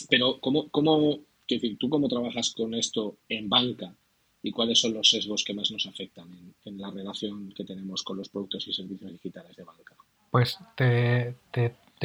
pero 0.08 0.40
¿cómo, 0.40 0.68
cómo 0.70 1.20
Quiero 1.50 1.62
decir, 1.62 1.78
¿tú 1.80 1.90
cómo 1.90 2.06
trabajas 2.06 2.54
con 2.56 2.74
esto 2.74 3.16
en 3.28 3.48
banca 3.48 3.92
y 4.40 4.52
cuáles 4.52 4.80
son 4.80 4.94
los 4.94 5.10
sesgos 5.10 5.42
que 5.44 5.52
más 5.52 5.72
nos 5.72 5.84
afectan 5.84 6.28
en, 6.64 6.78
la 6.78 6.92
relación 6.92 7.52
que 7.56 7.64
tenemos 7.64 8.04
con 8.04 8.18
los 8.18 8.28
productos 8.28 8.68
y 8.68 8.72
servicios 8.72 9.10
digitales 9.10 9.56
de 9.56 9.64
banca? 9.64 9.96
Pues 10.30 10.60
te, 10.76 11.34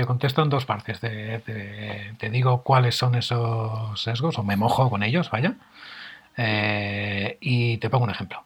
contesto 0.08 0.42
en 0.42 0.50
dos 0.50 0.66
partes. 0.66 1.00
Te, 1.00 2.30
digo 2.32 2.64
cuáles 2.64 2.96
son 2.96 3.14
esos 3.14 4.02
sesgos, 4.02 4.40
o 4.40 4.44
me 4.44 4.56
mojo 4.56 4.90
con 4.90 5.04
ellos, 5.04 5.30
vaya, 5.30 5.60
eh, 6.36 7.38
y 7.40 7.78
te 7.78 7.92
pongo 7.92 8.06
un 8.06 8.10
ejemplo. 8.10 8.44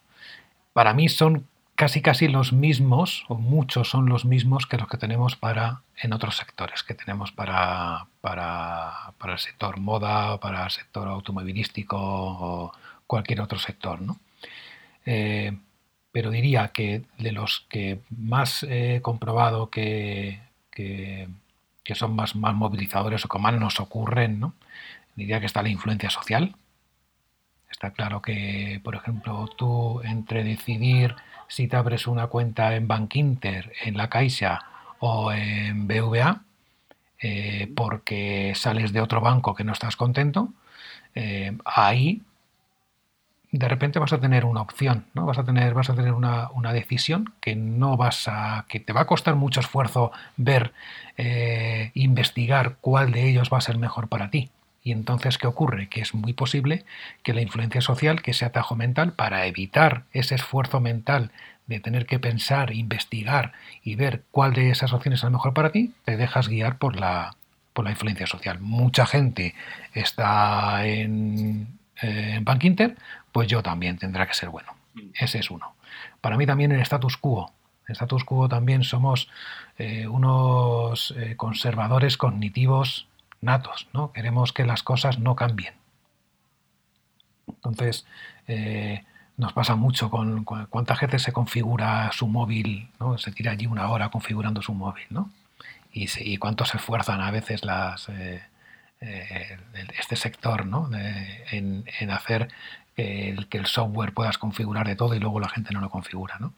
Para 0.73 0.93
mí 0.93 1.07
son 1.07 1.47
casi 1.79 2.01
casi 2.01 2.27
los 2.27 2.51
mismos, 2.51 3.23
o 3.29 3.35
muchos 3.35 3.87
son 3.87 4.09
los 4.09 4.25
mismos 4.25 4.65
que 4.67 4.77
los 4.77 4.89
que 4.89 4.97
tenemos 4.97 5.37
para 5.37 5.81
en 5.95 6.11
otros 6.11 6.35
sectores, 6.35 6.83
que 6.83 6.93
tenemos 6.93 7.31
para, 7.31 8.07
para, 8.19 9.13
para 9.17 9.33
el 9.33 9.39
sector 9.39 9.79
moda, 9.79 10.37
para 10.41 10.65
el 10.65 10.71
sector 10.71 11.07
automovilístico 11.07 11.95
o 11.97 12.73
cualquier 13.07 13.39
otro 13.39 13.59
sector. 13.59 14.01
¿no? 14.01 14.19
Eh, 15.05 15.57
pero 16.11 16.31
diría 16.31 16.67
que 16.73 17.03
de 17.17 17.31
los 17.31 17.65
que 17.69 18.01
más 18.09 18.63
he 18.63 18.99
comprobado 19.01 19.69
que, 19.69 20.41
que, 20.71 21.29
son 21.93 22.13
más, 22.13 22.35
más 22.35 22.55
movilizadores 22.55 23.23
o 23.23 23.29
que 23.29 23.39
más 23.39 23.53
nos 23.53 23.79
ocurren, 23.79 24.41
¿no? 24.41 24.53
diría 25.15 25.39
que 25.39 25.45
está 25.45 25.63
la 25.63 25.69
influencia 25.69 26.09
social. 26.09 26.57
Está 27.71 27.91
claro 27.91 28.21
que, 28.21 28.81
por 28.83 28.95
ejemplo, 28.95 29.47
tú 29.57 30.01
entre 30.03 30.43
decidir 30.43 31.15
si 31.49 31.67
te 31.67 31.75
abres 31.75 32.07
una 32.07 32.27
cuenta 32.27 32.75
en 32.75 32.87
Bank 32.87 33.15
Inter, 33.15 33.73
en 33.83 33.97
la 33.97 34.09
Caixa 34.09 34.61
o 34.99 35.33
en 35.33 35.87
BVA, 35.87 36.43
eh, 37.21 37.69
porque 37.75 38.53
sales 38.55 38.93
de 38.93 39.01
otro 39.01 39.19
banco 39.19 39.53
que 39.53 39.65
no 39.65 39.73
estás 39.73 39.97
contento, 39.97 40.53
eh, 41.15 41.57
ahí 41.65 42.21
de 43.51 43.67
repente 43.67 43.97
vas 43.99 44.13
a 44.13 44.19
tener 44.19 44.45
una 44.45 44.61
opción, 44.61 45.05
¿no? 45.15 45.25
Vas 45.25 45.39
a 45.39 45.43
tener, 45.43 45.73
vas 45.73 45.89
a 45.89 45.95
tener 45.95 46.13
una, 46.13 46.49
decisión 46.71 47.33
que 47.41 47.55
no 47.55 47.97
vas 47.97 48.27
a. 48.27 48.65
que 48.69 48.79
te 48.79 48.93
va 48.93 49.01
a 49.01 49.07
costar 49.07 49.35
mucho 49.35 49.59
esfuerzo 49.59 50.11
ver, 50.37 50.71
eh, 51.17 51.91
investigar 51.95 52.77
cuál 52.79 53.11
de 53.11 53.27
ellos 53.27 53.49
va 53.51 53.57
a 53.57 53.61
ser 53.61 53.77
mejor 53.79 54.07
para 54.07 54.29
ti. 54.29 54.51
Y 54.89 54.91
entonces, 54.91 55.37
¿qué 55.37 55.45
ocurre? 55.45 55.87
Que 55.87 56.01
es 56.01 56.15
muy 56.15 56.33
posible 56.33 56.83
que 57.21 57.35
la 57.35 57.41
influencia 57.41 57.79
social, 57.79 58.23
que 58.23 58.31
ese 58.31 58.45
atajo 58.45 58.75
mental, 58.75 59.13
para 59.13 59.45
evitar 59.45 60.05
ese 60.13 60.33
esfuerzo 60.33 60.79
mental 60.79 61.29
de 61.67 61.79
tener 61.79 62.07
que 62.07 62.17
pensar, 62.17 62.73
investigar 62.73 63.53
y 63.83 63.93
ver 63.93 64.23
cuál 64.31 64.53
de 64.53 64.71
esas 64.71 64.91
opciones 64.91 65.19
es 65.19 65.25
la 65.25 65.29
mejor 65.29 65.53
para 65.53 65.71
ti, 65.71 65.93
te 66.05 66.17
dejas 66.17 66.47
guiar 66.47 66.79
por 66.79 66.99
la, 66.99 67.35
por 67.73 67.85
la 67.85 67.91
influencia 67.91 68.25
social. 68.25 68.57
Mucha 68.61 69.05
gente 69.05 69.53
está 69.93 70.83
en, 70.87 71.67
en 72.01 72.43
Bank 72.43 72.63
Inter, 72.63 72.97
pues 73.31 73.47
yo 73.47 73.61
también 73.61 73.99
tendrá 73.99 74.25
que 74.25 74.33
ser 74.33 74.49
bueno. 74.49 74.73
Ese 75.13 75.37
es 75.37 75.51
uno. 75.51 75.75
Para 76.19 76.35
mí 76.35 76.47
también 76.47 76.71
el 76.71 76.81
status 76.81 77.15
quo. 77.15 77.51
En 77.87 77.93
status 77.93 78.23
quo 78.23 78.49
también 78.49 78.83
somos 78.83 79.29
eh, 79.77 80.07
unos 80.07 81.13
eh, 81.15 81.35
conservadores 81.37 82.17
cognitivos 82.17 83.05
natos, 83.41 83.87
¿no? 83.93 84.11
Queremos 84.11 84.53
que 84.53 84.65
las 84.65 84.83
cosas 84.83 85.19
no 85.19 85.35
cambien. 85.35 85.73
Entonces, 87.47 88.05
eh, 88.47 89.03
nos 89.37 89.53
pasa 89.53 89.75
mucho 89.75 90.09
con, 90.09 90.43
cuánta 90.43 90.95
gente 90.95 91.19
se 91.19 91.31
configura 91.31 92.11
su 92.11 92.27
móvil, 92.27 92.89
¿no? 92.99 93.17
Se 93.17 93.31
tira 93.31 93.53
allí 93.53 93.65
una 93.67 93.89
hora 93.89 94.09
configurando 94.09 94.61
su 94.61 94.73
móvil, 94.73 95.05
¿no? 95.09 95.31
Y, 95.91 96.07
y 96.19 96.37
cuánto 96.37 96.65
se 96.65 96.77
esfuerzan 96.77 97.21
a 97.21 97.31
veces 97.31 97.63
las, 97.63 98.09
este 98.99 100.15
sector, 100.15 100.65
¿no? 100.65 100.89
en, 101.51 101.85
en, 101.99 102.11
hacer 102.11 102.49
que 102.95 103.29
el, 103.29 103.47
que 103.47 103.57
el 103.57 103.65
software 103.65 104.13
puedas 104.13 104.37
configurar 104.37 104.87
de 104.87 104.95
todo 104.95 105.15
y 105.15 105.19
luego 105.19 105.39
la 105.39 105.49
gente 105.49 105.73
no 105.73 105.79
lo 105.81 105.89
configura, 105.89 106.37
¿no? 106.39 106.53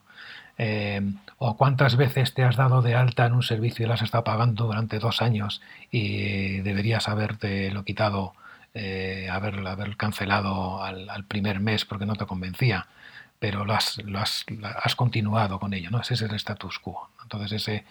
Eh, 0.58 1.02
o 1.38 1.58
cuántas 1.58 1.96
veces 1.96 2.34
te 2.34 2.44
has 2.44 2.56
dado 2.56 2.82
de 2.82 2.96
alta 2.96 3.26
en 3.26 3.34
un 3.34 3.44
servicio 3.44 3.84
y 3.84 3.88
lo 3.88 3.94
has 3.94 4.02
estado 4.02 4.24
pagando 4.24 4.66
durante 4.66 5.00
dos 5.00 5.22
años 5.22 5.62
y 5.90 6.60
deberías 6.60 7.08
haberte 7.08 7.72
lo 7.72 7.84
quitado, 7.84 8.34
eh, 8.74 9.28
haber 9.32 9.98
cancelado 9.98 10.84
al, 10.84 11.26
primer 11.26 11.60
mes 11.60 11.86
porque 11.86 12.06
no 12.06 12.16
te 12.16 12.26
convencía, 12.26 12.88
pero 13.40 13.66
lo 13.66 13.74
has, 13.74 13.98
lo 14.04 14.20
has, 14.20 14.46
has, 14.84 14.96
continuado 14.96 15.60
con 15.60 15.74
ello, 15.74 15.90
¿no? 15.90 16.00
Ese 16.00 16.14
es 16.14 16.22
el 16.22 16.36
status 16.36 16.80
quo. 16.80 17.10
Entonces 17.24 17.54
ese, 17.54 17.86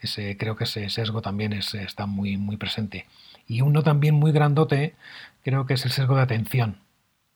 ese 0.00 0.36
creo 0.38 0.56
que 0.56 0.64
ese 0.64 0.88
sesgo 0.88 1.20
también 1.20 1.52
es, 1.52 1.74
está 1.74 2.06
muy, 2.06 2.36
muy 2.38 2.56
presente. 2.56 3.06
Y 3.46 3.60
uno 3.60 3.82
también 3.82 4.14
muy 4.14 4.32
grandote 4.32 4.94
creo 5.42 5.66
que 5.66 5.74
es 5.74 5.84
el 5.84 5.92
sesgo 5.92 6.16
de 6.16 6.22
atención. 6.22 6.78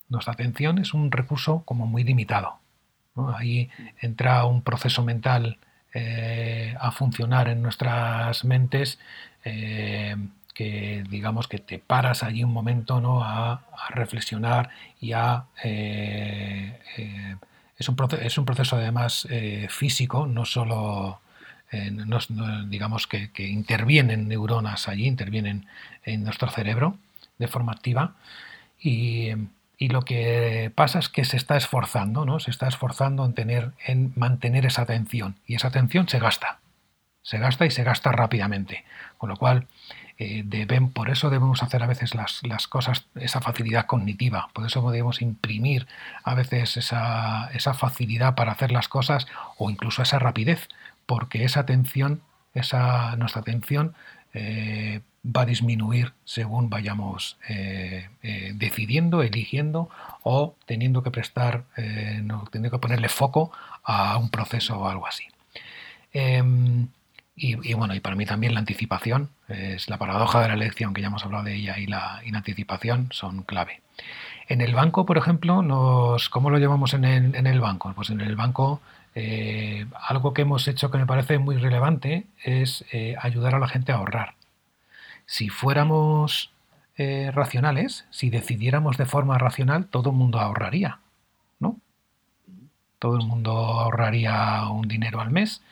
Nuestra 0.09 0.33
atención 0.33 0.79
es 0.79 0.95
un 0.95 1.13
recurso 1.13 1.63
como 1.65 1.87
muy 1.87 2.03
limitado. 2.03 2.60
Ahí 3.29 3.71
entra 4.01 4.45
un 4.45 4.63
proceso 4.63 5.03
mental 5.03 5.59
eh, 5.93 6.75
a 6.79 6.93
funcionar 6.93 7.49
en 7.49 7.63
nuestras 7.63 8.45
mentes 8.45 9.01
eh, 9.45 10.15
que 10.55 11.03
digamos 11.11 11.49
que 11.49 11.59
te 11.59 11.81
paras 11.81 12.23
allí 12.23 12.45
un 12.45 12.53
momento 12.53 13.01
¿no? 13.01 13.25
a, 13.25 13.63
reflexionar 13.91 14.71
y 15.01 15.13
a... 15.13 15.47
Eh, 15.65 16.79
es, 17.77 17.89
un 17.89 17.97
proceso, 17.97 18.23
es 18.23 18.39
un 18.39 18.45
proceso 18.45 18.77
además 18.77 19.27
físico, 19.69 20.27
no 20.27 20.45
solo... 20.45 21.21
digamos 22.67 23.07
que, 23.07 23.31
que, 23.33 23.47
intervienen 23.49 24.29
neuronas 24.29 24.89
allí, 24.89 25.07
intervienen 25.07 25.67
en 26.05 26.23
nuestro 26.25 26.51
cerebro 26.51 26.99
de 27.39 27.49
forma 27.49 27.73
activa 27.73 28.15
y, 28.81 29.31
y 29.81 29.89
lo 29.89 30.03
que 30.03 30.71
pasa 30.75 30.99
es 30.99 31.09
que 31.09 31.25
se 31.25 31.39
está 31.39 31.57
esforzando, 31.57 32.27
¿no? 32.27 32.39
Se 32.39 32.51
está 32.51 32.69
esforzando 32.69 33.25
en 33.25 33.33
tener, 33.33 33.73
en 33.87 34.13
mantener 34.15 34.67
esa 34.67 34.83
atención. 34.83 35.37
Y 35.47 35.55
esa 35.55 35.69
atención 35.69 36.07
se 36.07 36.19
gasta. 36.19 36.61
Se 37.23 37.39
gasta 37.39 37.65
y 37.65 37.71
se 37.71 37.83
gasta 37.83 38.13
rápidamente. 38.13 38.85
Con 39.17 39.31
lo 39.31 39.39
cual, 39.39 39.69
eh, 40.19 40.43
deben, 40.45 40.91
por 40.91 41.09
eso 41.09 41.31
debemos 41.31 41.63
hacer 41.63 41.83
a 41.83 41.87
veces 41.87 42.15
las, 42.15 42.43
las, 42.43 42.69
cosas, 42.69 43.07
esa 43.15 43.41
facilidad 43.41 43.87
cognitiva. 43.87 44.51
Por 44.53 44.67
eso 44.67 44.83
debemos 44.91 45.23
imprimir 45.23 45.87
a 46.25 46.35
veces 46.35 46.77
esa, 46.77 47.49
esa 47.55 47.73
facilidad 47.73 48.35
para 48.35 48.53
hacer 48.53 48.73
las 48.73 48.87
cosas 48.87 49.27
o 49.57 49.71
incluso 49.71 50.03
esa 50.03 50.19
rapidez. 50.19 50.69
Porque 51.07 51.45
esa 51.45 51.61
atención, 51.61 52.21
esa, 52.53 53.17
nuestra 53.17 53.41
atención, 53.41 53.95
eh, 54.35 55.01
va 55.25 55.43
a 55.43 55.47
disminuir 55.47 56.13
según 56.25 56.71
vayamos 56.71 57.37
eh, 57.49 58.09
eh, 58.23 58.53
decidiendo, 58.55 59.23
eligiendo 59.23 59.91
o 60.23 60.55
teniendo 60.67 61.03
que 61.03 61.11
prestar, 61.11 61.65
eh, 61.77 62.23
teniendo 62.51 62.71
que 62.71 62.79
ponerle 62.79 63.09
foco 63.09 63.53
a 63.85 64.17
un 64.17 64.31
proceso 64.31 64.79
o 64.79 64.89
algo 64.89 65.07
así. 65.07 65.25
Em, 66.13 66.89
y, 67.37 67.73
bueno, 67.73 67.95
y 67.95 68.01
para 68.01 68.17
mí 68.17 68.27
también 68.27 68.53
la 68.53 68.61
anticipación, 68.61 69.31
es 69.49 69.89
la 69.89 69.97
paradoja 69.97 70.43
de 70.43 70.49
la 70.49 70.55
elección, 70.55 70.93
que 70.93 71.01
ya 71.01 71.07
hemos 71.07 71.25
hablado 71.25 71.45
de 71.45 71.55
ella, 71.55 71.79
y 71.79 71.87
la, 71.87 72.21
anticipación 72.35 73.09
son 73.13 73.45
clave. 73.45 73.81
En 74.49 74.61
el 74.61 74.75
banco, 74.75 75.07
por 75.07 75.17
ejemplo, 75.17 75.65
¿cómo 76.31 76.51
lo 76.51 76.59
llevamos 76.59 76.93
en 76.93 77.05
el 77.05 77.61
banco? 77.61 77.95
Pues 77.95 78.11
en 78.11 78.21
el 78.21 78.37
banco 78.37 78.83
algo 80.09 80.35
que 80.35 80.43
hemos 80.43 80.69
hecho 80.69 80.91
que 80.91 80.99
me 80.99 81.07
parece 81.07 81.39
muy 81.39 81.57
relevante 81.57 82.27
es 82.45 82.85
ayudar 83.19 83.55
a 83.55 83.59
la 83.59 83.69
gente 83.69 83.93
a 83.93 83.97
ahorrar. 83.97 84.35
Si 85.31 85.49
fuéramos 85.49 86.51
eh, 86.97 87.31
racionales, 87.33 88.05
si 88.11 88.31
decidiéramos 88.31 88.97
de 88.97 89.07
forma 89.07 89.39
racional, 89.39 89.87
todo 89.87 90.11
el 90.11 90.17
mundo 90.17 90.41
ahorraría, 90.41 90.99
¿no? 91.61 91.79
Todo 92.99 93.17
el 93.17 93.25
mundo 93.25 93.53
ahorraría 93.53 94.67
un 94.69 94.89
dinero 94.89 95.21
al 95.21 95.31
mes 95.31 95.63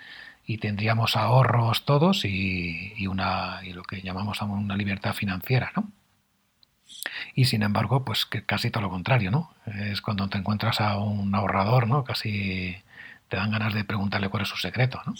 y 0.46 0.58
tendríamos 0.58 1.16
ahorros 1.16 1.84
todos 1.84 2.24
y, 2.24 3.04
una, 3.08 3.58
y 3.64 3.72
lo 3.72 3.82
que 3.82 4.00
llamamos 4.00 4.40
una 4.42 4.76
libertad 4.76 5.12
financiera, 5.12 5.72
¿no? 5.74 5.90
Y 7.34 7.46
sin 7.46 7.64
embargo, 7.64 8.04
pues 8.04 8.26
que 8.26 8.44
casi 8.44 8.70
todo 8.70 8.84
lo 8.84 8.90
contrario, 8.90 9.32
¿no? 9.32 9.52
Es 9.66 10.00
cuando 10.00 10.28
te 10.28 10.38
encuentras 10.38 10.80
a 10.80 10.98
un 10.98 11.34
ahorrador, 11.34 11.88
¿no? 11.88 12.04
Casi 12.04 12.76
te 13.28 13.36
dan 13.36 13.50
ganas 13.50 13.74
de 13.74 13.82
preguntarle 13.82 14.28
cuál 14.28 14.44
es 14.44 14.48
su 14.50 14.56
secreto, 14.56 15.02
¿no? 15.04 15.14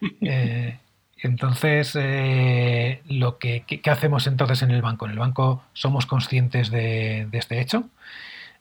Eh, 0.20 0.78
entonces, 1.18 1.96
eh, 1.98 3.02
lo 3.08 3.38
que, 3.38 3.62
¿qué, 3.62 3.90
hacemos 3.90 4.26
entonces 4.26 4.62
en 4.62 4.70
el 4.70 4.82
banco? 4.82 5.06
En 5.06 5.12
el 5.12 5.18
banco 5.18 5.62
somos 5.72 6.06
conscientes 6.06 6.70
de, 6.70 7.28
este 7.32 7.60
hecho 7.60 7.88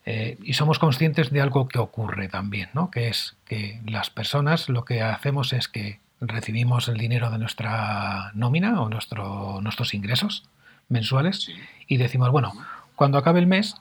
eh, 0.05 0.37
y 0.41 0.53
somos 0.53 0.79
conscientes 0.79 1.31
de 1.31 1.41
algo 1.41 1.67
que 1.67 1.79
ocurre 1.79 2.29
también, 2.29 2.69
¿no? 2.73 2.91
Que 2.91 3.09
es 3.09 3.35
que 3.45 3.81
las 3.85 4.09
personas 4.09 4.69
lo 4.69 4.85
que 4.85 5.01
hacemos 5.01 5.51
es 5.51 5.67
que 5.67 5.99
recibimos 6.21 6.87
el 6.87 6.97
dinero 6.97 7.29
de 7.29 7.39
nuestra 7.39 8.31
nómina 8.33 8.81
o 8.81 8.89
nuestro, 8.89 9.59
nuestros 9.61 9.93
ingresos 9.93 10.47
mensuales 10.87 11.49
y 11.87 11.97
decimos, 11.97 12.31
bueno, 12.31 12.53
cuando 12.95 13.17
acabe 13.17 13.39
el 13.39 13.47
mes, 13.47 13.75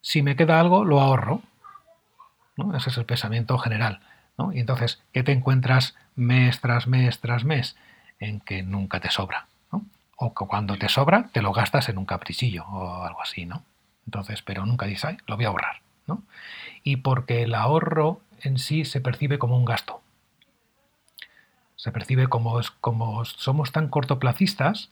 si 0.00 0.22
me 0.22 0.34
queda 0.36 0.58
algo, 0.58 0.84
lo 0.84 1.00
ahorro. 1.00 1.42
Ese 2.74 2.90
es 2.90 2.98
el 2.98 3.06
pensamiento 3.06 3.56
general. 3.58 4.00
Y 4.52 4.60
entonces, 4.60 5.02
¿qué 5.12 5.22
te 5.22 5.32
encuentras 5.32 5.94
mes 6.16 6.60
tras 6.60 6.86
mes 6.86 7.20
tras 7.20 7.44
mes? 7.44 7.76
En 8.20 8.40
que 8.40 8.62
nunca 8.62 9.00
te 9.00 9.10
sobra. 9.10 9.48
¿no? 9.72 9.84
O 10.16 10.34
que 10.34 10.46
cuando 10.46 10.76
te 10.76 10.88
sobra, 10.88 11.30
te 11.32 11.42
lo 11.42 11.52
gastas 11.52 11.88
en 11.88 11.98
un 11.98 12.04
caprichillo 12.04 12.64
o 12.66 13.02
algo 13.02 13.22
así, 13.22 13.46
¿no? 13.46 13.64
Entonces, 14.06 14.42
pero 14.42 14.66
nunca 14.66 14.86
dices, 14.86 15.04
Ay, 15.06 15.16
lo 15.26 15.36
voy 15.36 15.46
a 15.46 15.48
ahorrar, 15.48 15.80
¿no? 16.06 16.22
Y 16.84 16.96
porque 16.96 17.42
el 17.42 17.54
ahorro 17.54 18.20
en 18.42 18.58
sí 18.58 18.84
se 18.84 19.00
percibe 19.00 19.38
como 19.38 19.56
un 19.56 19.64
gasto. 19.64 20.02
Se 21.76 21.92
percibe 21.92 22.28
como, 22.28 22.60
como 22.80 23.24
somos 23.24 23.72
tan 23.72 23.88
cortoplacistas 23.88 24.90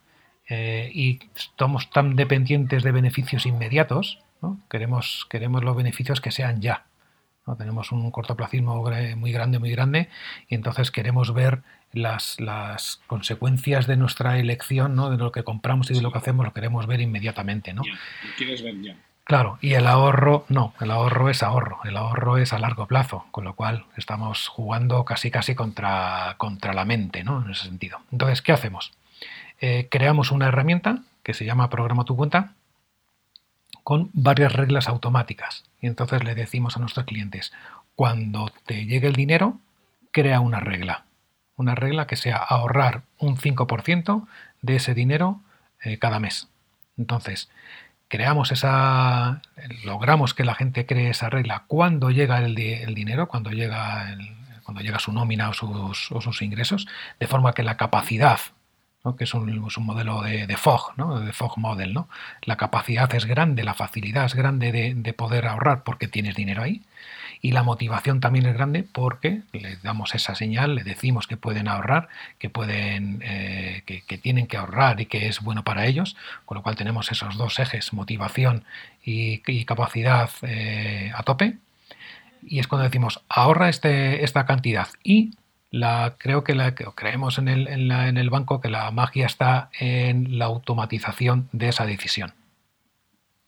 eh, 0.48 0.90
y 0.94 1.20
somos 1.58 1.90
tan 1.90 2.16
dependientes 2.16 2.82
de 2.82 2.92
beneficios 2.92 3.44
inmediatos, 3.44 4.20
¿no? 4.40 4.58
queremos, 4.70 5.26
queremos 5.28 5.62
los 5.62 5.76
beneficios 5.76 6.20
que 6.20 6.30
sean 6.30 6.62
ya. 6.62 6.86
¿no? 7.46 7.56
Tenemos 7.56 7.92
un 7.92 8.10
cortoplacismo 8.10 8.82
muy 9.16 9.32
grande, 9.32 9.58
muy 9.58 9.70
grande, 9.70 10.08
y 10.48 10.54
entonces 10.54 10.90
queremos 10.90 11.34
ver 11.34 11.62
las, 11.92 12.40
las, 12.40 13.00
consecuencias 13.06 13.86
de 13.86 13.96
nuestra 13.96 14.38
elección, 14.38 14.94
¿no? 14.94 15.10
de 15.10 15.16
lo 15.16 15.32
que 15.32 15.44
compramos 15.44 15.90
y 15.90 15.94
de 15.94 16.02
lo 16.02 16.12
que 16.12 16.18
hacemos, 16.18 16.44
lo 16.44 16.52
queremos 16.52 16.86
ver 16.86 17.00
inmediatamente. 17.00 17.72
¿no? 17.72 17.82
quieres 18.36 18.62
ver 18.62 18.80
ya. 18.80 18.96
Claro, 19.24 19.58
y 19.60 19.74
el 19.74 19.86
ahorro 19.86 20.46
no, 20.48 20.72
el 20.80 20.90
ahorro 20.90 21.28
es 21.28 21.42
ahorro, 21.42 21.80
el 21.84 21.98
ahorro 21.98 22.38
es 22.38 22.54
a 22.54 22.58
largo 22.58 22.86
plazo, 22.86 23.26
con 23.30 23.44
lo 23.44 23.54
cual 23.54 23.84
estamos 23.98 24.48
jugando 24.48 25.04
casi 25.04 25.30
casi 25.30 25.54
contra, 25.54 26.36
contra 26.38 26.72
la 26.72 26.86
mente, 26.86 27.24
¿no? 27.24 27.44
En 27.44 27.50
ese 27.50 27.64
sentido. 27.64 27.98
Entonces, 28.10 28.40
¿qué 28.40 28.52
hacemos? 28.52 28.92
Eh, 29.60 29.88
creamos 29.90 30.30
una 30.30 30.48
herramienta 30.48 31.02
que 31.22 31.34
se 31.34 31.44
llama 31.44 31.68
Programa 31.68 32.04
tu 32.04 32.16
cuenta, 32.16 32.54
con 33.84 34.08
varias 34.14 34.54
reglas 34.54 34.88
automáticas. 34.88 35.64
Y 35.80 35.88
entonces 35.88 36.24
le 36.24 36.34
decimos 36.34 36.76
a 36.76 36.80
nuestros 36.80 37.04
clientes, 37.04 37.52
cuando 37.96 38.50
te 38.64 38.86
llegue 38.86 39.08
el 39.08 39.14
dinero, 39.14 39.58
crea 40.10 40.40
una 40.40 40.60
regla. 40.60 41.04
Una 41.58 41.74
regla 41.74 42.06
que 42.06 42.16
sea 42.16 42.36
ahorrar 42.36 43.02
un 43.18 43.36
5% 43.36 44.26
de 44.62 44.76
ese 44.76 44.94
dinero 44.94 45.40
eh, 45.82 45.98
cada 45.98 46.20
mes. 46.20 46.48
Entonces, 46.96 47.50
creamos 48.08 48.50
esa, 48.52 49.42
logramos 49.84 50.34
que 50.34 50.44
la 50.44 50.54
gente 50.54 50.86
cree 50.86 51.10
esa 51.10 51.28
regla 51.28 51.64
cuando 51.66 52.10
llega 52.10 52.38
el, 52.38 52.54
dinero, 52.54 53.28
cuando 53.28 53.50
llega, 53.50 54.16
cuando 54.64 54.82
llega 54.82 54.98
su 54.98 55.12
nómina 55.12 55.50
o 55.50 55.52
sus, 55.52 56.42
ingresos, 56.42 56.86
de 57.20 57.26
forma 57.26 57.52
que 57.52 57.62
la 57.62 57.76
capacidad, 57.76 58.40
que 59.16 59.24
es 59.24 59.34
un, 59.34 59.60
modelo 59.80 60.22
de, 60.22 60.46
de, 60.46 60.56
FOG, 60.56 60.94
¿no? 60.96 61.20
de 61.20 61.32
FOG 61.32 61.58
Model, 61.58 61.94
¿no? 61.94 62.08
la 62.42 62.56
capacidad 62.56 63.14
es 63.14 63.24
grande, 63.24 63.64
la 63.64 63.74
facilidad 63.74 64.26
es 64.26 64.34
grande 64.34 64.72
de, 64.72 64.94
de 64.94 65.12
poder 65.12 65.46
ahorrar 65.46 65.82
porque 65.82 66.08
tienes 66.08 66.34
dinero 66.34 66.62
ahí 66.62 66.82
y 67.40 67.52
la 67.52 67.62
motivación 67.62 68.20
también 68.20 68.46
es 68.46 68.54
grande 68.54 68.84
porque 68.84 69.42
le 69.52 69.76
damos 69.82 70.14
esa 70.14 70.34
señal, 70.34 70.74
le 70.74 70.84
decimos 70.84 71.26
que 71.26 71.36
pueden 71.36 71.68
ahorrar, 71.68 72.08
que 72.38 72.50
pueden, 72.50 73.20
eh, 73.22 73.82
que, 73.86 74.18
tienen 74.18 74.46
que 74.46 74.56
ahorrar 74.56 75.00
y 75.00 75.06
que 75.06 75.28
es 75.28 75.40
bueno 75.40 75.64
para 75.64 75.86
ellos, 75.86 76.16
con 76.44 76.56
lo 76.56 76.62
cual 76.62 76.76
tenemos 76.76 77.12
esos 77.12 77.36
dos 77.36 77.58
ejes, 77.58 77.92
motivación 77.92 78.64
y, 79.04 79.38
capacidad 79.64 80.30
eh, 80.42 81.12
a 81.14 81.22
tope. 81.22 81.58
Y 82.42 82.58
es 82.58 82.66
cuando 82.66 82.84
decimos 82.84 83.20
ahorra 83.28 83.68
este, 83.68 84.24
esta 84.24 84.46
cantidad 84.46 84.88
y 85.02 85.32
la, 85.70 86.16
creo 86.18 86.44
que 86.44 86.54
la, 86.54 86.74
creemos 86.74 87.38
en 87.38 87.48
el, 87.48 87.68
en 87.68 88.16
el 88.16 88.30
banco 88.30 88.60
que 88.60 88.70
la 88.70 88.90
magia 88.90 89.26
está 89.26 89.70
en 89.78 90.38
la 90.38 90.46
automatización 90.46 91.48
de 91.52 91.68
esa 91.68 91.86
decisión. 91.86 92.32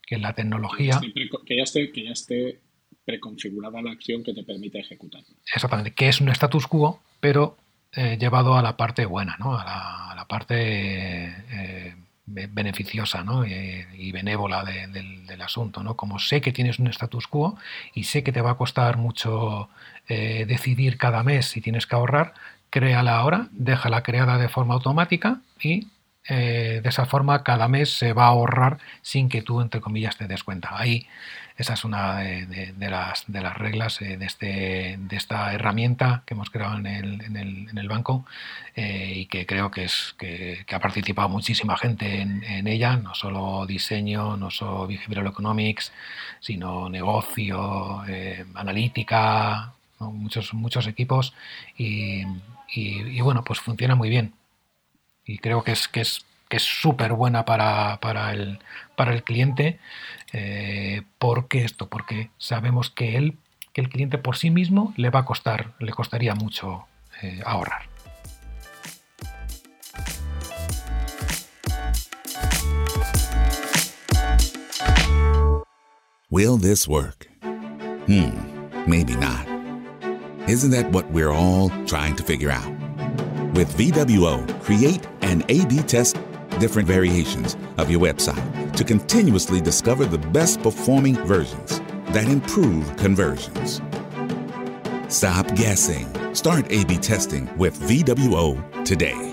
Que 0.03 0.19
la 0.19 0.33
tecnología. 0.33 1.01
Que 1.47 1.57
ya 1.57 1.63
esté, 1.63 1.93
que 1.93 2.05
ya 2.05 2.11
esté 2.11 2.59
preconfigurada 3.05 3.83
la 3.83 3.93
acción 3.93 4.23
que 4.23 4.35
te 4.35 4.43
permite 4.43 4.79
ejecutar. 4.79 5.23
Exactamente, 5.53 5.93
que 5.93 6.09
es 6.09 6.21
un 6.21 6.29
status 6.29 6.67
quo, 6.67 7.01
pero 7.21 7.57
eh, 7.93 8.17
llevado 8.21 8.57
a 8.57 8.63
la 8.63 8.77
parte 8.77 9.05
buena, 9.05 9.37
¿no? 9.41 9.59
a, 9.59 10.13
la, 10.15 10.25
parte 10.27 10.55
eh, 10.57 11.97
beneficiosa 12.27 13.25
¿no? 13.25 13.45
y, 13.45 14.13
benévola 14.13 14.63
del, 14.63 15.43
asunto. 15.43 15.83
¿no? 15.83 15.97
Como 15.97 16.19
sé 16.19 16.41
que 16.41 16.53
tienes 16.53 16.79
un 16.79 16.87
status 16.89 17.27
quo 17.27 17.57
y 17.95 18.05
sé 18.05 18.23
que 18.23 18.31
te 18.31 18.43
va 18.43 18.53
a 18.53 18.57
costar 18.57 18.99
mucho 18.99 19.69
eh, 20.09 20.45
decidir 20.47 20.99
cada 20.99 21.25
mes 21.25 21.47
si 21.47 21.61
tienes 21.61 21.87
que 21.87 21.97
ahorrar, 21.97 22.35
créala 22.69 23.17
ahora, 23.17 23.49
déjala 23.51 24.03
creada 24.03 24.39
de 24.39 24.49
forma 24.49 24.75
automática 24.75 25.41
y 25.61 25.89
de 26.29 26.83
esa 26.85 27.07
forma 27.07 27.43
cada 27.43 27.67
mes 27.67 27.91
se 27.91 28.13
va 28.13 28.25
a 28.25 28.29
ahorrar 28.29 28.79
sin 29.03 29.29
que 29.29 29.43
tú, 29.43 29.61
entre 29.61 29.81
comillas, 29.81 30.17
te 30.17 30.29
des 30.29 30.45
cuenta. 30.45 30.71
Ahí 30.73 31.07
esa 31.61 31.75
es 31.75 31.85
una 31.85 32.21
de, 32.21 32.89
las, 32.89 33.25
de 33.27 33.43
las, 33.43 33.59
reglas 33.59 34.01
eh, 34.01 34.17
de, 34.17 34.25
este, 34.25 34.97
de, 34.99 35.17
esta 35.17 35.53
herramienta 35.53 36.23
que 36.25 36.33
hemos 36.33 36.49
creado 36.49 36.79
en 36.79 36.87
el, 36.87 37.21
en 37.21 37.37
el, 37.37 37.69
en 37.69 37.77
el 37.77 37.87
banco 37.87 38.25
eh, 38.75 39.13
y 39.15 39.27
que 39.27 39.45
creo 39.45 39.71
que, 39.71 39.85
es, 39.85 40.15
que, 40.19 40.65
ha 40.73 40.79
participado 40.79 41.29
muchísima 41.29 41.77
gente 41.77 42.23
en, 42.23 42.67
ella, 42.67 42.97
no 42.97 43.15
solo 43.15 43.67
diseño, 43.67 44.39
no 44.39 44.51
solo 44.51 44.87
behavioral 44.87 45.27
economics, 45.27 45.93
sino 46.41 46.89
negocio, 46.89 48.05
eh, 48.09 48.47
analítica, 48.55 49.75
muchos, 49.99 50.55
muchos 50.55 50.87
equipos 50.87 51.35
y, 51.77 52.23
y, 52.73 53.21
bueno, 53.21 53.45
pues 53.45 53.61
funciona 53.61 53.95
muy 53.95 54.09
bien. 54.09 54.33
Y 55.31 55.39
creo 55.39 55.63
que 55.63 55.71
es, 55.71 55.87
que 55.87 56.01
es 56.01 56.27
que 56.49 56.57
es 56.57 56.65
súper 56.65 57.13
buena 57.13 57.45
para, 57.45 58.01
para, 58.01 58.33
el, 58.33 58.59
para 58.97 59.15
el 59.15 59.23
cliente. 59.23 59.79
Eh, 60.33 61.03
¿Por 61.19 61.47
qué 61.47 61.65
esto? 61.65 61.89
Porque 61.89 62.31
sabemos 62.37 62.91
que, 62.91 63.17
él, 63.17 63.39
que 63.73 63.81
el 63.81 63.89
cliente 63.89 64.19
por 64.19 64.37
sí 64.37 64.51
mismo 64.51 64.93
le 64.97 65.11
va 65.11 65.21
a 65.21 65.25
costar, 65.25 65.75
le 65.79 65.93
costaría 65.93 66.35
mucho 66.35 66.87
eh, 67.23 67.41
ahorrar. 67.47 67.83
Will 76.29 76.59
this 76.59 76.89
work? 76.89 77.29
Hmm, 78.09 78.31
maybe 78.89 79.15
not. 79.15 79.47
Isn't 80.49 80.73
that 80.73 80.91
what 80.91 81.09
we're 81.13 81.33
all 81.33 81.71
trying 81.87 82.17
to 82.17 82.25
figure 82.25 82.51
out? 82.51 82.69
With 83.55 83.69
VWO, 83.77 84.47
create 84.63 85.10
an 85.31 85.45
A 85.49 85.65
B 85.67 85.79
test 85.79 86.17
different 86.59 86.89
variations 86.89 87.57
of 87.79 87.89
your 87.91 88.01
website 88.01 88.77
to 88.77 88.83
continuously 88.83 89.61
discover 89.61 90.05
the 90.05 90.19
best 90.19 90.61
performing 90.61 91.15
versions 91.25 91.81
that 92.09 92.27
improve 92.29 92.97
conversions. 92.97 93.81
Stop 95.09 95.47
guessing. 95.55 96.07
Start 96.35 96.67
A 96.71 96.85
B 96.85 96.97
testing 96.97 97.49
with 97.57 97.79
VWO 97.81 98.85
today. 98.85 99.30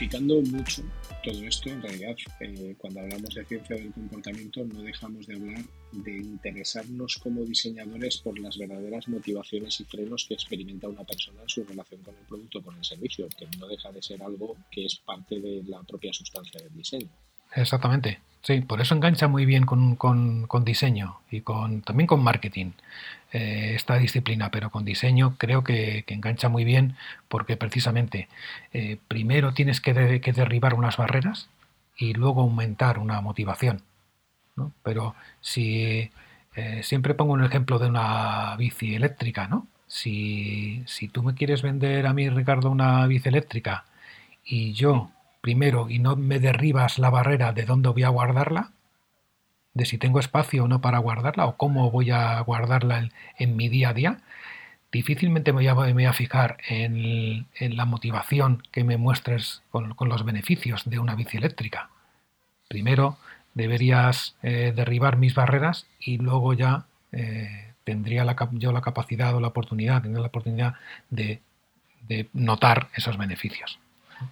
Simplificando 0.00 0.40
mucho, 0.56 0.82
todo 1.22 1.44
esto, 1.44 1.68
en 1.68 1.82
realidad, 1.82 2.16
eh, 2.40 2.74
cuando 2.78 3.00
hablamos 3.00 3.34
de 3.34 3.44
ciencia 3.44 3.76
del 3.76 3.92
comportamiento, 3.92 4.64
no 4.64 4.80
dejamos 4.80 5.26
de 5.26 5.34
hablar 5.34 5.62
de 5.92 6.16
interesarnos 6.16 7.18
como 7.18 7.44
diseñadores 7.44 8.16
por 8.16 8.38
las 8.38 8.56
verdaderas 8.56 9.06
motivaciones 9.08 9.78
y 9.78 9.84
frenos 9.84 10.24
que 10.26 10.32
experimenta 10.32 10.88
una 10.88 11.04
persona 11.04 11.42
en 11.42 11.48
su 11.50 11.64
relación 11.64 12.02
con 12.02 12.16
el 12.16 12.24
producto 12.24 12.60
o 12.60 12.62
con 12.62 12.78
el 12.78 12.84
servicio, 12.84 13.28
que 13.28 13.46
no 13.58 13.66
deja 13.66 13.92
de 13.92 14.00
ser 14.00 14.22
algo 14.22 14.56
que 14.70 14.86
es 14.86 14.96
parte 15.04 15.38
de 15.38 15.62
la 15.66 15.82
propia 15.82 16.14
sustancia 16.14 16.62
del 16.62 16.74
diseño. 16.74 17.10
Exactamente. 17.54 18.22
Sí, 18.42 18.62
por 18.62 18.80
eso 18.80 18.94
engancha 18.94 19.28
muy 19.28 19.44
bien 19.44 19.66
con, 19.66 19.96
con, 19.96 20.64
diseño 20.64 21.20
y 21.30 21.42
con, 21.42 21.82
también 21.82 22.06
con 22.06 22.22
marketing 22.22 22.72
eh, 23.32 23.72
esta 23.74 23.98
disciplina, 23.98 24.50
pero 24.50 24.70
con 24.70 24.84
diseño 24.84 25.36
creo 25.36 25.62
que, 25.62 26.04
engancha 26.08 26.48
muy 26.48 26.64
bien 26.64 26.96
porque 27.28 27.56
precisamente 27.56 28.28
eh, 28.72 28.98
primero 29.08 29.52
tienes 29.52 29.80
que, 29.80 29.92
derribar 29.92 30.74
unas 30.74 30.96
barreras 30.96 31.48
y 31.96 32.14
luego 32.14 32.42
aumentar 32.42 32.98
una 32.98 33.20
motivación. 33.20 33.82
Pero 34.82 35.14
si 35.40 36.10
eh, 36.56 36.82
siempre 36.82 37.14
pongo 37.14 37.32
un 37.34 37.44
ejemplo 37.44 37.78
de 37.78 37.88
una 37.88 38.56
bici 38.56 38.94
eléctrica, 38.94 39.48
¿no? 39.48 39.66
Si, 39.86 40.82
si 40.86 41.08
tú 41.08 41.22
me 41.22 41.34
quieres 41.34 41.62
vender 41.62 42.06
a 42.06 42.14
mí, 42.14 42.28
Ricardo, 42.30 42.70
una 42.70 43.06
bici 43.06 43.28
eléctrica 43.28 43.84
y 44.44 44.72
yo 44.72 45.10
primero 45.40 45.88
y 45.88 45.98
no 45.98 46.16
me 46.16 46.38
derribas 46.38 46.98
la 46.98 47.10
barrera 47.10 47.52
de 47.52 47.64
dónde 47.64 47.88
voy 47.88 48.02
a 48.02 48.08
guardarla, 48.08 48.72
de 49.74 49.86
si 49.86 49.98
tengo 49.98 50.20
espacio 50.20 50.64
o 50.64 50.68
no 50.68 50.80
para 50.80 50.98
guardarla 50.98 51.46
o 51.46 51.56
cómo 51.56 51.90
voy 51.90 52.10
a 52.10 52.40
guardarla 52.40 53.08
en, 53.38 53.56
mi 53.56 53.68
día 53.68 53.90
a 53.90 53.94
día, 53.94 54.20
difícilmente 54.92 55.52
me 55.52 55.72
voy 55.72 56.04
a, 56.04 56.12
fijar 56.12 56.58
en, 56.68 57.46
la 57.60 57.84
motivación 57.84 58.62
que 58.72 58.84
me 58.84 58.96
muestres 58.96 59.62
con, 59.70 59.94
los 59.98 60.24
beneficios 60.24 60.88
de 60.88 60.98
una 60.98 61.14
bici 61.14 61.36
eléctrica. 61.36 61.90
Primero 62.68 63.16
deberías 63.54 64.36
eh, 64.42 64.72
derribar 64.74 65.16
mis 65.16 65.34
barreras 65.34 65.86
y 66.00 66.18
luego 66.18 66.52
ya 66.54 66.86
eh, 67.12 67.72
tendría 67.84 68.24
yo 68.52 68.72
la 68.72 68.80
capacidad 68.80 69.34
o 69.34 69.40
la 69.40 69.48
oportunidad, 69.48 70.02
tendría 70.02 70.22
la 70.22 70.28
oportunidad 70.28 70.74
de 71.10 71.40
notar 72.32 72.88
esos 72.94 73.16
beneficios 73.16 73.78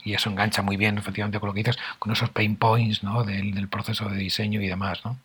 y 0.05 0.15
eso 0.15 0.31
engancha 0.31 0.63
muy 0.63 0.77
bien, 0.77 0.99
efectivamente, 0.99 1.41
con 1.41 1.49
lo 1.49 1.55
que 1.55 1.61
dices, 1.61 1.79
con 1.99 2.13
esos 2.13 2.31
pain 2.31 2.57
points 2.57 3.03
¿no? 3.03 3.25
del, 3.25 3.69
proceso 3.69 4.09
de 4.09 4.19
diseño 4.19 4.61
y 4.63 4.69
demás, 4.69 5.05
¿no? 5.05 5.19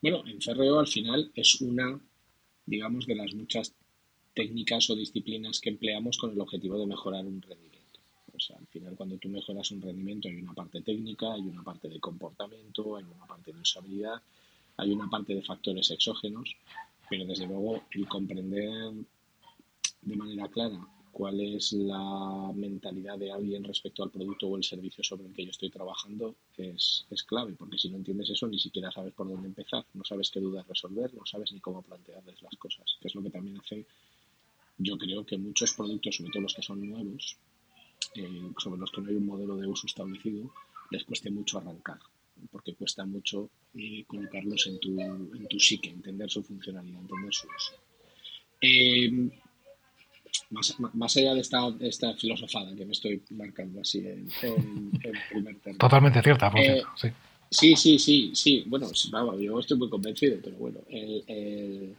Bueno, 0.00 0.22
en 0.26 0.38
CRO 0.38 0.78
al 0.78 0.86
final 0.86 1.30
es 1.34 1.60
una, 1.60 1.98
digamos, 2.66 3.06
de 3.06 3.14
las 3.14 3.34
muchas 3.34 3.74
técnicas 4.34 4.88
o 4.90 4.96
disciplinas 4.96 5.60
que 5.60 5.70
empleamos 5.70 6.18
con 6.18 6.32
el 6.32 6.40
objetivo 6.40 6.78
de 6.78 6.86
mejorar 6.86 7.24
un 7.24 7.40
rendimiento. 7.42 8.00
O 8.34 8.40
sea, 8.40 8.56
al 8.56 8.66
final 8.66 8.94
cuando 8.96 9.16
tú 9.18 9.28
mejoras 9.28 9.70
un 9.70 9.82
rendimiento 9.82 10.28
hay 10.28 10.36
una 10.36 10.54
parte 10.54 10.80
técnica, 10.80 11.32
hay 11.32 11.42
una 11.42 11.62
parte 11.62 11.88
de 11.88 12.00
comportamiento, 12.00 12.96
hay 12.96 13.04
una 13.04 13.26
parte 13.26 13.52
de 13.52 13.60
usabilidad, 13.60 14.20
hay 14.76 14.90
una 14.90 15.08
parte 15.08 15.34
de 15.34 15.42
factores 15.42 15.90
exógenos, 15.90 16.56
pero 17.08 17.24
desde 17.26 17.46
luego 17.46 17.84
el 17.92 18.08
comprender 18.08 18.92
de 20.02 20.16
manera 20.16 20.48
clara 20.48 20.80
cuál 21.14 21.40
es 21.40 21.72
la 21.72 22.52
mentalidad 22.54 23.16
de 23.16 23.30
alguien 23.30 23.62
respecto 23.62 24.02
al 24.02 24.10
producto 24.10 24.48
o 24.48 24.56
el 24.56 24.64
servicio 24.64 25.02
sobre 25.04 25.26
el 25.26 25.32
que 25.32 25.44
yo 25.44 25.50
estoy 25.52 25.70
trabajando 25.70 26.34
es, 26.58 27.06
clave, 27.26 27.54
porque 27.54 27.78
si 27.78 27.88
no 27.88 27.96
entiendes 27.96 28.30
eso 28.30 28.48
ni 28.48 28.58
siquiera 28.58 28.90
sabes 28.90 29.14
por 29.14 29.28
dónde 29.28 29.46
empezar, 29.46 29.86
no 29.94 30.04
sabes 30.04 30.30
qué 30.30 30.40
dudas 30.40 30.66
resolver, 30.66 31.14
no 31.14 31.24
sabes 31.24 31.52
ni 31.52 31.60
cómo 31.60 31.82
plantearles 31.82 32.42
las 32.42 32.56
cosas, 32.56 32.98
que 33.00 33.08
es 33.08 33.14
lo 33.14 33.22
que 33.22 33.30
también 33.30 33.58
hace, 33.58 33.86
yo 34.76 34.98
creo 34.98 35.24
que 35.24 35.38
muchos 35.38 35.72
productos, 35.74 36.16
sobre 36.16 36.32
todo 36.32 36.42
los 36.42 36.54
que 36.54 36.62
son 36.62 36.86
nuevos, 36.86 37.36
eh, 38.16 38.50
sobre 38.58 38.80
los 38.80 38.90
que 38.90 39.00
no 39.00 39.08
hay 39.08 39.16
un 39.16 39.26
modelo 39.26 39.56
de 39.56 39.68
uso 39.68 39.86
establecido, 39.86 40.52
les 40.90 41.04
cueste 41.04 41.30
mucho 41.30 41.58
arrancar. 41.58 42.00
porque 42.50 42.74
cuesta 42.74 43.06
mucho 43.06 43.48
eh, 43.74 44.04
colocarlos 44.06 44.66
en 44.66 44.80
tu, 44.80 45.00
en 45.00 45.46
tu 45.48 45.58
psique, 45.60 45.90
entender 45.90 46.28
su 46.28 46.42
funcionalidad, 46.42 47.00
entender 47.00 47.32
su 47.32 47.46
uso. 47.46 47.74
Eh, 48.60 49.30
más, 50.50 51.16
allá 51.16 51.34
de 51.34 51.40
esta, 51.40 51.60
esta, 51.80 52.14
filosofada 52.14 52.74
que 52.74 52.84
me 52.84 52.92
estoy 52.92 53.22
marcando 53.30 53.80
así 53.80 53.98
en, 53.98 54.28
primer 55.30 55.56
término. 55.56 55.78
Totalmente 55.78 56.22
cierta, 56.22 56.50
por 56.50 56.60
eh, 56.60 56.82
sí. 56.96 57.08
Sí, 57.50 57.76
sí, 57.76 57.98
sí, 57.98 58.30
sí. 58.34 58.64
Bueno, 58.66 58.90
yo 59.38 59.60
estoy 59.60 59.78
muy 59.78 59.88
convencido, 59.88 60.38
pero 60.42 60.56
bueno. 60.56 60.80
El, 60.88 61.94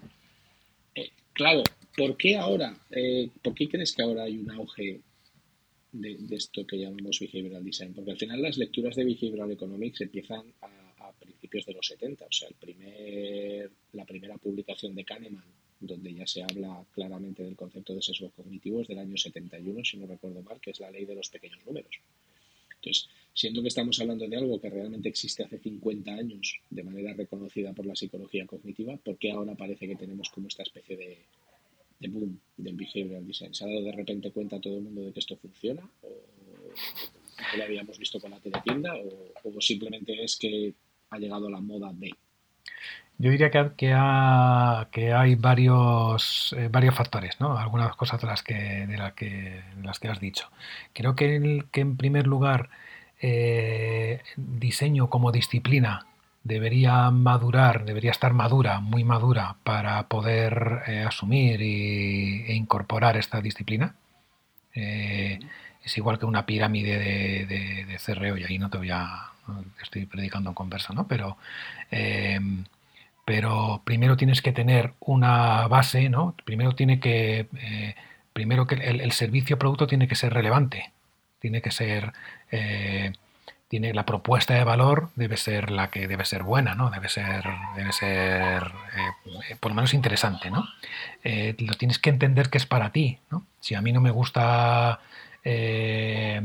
claro, 1.34 1.64
¿por 1.96 2.18
qué 2.18 2.38
ahora? 2.38 2.76
¿Por 3.42 3.54
qué 3.54 3.70
crees 3.70 3.94
que 3.94 4.02
ahora 4.02 4.24
hay 4.24 4.38
un 4.38 4.52
auge 4.52 5.02
de, 6.00 6.36
esto 6.36 6.66
que 6.66 6.78
llamamos 6.78 7.20
behavioral 7.20 7.64
design, 7.64 7.94
porque 7.94 8.12
al 8.12 8.18
final 8.18 8.42
las 8.42 8.58
lecturas 8.58 8.96
de 8.96 9.06
behavioral 9.06 9.52
economics 9.52 10.02
empiezan 10.02 10.44
a, 10.62 10.72
principios 11.20 11.66
de 11.66 11.74
los 11.74 11.86
70, 11.88 12.26
o 12.26 12.32
sea, 12.32 12.48
el 12.50 12.56
primer, 12.56 13.72
la 13.94 14.06
primera 14.06 14.38
publicación 14.38 14.96
de 14.96 15.06
Kahneman, 15.06 15.44
donde 15.86 16.14
ya 16.14 16.28
se 16.28 16.44
habla 16.44 16.84
claramente 16.94 17.44
del 17.44 17.56
concepto 17.56 17.94
de 17.94 18.02
sesgo 18.02 18.30
cognitivo, 18.32 18.82
es 18.82 18.88
del 18.88 19.00
año 19.00 19.18
71, 19.18 19.84
si 19.84 19.98
no 19.98 20.08
recuerdo 20.08 20.42
mal, 20.42 20.60
que 20.60 20.72
es 20.72 20.80
la 20.80 20.92
ley 20.92 21.06
de 21.06 21.16
los 21.16 21.30
pequeños 21.30 21.60
números. 21.66 22.00
Entonces, 22.76 23.10
siendo 23.34 23.62
que 23.62 23.70
estamos 23.70 24.00
hablando 24.00 24.28
de 24.28 24.38
algo 24.38 24.62
que 24.62 24.70
realmente 24.70 25.10
existe 25.10 25.44
hace 25.44 25.58
50 25.58 26.12
años 26.12 26.60
de 26.70 26.84
manera 26.84 27.14
reconocida 27.14 27.74
por 27.74 27.86
la 27.86 27.96
psicología 27.96 28.46
cognitiva, 28.46 28.96
¿por 28.98 29.18
qué 29.18 29.32
ahora 29.32 29.56
parece 29.56 29.88
que 29.88 29.96
tenemos 29.96 30.30
como 30.30 30.48
esta 30.48 30.64
especie 30.64 30.96
de, 30.96 31.18
de 32.00 32.08
boom 32.08 32.40
del 32.58 32.76
behavioral 32.76 33.26
design? 33.26 33.54
¿Se 33.54 33.64
ha 33.64 33.68
dado 33.68 33.82
de 33.82 33.92
repente 33.92 34.32
cuenta 34.32 34.60
todo 34.60 34.78
el 34.78 34.84
mundo 34.84 35.02
de 35.04 35.14
que 35.14 35.20
esto 35.20 35.36
funciona? 35.38 35.90
¿O 36.02 36.10
no 37.52 37.58
lo 37.58 37.64
habíamos 37.64 37.98
visto 37.98 38.20
con 38.20 38.32
la 38.32 38.40
teletienda? 38.40 38.94
¿O, 39.44 39.62
simplemente 39.62 40.24
es 40.24 40.38
que 40.38 40.74
ha 41.10 41.20
llegado 41.20 41.50
la 41.50 41.60
moda 41.60 41.92
de? 41.94 42.12
Yo 43.18 43.32
diría 43.32 43.50
que, 43.50 43.72
que, 43.78 43.94
hay 45.14 45.36
varios, 45.36 46.54
eh, 46.58 46.68
varios 46.70 46.96
factores, 46.96 47.40
¿no? 47.40 47.58
Algunas 47.58 47.96
cosas 47.96 48.20
de 48.20 48.28
las 48.28 48.44
que, 48.44 48.54
de 48.88 48.98
las 48.98 50.00
que, 50.00 50.08
has 50.10 50.20
dicho. 50.20 50.50
Creo 50.94 51.16
que, 51.16 51.66
que 51.72 51.82
en 51.82 51.96
primer 51.98 52.28
lugar, 52.28 52.70
eh, 53.22 54.22
diseño 54.36 55.10
como 55.10 55.32
disciplina 55.32 56.06
debería 56.44 57.10
madurar, 57.12 57.86
debería 57.86 58.12
estar 58.12 58.34
madura, 58.34 58.80
muy 58.82 59.04
madura, 59.04 59.56
para 59.64 60.08
poder 60.08 60.84
eh, 60.88 61.04
asumir 61.08 61.62
e 61.62 62.54
incorporar 62.54 63.18
esta 63.18 63.42
disciplina. 63.42 63.96
Es 65.86 65.98
igual 65.98 66.18
que 66.20 66.26
una 66.26 66.46
pirámide 66.46 66.98
de, 66.98 67.86
de, 67.86 67.98
CRO, 68.04 68.38
y 68.38 68.44
ahí 68.44 68.58
no 68.58 68.70
te 68.70 68.78
voy 68.80 68.90
a. 68.92 69.32
estoy 69.82 70.06
predicando 70.08 70.50
en 70.50 70.56
conversa, 70.56 70.94
¿no? 70.94 71.08
Pero, 71.08 71.38
eh, 71.92 72.40
pero 73.26 73.82
primero 73.86 74.18
tienes 74.18 74.42
que 74.42 74.52
tener 74.52 74.94
una 75.00 75.68
base, 75.68 76.10
¿no? 76.10 76.36
Primero 76.46 76.76
tiene 76.76 77.00
que. 77.00 77.48
primero 78.34 78.68
que 78.68 78.76
el, 78.76 79.02
el 79.02 79.12
servicio 79.12 79.58
producto 79.60 79.88
tiene 79.88 80.08
que 80.08 80.16
ser 80.16 80.34
relevante, 80.34 80.92
tiene 81.40 81.62
que 81.62 81.72
ser 81.72 82.14
tiene 83.68 83.94
la 83.94 84.06
propuesta 84.06 84.54
de 84.54 84.64
valor 84.64 85.10
debe 85.16 85.38
ser 85.38 85.72
la 85.72 85.90
que 85.90 86.08
debe 86.08 86.26
ser 86.26 86.44
buena, 86.44 86.76
¿no? 86.76 86.92
Debe 86.92 87.10
ser, 87.10 87.44
debe 87.76 87.92
ser 87.92 88.72
eh, 88.96 89.56
por 89.60 89.72
lo 89.72 89.76
menos 89.76 89.94
interesante, 89.94 90.52
¿no? 90.52 90.68
Eh, 91.24 91.56
lo 91.60 91.74
tienes 91.74 91.98
que 91.98 92.10
entender 92.10 92.50
que 92.50 92.58
es 92.58 92.66
para 92.66 92.92
ti, 92.92 93.20
¿no? 93.32 93.44
Si 93.60 93.74
a 93.76 93.82
mí 93.82 93.92
no 93.92 94.02
me 94.02 94.12
gusta, 94.12 95.00
eh, 95.44 96.42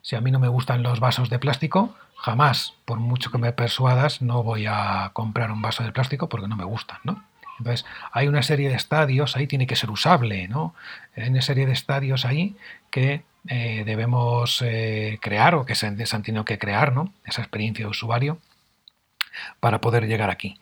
si 0.00 0.16
a 0.16 0.20
mí 0.20 0.30
no 0.30 0.38
me 0.38 0.48
gustan 0.48 0.82
los 0.82 0.98
vasos 0.98 1.28
de 1.28 1.38
plástico, 1.38 1.94
jamás, 2.22 2.74
por 2.84 3.00
mucho 3.00 3.32
que 3.32 3.38
me 3.38 3.52
persuadas, 3.52 4.22
no 4.22 4.44
voy 4.44 4.66
a 4.68 5.10
comprar 5.12 5.50
un 5.50 5.60
vaso 5.60 5.82
de 5.82 5.90
plástico 5.90 6.28
porque 6.28 6.46
no 6.46 6.56
me 6.56 6.64
gustan, 6.64 6.98
¿no? 7.02 7.24
Entonces, 7.58 7.84
hay 8.12 8.28
una 8.28 8.42
serie 8.42 8.68
de 8.68 8.76
estadios, 8.76 9.36
ahí 9.36 9.46
tiene 9.48 9.66
que 9.66 9.76
ser 9.76 9.90
usable, 9.90 10.46
¿no? 10.48 10.74
Hay 11.16 11.28
una 11.28 11.42
serie 11.42 11.66
de 11.66 11.72
estadios 11.72 12.24
ahí 12.24 12.56
que 12.90 13.24
eh, 13.48 13.82
debemos 13.84 14.62
eh, 14.62 15.18
crear 15.20 15.56
o 15.56 15.66
que 15.66 15.74
se, 15.74 15.86
han 15.86 16.22
tenido 16.22 16.44
que 16.44 16.58
crear, 16.58 16.92
¿no? 16.92 17.12
Esa 17.24 17.42
experiencia 17.42 17.84
de 17.84 17.90
usuario 17.90 18.38
para 19.58 19.80
poder 19.80 20.06
llegar 20.06 20.30
aquí. 20.30 20.60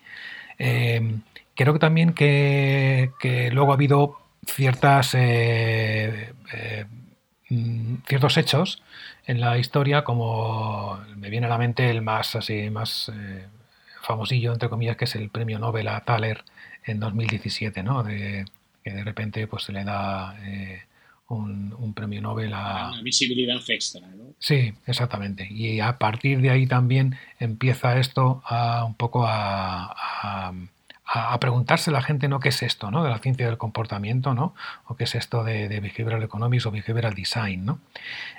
Em, 0.58 1.22
creo 1.54 1.74
que 1.74 1.78
también 1.78 2.14
que, 2.14 3.10
luego 3.52 3.72
ha 3.72 3.74
habido 3.74 4.18
ciertas, 4.46 5.14
eh, 5.14 6.32
mm, 7.50 7.96
ciertos 8.06 8.36
hechos 8.38 8.82
en 9.30 9.40
la 9.40 9.58
historia, 9.58 10.02
como 10.02 10.98
me 11.16 11.30
viene 11.30 11.46
a 11.46 11.50
la 11.50 11.58
mente 11.58 11.88
el 11.90 12.02
más 12.02 12.34
así 12.36 12.68
más 12.70 13.10
famosillo, 14.02 14.52
entre 14.52 14.68
comillas, 14.68 14.96
que 14.96 15.04
es 15.04 15.14
el 15.14 15.28
premio 15.30 15.58
Nobel 15.58 15.88
a 15.88 16.00
Thaler 16.00 16.42
en 16.84 16.98
2017, 16.98 17.82
¿no? 17.82 18.02
De, 18.02 18.44
que 18.82 18.90
de 18.90 19.04
repente 19.04 19.46
pues 19.46 19.64
se 19.64 19.72
le 19.72 19.84
da 19.84 20.34
un, 21.28 21.94
premio 21.94 22.20
Nobel 22.20 22.52
a... 22.54 22.90
Una 22.92 23.02
visibilidad 23.02 23.60
extra, 23.68 24.06
¿no? 24.08 24.34
Sí, 24.38 24.72
exactamente. 24.86 25.46
Y 25.50 25.80
a 25.80 25.98
partir 25.98 26.40
de 26.40 26.50
ahí 26.50 26.66
también 26.66 27.16
empieza 27.38 27.98
esto 27.98 28.42
a 28.44 28.84
un 28.84 28.94
poco 28.94 29.26
a, 29.26 29.94
a, 30.22 30.52
preguntarse 31.40 31.90
la 31.90 32.02
gente, 32.02 32.28
¿no? 32.28 32.40
¿Qué 32.40 32.50
es 32.50 32.62
esto, 32.62 32.90
¿no? 32.90 33.02
De 33.02 33.10
la 33.10 33.18
ciencia 33.18 33.46
del 33.46 33.58
comportamiento, 33.58 34.34
¿no? 34.34 34.54
O 34.86 34.96
qué 34.96 35.04
es 35.04 35.14
esto 35.14 35.42
de, 35.42 35.68
behavioral 35.80 36.22
economics 36.22 36.66
o 36.66 36.70
behavioral 36.70 37.14
design, 37.14 37.64
¿no? 37.64 37.80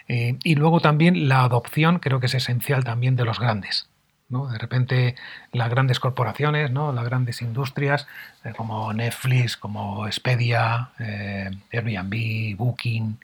Eh, 0.07 0.37
y 0.43 0.55
luego 0.55 0.79
también 0.79 1.27
la 1.27 1.43
adopción 1.43 1.99
creo 1.99 2.19
que 2.19 2.27
es 2.27 2.33
esencial 2.33 2.83
también 2.83 3.15
de 3.15 3.25
los 3.25 3.39
grandes. 3.39 3.87
De 4.29 4.57
repente 4.57 5.15
las 5.51 5.69
grandes 5.69 5.99
corporaciones, 5.99 6.71
¿no? 6.71 6.93
las 6.93 7.03
grandes 7.03 7.41
industrias 7.41 8.07
eh, 8.45 8.53
como 8.55 8.93
Netflix, 8.93 9.57
como 9.57 10.07
Expedia, 10.07 10.91
eh, 10.99 11.51
Airbnb, 11.73 12.55
Booking, 12.55 13.17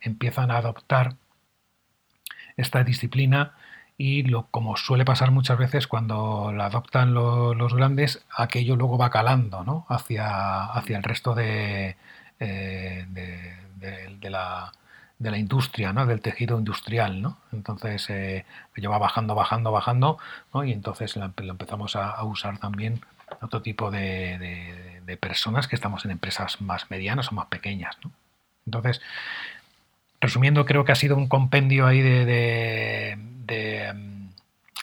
empiezan 0.00 0.50
a 0.50 0.56
adoptar 0.56 1.14
esta 2.56 2.82
disciplina 2.82 3.52
y 3.98 4.22
lo, 4.24 4.46
como 4.48 4.76
suele 4.76 5.04
pasar 5.04 5.30
muchas 5.30 5.58
veces 5.58 5.86
cuando 5.86 6.52
la 6.52 6.66
adoptan 6.66 7.14
los 7.14 7.74
grandes, 7.74 8.24
aquello 8.36 8.76
luego 8.76 8.98
va 8.98 9.10
calando 9.10 9.86
hacia, 9.88 10.64
hacia 10.64 10.96
el 10.96 11.02
resto 11.02 11.34
de, 11.34 11.96
de 12.38 14.30
la 14.30 14.72
de 15.22 15.30
la 15.30 15.38
industria, 15.38 15.92
¿no? 15.92 16.04
del 16.04 16.20
tejido 16.20 16.58
industrial. 16.58 17.22
¿no? 17.22 17.38
Entonces 17.52 18.10
eh, 18.10 18.44
va 18.84 18.98
bajando, 18.98 19.34
bajando, 19.34 19.70
bajando 19.70 20.18
¿no? 20.52 20.64
y 20.64 20.72
entonces 20.72 21.16
lo, 21.16 21.32
empezamos 21.38 21.96
a, 21.96 22.22
usar 22.24 22.58
también 22.58 23.00
otro 23.40 23.62
tipo 23.62 23.90
de, 23.90 25.00
de, 25.06 25.16
personas 25.16 25.68
que 25.68 25.76
estamos 25.76 26.04
en 26.04 26.10
empresas 26.10 26.60
más 26.60 26.90
medianas 26.90 27.30
o 27.30 27.34
más 27.34 27.46
pequeñas. 27.46 27.96
¿no? 28.02 28.10
Entonces, 28.66 29.00
resumiendo, 30.22 30.64
creo 30.64 30.86
que 30.86 30.92
ha 30.92 30.96
sido 30.96 31.16
un 31.16 31.28
compendio 31.28 31.86
ahí 31.86 32.00
de, 32.00 33.18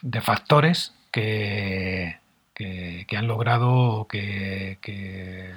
de 0.02 0.22
factores 0.22 0.94
que, 1.12 2.20
que, 2.54 3.18
han 3.18 3.28
logrado 3.28 4.08
que, 4.10 4.78
que, 4.82 5.54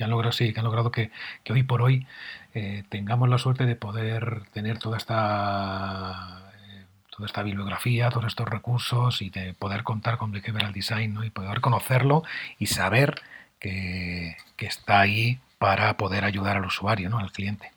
han 0.00 0.10
logrado 0.10 0.32
sí, 0.32 0.52
que 0.52 0.60
han 0.60 0.64
logrado 0.64 0.90
que, 0.90 1.10
hoy 1.50 1.62
por 1.62 1.82
hoy 1.82 2.06
eh, 2.54 2.84
tengamos 2.88 3.28
la 3.28 3.38
suerte 3.38 3.66
de 3.66 3.76
poder 3.76 4.42
tener 4.52 4.78
toda 4.78 4.96
esta 4.96 6.52
eh, 6.68 6.84
toda 7.10 7.26
esta 7.26 7.42
bibliografía, 7.42 8.10
todos 8.10 8.26
estos 8.26 8.48
recursos 8.48 9.22
y 9.22 9.30
de 9.30 9.54
poder 9.54 9.82
contar 9.82 10.16
con 10.16 10.32
Behavioral 10.32 10.72
Design 10.72 11.14
¿no? 11.14 11.24
y 11.24 11.30
poder 11.30 11.60
conocerlo 11.60 12.22
y 12.58 12.66
saber 12.66 13.20
que, 13.58 14.36
está 14.58 15.00
ahí 15.00 15.40
para 15.58 15.98
poder 15.98 16.24
ayudar 16.24 16.56
al 16.56 16.64
usuario, 16.64 17.10
¿no? 17.10 17.18
al 17.18 17.32
cliente. 17.32 17.70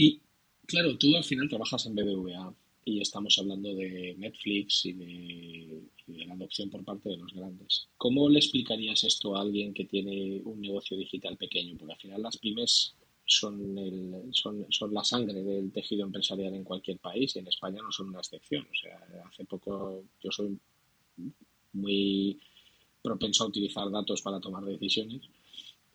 Y 0.00 0.20
claro, 0.64 0.96
tú 0.96 1.16
al 1.16 1.24
final 1.24 1.48
trabajas 1.48 1.84
en 1.86 1.96
BBVA 1.96 2.54
y 2.84 3.00
estamos 3.00 3.36
hablando 3.36 3.74
de 3.74 4.14
Netflix 4.16 4.86
y 4.86 4.92
de, 4.92 6.24
la 6.24 6.34
adopción 6.34 6.70
por 6.70 6.84
parte 6.84 7.08
de 7.08 7.16
los 7.16 7.34
grandes. 7.34 7.88
¿Cómo 7.96 8.28
le 8.28 8.38
explicarías 8.38 9.02
esto 9.02 9.34
a 9.34 9.40
alguien 9.40 9.74
que 9.74 9.86
tiene 9.86 10.40
un 10.44 10.60
negocio 10.60 10.96
digital 10.96 11.36
pequeño? 11.36 11.76
Porque 11.76 11.94
al 11.94 11.98
final 11.98 12.22
las 12.22 12.36
pymes 12.36 12.94
son, 13.26 13.76
el, 13.76 14.28
son, 14.30 14.66
son 14.70 14.94
la 14.94 15.02
sangre 15.02 15.42
del 15.42 15.72
tejido 15.72 16.06
empresarial 16.06 16.54
en 16.54 16.62
cualquier 16.62 16.98
país 16.98 17.34
y 17.34 17.40
en 17.40 17.48
España 17.48 17.82
no 17.82 17.90
son 17.90 18.10
una 18.10 18.20
excepción. 18.20 18.68
O 18.70 18.74
sea, 18.80 19.00
hace 19.28 19.44
poco 19.46 20.04
yo 20.22 20.30
soy 20.30 20.56
muy 21.72 22.40
propenso 23.02 23.42
a 23.42 23.48
utilizar 23.48 23.90
datos 23.90 24.22
para 24.22 24.38
tomar 24.38 24.64
decisiones 24.64 25.28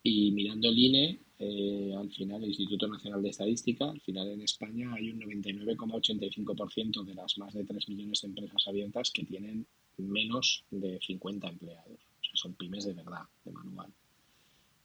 y 0.04 0.32
mirando 0.32 0.70
el 0.70 0.78
INE, 0.78 1.20
eh, 1.39 1.93
al 1.97 2.12
final, 2.12 2.43
el 2.43 2.49
Instituto 2.49 2.88
Nacional 2.88 3.24
de 3.24 3.30
Estadística, 3.30 3.89
al 3.89 4.01
final 4.01 4.30
en 4.30 4.41
España 4.41 4.93
hay 4.93 5.10
un 5.10 5.22
99,85% 5.22 7.04
de 7.04 7.16
las 7.16 7.38
más 7.38 7.54
de 7.54 7.64
3 7.64 7.89
millones 7.89 8.22
de 8.22 8.28
empresas 8.28 8.68
abiertas 8.68 9.12
que 9.12 9.24
tienen 9.24 9.66
menos 9.97 10.64
de 10.72 10.99
50 11.01 11.47
empleados. 11.47 11.99
O 12.22 12.24
sea, 12.24 12.36
son 12.36 12.54
pymes 12.54 12.86
de 12.86 12.93
verdad, 12.93 13.24
de 13.45 13.51
manual. 13.51 13.91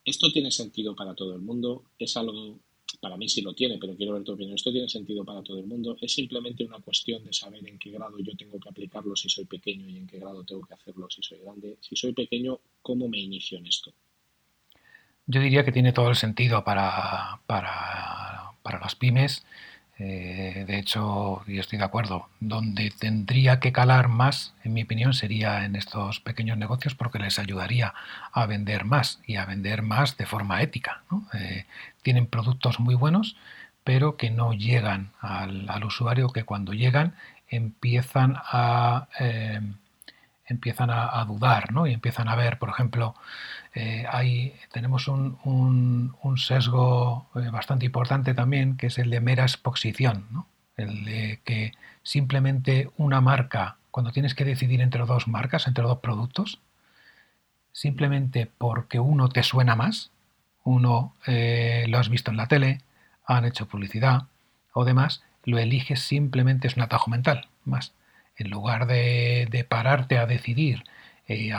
¿Esto 0.05 0.31
tiene 0.31 0.51
sentido 0.51 0.95
para 0.95 1.13
todo 1.13 1.35
el 1.35 1.41
mundo? 1.41 1.83
¿Es 1.99 2.15
algo 2.17 2.59
para 2.99 3.17
mí 3.17 3.29
sí 3.29 3.41
lo 3.41 3.53
tiene, 3.53 3.77
pero 3.77 3.95
quiero 3.95 4.13
ver 4.13 4.23
tu 4.23 4.33
opinión. 4.33 4.55
Esto 4.55 4.71
tiene 4.71 4.89
sentido 4.89 5.23
para 5.23 5.43
todo 5.43 5.59
el 5.59 5.67
mundo. 5.67 5.97
Es 6.01 6.13
simplemente 6.13 6.65
una 6.65 6.79
cuestión 6.79 7.23
de 7.23 7.31
saber 7.31 7.65
en 7.67 7.77
qué 7.77 7.91
grado 7.91 8.17
yo 8.19 8.35
tengo 8.35 8.59
que 8.59 8.69
aplicarlo 8.69 9.15
si 9.15 9.29
soy 9.29 9.45
pequeño 9.45 9.87
y 9.87 9.97
en 9.97 10.07
qué 10.07 10.19
grado 10.19 10.43
tengo 10.43 10.65
que 10.65 10.73
hacerlo 10.73 11.07
si 11.09 11.21
soy 11.21 11.39
grande. 11.39 11.77
Si 11.81 11.95
soy 11.95 12.13
pequeño, 12.13 12.59
¿cómo 12.81 13.07
me 13.07 13.19
inicio 13.19 13.57
en 13.57 13.67
esto? 13.67 13.93
Yo 15.29 15.39
diría 15.39 15.63
que 15.63 15.71
tiene 15.71 15.93
todo 15.93 16.09
el 16.09 16.15
sentido 16.15 16.65
para, 16.65 17.39
para, 17.47 18.51
para 18.61 18.79
las 18.79 18.95
pymes 18.95 19.45
eh, 20.01 20.63
de 20.65 20.79
hecho, 20.79 21.43
y 21.45 21.59
estoy 21.59 21.77
de 21.77 21.83
acuerdo, 21.83 22.29
donde 22.39 22.89
tendría 22.89 23.59
que 23.59 23.73
calar 23.73 24.07
más, 24.07 24.53
en 24.63 24.73
mi 24.73 24.83
opinión, 24.83 25.13
sería 25.13 25.65
en 25.65 25.75
estos 25.75 26.21
pequeños 26.21 26.57
negocios 26.57 26.95
porque 26.95 27.19
les 27.19 27.37
ayudaría 27.37 27.93
a 28.31 28.45
vender 28.45 28.85
más 28.85 29.19
y 29.27 29.35
a 29.35 29.45
vender 29.45 29.81
más 29.81 30.15
de 30.15 30.25
forma 30.25 30.61
ética. 30.61 31.03
Eh, 31.33 31.65
tienen 32.01 32.27
productos 32.27 32.79
muy 32.79 32.95
buenos, 32.95 33.35
pero 33.83 34.15
que 34.15 34.31
no 34.31 34.53
llegan 34.53 35.11
al, 35.19 35.83
usuario, 35.83 36.29
que 36.29 36.45
cuando 36.45 36.73
llegan 36.73 37.15
empiezan 37.49 38.37
a... 38.37 39.07
Eh, 39.19 39.59
empiezan 40.45 40.89
a, 40.89 41.23
dudar 41.25 41.71
¿no? 41.71 41.85
y 41.85 41.93
empiezan 41.93 42.27
a 42.27 42.35
ver, 42.35 42.57
por 42.57 42.69
ejemplo, 42.69 43.13
eh, 43.79 44.53
tenemos 44.71 45.07
un, 45.07 46.13
sesgo 46.37 47.29
eh, 47.35 47.49
bastante 47.49 47.85
importante 47.85 48.33
también, 48.33 48.77
que 48.77 48.87
es 48.87 48.97
el 48.97 49.09
de 49.09 49.21
mera 49.21 49.43
exposición, 49.43 50.45
el 50.75 51.05
de 51.05 51.41
que 51.43 51.73
simplemente 52.03 52.89
una 52.97 53.21
marca, 53.21 53.77
cuando 53.91 54.11
tienes 54.11 54.35
que 54.35 54.45
decidir 54.45 54.81
entre 54.81 55.05
dos 55.05 55.27
marcas, 55.27 55.67
entre 55.67 55.83
dos 55.83 55.99
productos, 55.99 56.59
simplemente 57.71 58.49
porque 58.57 58.99
uno 58.99 59.29
te 59.29 59.43
suena 59.43 59.75
más, 59.75 60.11
uno 60.63 61.13
eh, 61.25 61.85
lo 61.87 61.97
has 61.97 62.09
visto 62.09 62.31
en 62.31 62.37
la 62.37 62.47
tele, 62.47 62.81
han 63.25 63.45
hecho 63.45 63.67
publicidad 63.67 64.23
o 64.73 64.85
demás, 64.85 65.23
lo 65.45 65.57
eliges 65.57 66.01
simplemente 66.01 66.67
es 66.67 66.75
un 66.75 66.83
atajo 66.83 67.09
mental, 67.09 67.47
más. 67.63 67.93
En 68.35 68.49
lugar 68.49 68.87
de, 68.87 69.65
pararte 69.69 70.17
a 70.17 70.25
decidir 70.25 70.83
eh, 71.29 71.51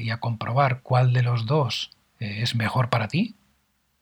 y 0.00 0.10
a 0.10 0.16
comprobar 0.18 0.80
cuál 0.82 1.12
de 1.12 1.22
los 1.22 1.46
dos 1.46 1.92
eh, 2.18 2.40
es 2.42 2.56
mejor 2.56 2.88
para 2.88 3.06
ti, 3.06 3.36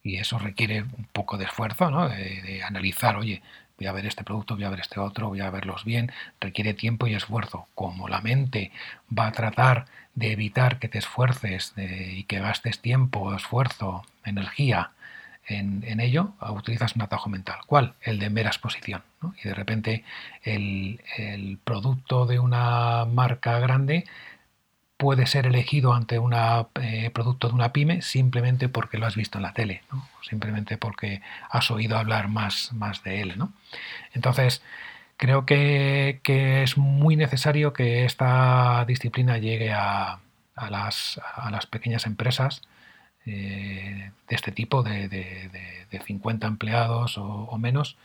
y 0.03 0.17
eso 0.17 0.39
requiere 0.39 0.83
un 0.83 1.09
poco 1.13 1.37
de 1.37 1.45
esfuerzo, 1.45 1.91
¿no? 1.91 2.09
de, 2.09 2.63
analizar, 2.63 3.17
oye, 3.17 3.43
voy 3.77 3.89
a 3.89 3.93
ver 3.93 4.07
este 4.07 4.25
producto, 4.25 4.55
voy 4.55 4.65
a 4.65 4.71
ver 4.71 4.81
este 4.81 5.01
otro, 5.01 5.29
voy 5.29 5.41
a 5.41 5.51
verlos 5.51 5.85
bien, 5.85 6.11
requiere 6.41 6.73
tiempo 6.73 7.07
y 7.07 7.15
esfuerzo. 7.15 7.67
Como 7.75 8.09
la 8.09 8.21
mente 8.21 8.71
va 9.17 9.27
a 9.27 9.33
tratar 9.33 9.87
de 10.15 10.33
evitar 10.33 10.79
que 10.79 10.89
te 10.89 10.99
esfuerces 10.99 11.75
y 11.77 12.25
que 12.25 12.39
gastes 12.39 12.81
tiempo, 12.81 13.35
esfuerzo, 13.35 14.07
energía 14.25 14.93
en, 15.49 16.01
ello, 16.01 16.33
utilizas 16.51 16.97
un 16.97 17.03
atajo 17.03 17.29
mental. 17.29 17.59
¿Cuál? 17.67 17.95
El 18.01 18.19
de 18.19 18.31
mera 18.31 18.49
exposición. 18.49 19.03
Y 19.43 19.49
de 19.49 19.55
repente 19.55 20.05
el, 20.43 21.59
producto 21.65 22.27
de 22.27 22.39
una 22.39 23.05
marca 23.05 23.59
grande 23.59 24.07
puede 24.97 25.27
ser 25.27 25.47
elegido 25.47 25.95
ante 25.95 26.19
un 26.19 26.35
eh, 26.35 27.11
producto 27.13 27.49
de 27.49 27.55
una 27.55 27.73
pyme 27.73 28.03
simplemente 28.03 28.69
porque 28.69 28.99
lo 28.99 29.07
has 29.07 29.17
visto 29.17 29.39
en 29.39 29.43
la 29.43 29.53
tele, 29.53 29.83
simplemente 30.23 30.79
porque 30.79 31.21
has 31.51 31.71
oído 31.71 31.99
hablar 31.99 32.29
más, 32.29 32.73
más 32.73 33.03
de 33.03 33.21
él. 33.21 33.35
Entonces, 34.15 34.63
creo 35.17 35.47
que, 35.47 36.21
es 36.63 36.77
muy 36.79 37.17
necesario 37.17 37.73
que 37.73 38.05
esta 38.05 38.85
disciplina 38.87 39.39
llegue 39.39 39.73
a, 39.73 40.21
a, 40.55 40.71
las, 40.71 41.21
a 41.35 41.51
las 41.51 41.67
pequeñas 41.67 42.07
empresas 42.07 42.63
eh, 43.27 44.13
de 44.29 44.37
este 44.37 44.53
tipo, 44.53 44.83
de, 44.83 45.09
de, 45.09 46.01
50 46.07 46.47
empleados 46.47 47.17
o, 47.17 47.57
menos, 47.59 47.97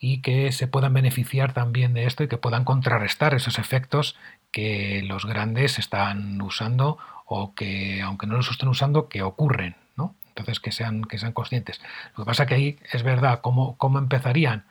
y 0.00 0.22
que 0.22 0.50
se 0.50 0.66
puedan 0.66 0.94
beneficiar 0.94 1.52
también 1.52 1.92
de 1.92 2.06
esto 2.06 2.24
y 2.24 2.28
que 2.28 2.38
puedan 2.38 2.64
contrarrestar 2.64 3.34
esos 3.34 3.58
efectos 3.58 4.16
que 4.50 5.02
los 5.04 5.26
grandes 5.26 5.78
están 5.78 6.40
usando 6.40 6.98
o 7.26 7.54
que, 7.54 8.00
aunque 8.00 8.26
no 8.26 8.36
los 8.36 8.50
estén 8.50 8.70
usando, 8.70 9.08
que 9.10 9.22
ocurren. 9.22 9.76
¿no? 9.96 10.16
Entonces, 10.28 10.58
que 10.58 10.72
sean, 10.72 11.04
que 11.04 11.18
sean 11.18 11.32
conscientes. 11.32 11.80
Lo 12.16 12.24
que 12.24 12.28
pasa 12.28 12.46
que 12.46 12.54
ahí 12.54 12.78
es 12.90 13.02
verdad, 13.02 13.42
¿cómo, 13.42 13.76
cómo 13.76 13.98
empezarían? 13.98 14.64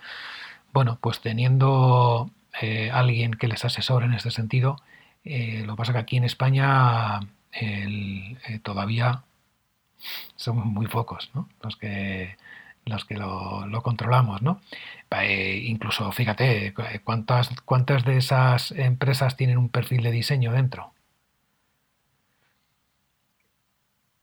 Bueno, 0.73 0.97
pues 0.99 1.21
teniendo 1.21 2.31
eh, 2.59 2.89
alguien 2.91 3.35
que 3.35 3.47
les 3.47 3.63
asesore 3.63 4.07
en 4.07 4.15
este 4.15 4.31
sentido, 4.31 4.81
eh, 5.23 5.63
lo 5.63 5.75
que 5.75 5.77
pasa 5.77 5.93
que 5.93 5.99
aquí 5.99 6.17
en 6.17 6.23
España 6.23 7.19
todavía 8.63 9.23
somos 10.35 10.65
muy 10.65 10.87
pocos 10.87 11.31
los 11.61 11.75
que 11.75 12.37
los 12.89 13.05
que 13.05 13.15
lo, 13.15 13.81
controlamos, 13.83 14.41
¿no? 14.41 14.61
Eh, 15.11 15.61
incluso, 15.65 16.11
fíjate, 16.11 16.73
¿cuántas, 17.03 17.49
¿cuántas 17.61 18.05
de 18.05 18.17
esas 18.17 18.71
empresas 18.71 19.37
tienen 19.37 19.57
un 19.57 19.69
perfil 19.69 20.03
de 20.03 20.11
diseño 20.11 20.51
dentro? 20.51 20.93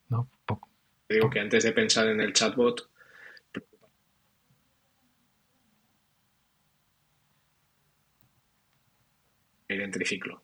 ¿No? 0.09 0.29
Digo 1.09 1.31
que 1.31 1.41
antes 1.41 1.65
de 1.65 1.73
pensar 1.73 2.09
en 2.09 2.21
el 2.21 2.33
chatbot, 2.33 2.89
ir 9.69 9.81
en 9.81 9.91
triciclo. 9.91 10.43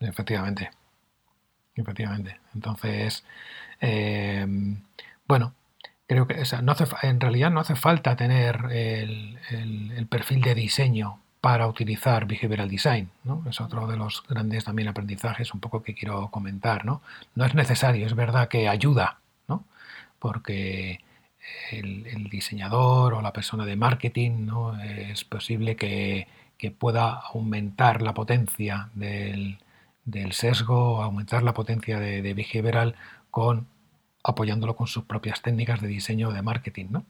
Efectivamente. 0.00 0.70
Efectivamente. 1.74 2.40
Entonces, 2.54 3.24
Em, 3.80 4.82
bueno, 5.26 5.54
creo 6.06 6.26
que 6.26 6.42
no 6.62 6.72
hace, 6.72 6.84
en 7.02 7.20
realidad 7.20 7.50
no 7.50 7.60
hace 7.60 7.76
falta 7.76 8.16
tener 8.16 8.66
el, 8.70 10.06
perfil 10.08 10.40
de 10.40 10.54
diseño 10.54 11.20
para 11.40 11.66
utilizar 11.66 12.26
behavioral 12.26 12.68
design. 12.68 13.10
¿no? 13.24 13.44
Es 13.48 13.60
otro 13.60 13.86
de 13.86 13.96
los 13.96 14.22
grandes 14.28 14.64
también 14.64 14.88
aprendizajes 14.88 15.52
un 15.52 15.60
poco 15.60 15.82
que 15.82 15.94
quiero 15.94 16.28
comentar. 16.30 16.84
No, 16.84 17.02
no 17.34 17.44
es 17.44 17.54
necesario, 17.54 18.06
es 18.06 18.14
verdad 18.14 18.48
que 18.48 18.68
ayuda, 18.68 19.18
¿no? 19.48 19.64
porque 20.18 21.00
el, 21.70 22.28
diseñador 22.30 23.14
o 23.14 23.22
la 23.22 23.32
persona 23.32 23.64
de 23.64 23.76
marketing 23.76 24.46
¿no? 24.46 24.80
es 24.80 25.24
posible 25.24 25.76
que, 25.76 26.28
pueda 26.78 27.20
aumentar 27.32 28.02
la 28.02 28.12
potencia 28.12 28.88
del, 28.94 29.58
del 30.04 30.32
sesgo, 30.32 31.00
aumentar 31.00 31.44
la 31.44 31.54
potencia 31.54 32.00
de, 32.00 32.22
de 32.22 32.34
behavioral 32.34 32.96
con 33.30 33.68
apoyándolo 34.26 34.76
con 34.76 34.86
sus 34.86 35.04
propias 35.04 35.42
técnicas 35.42 35.80
de 35.80 35.88
diseño 35.88 36.30
de 36.30 36.42
marketing, 36.42 36.86
¿no? 36.90 37.04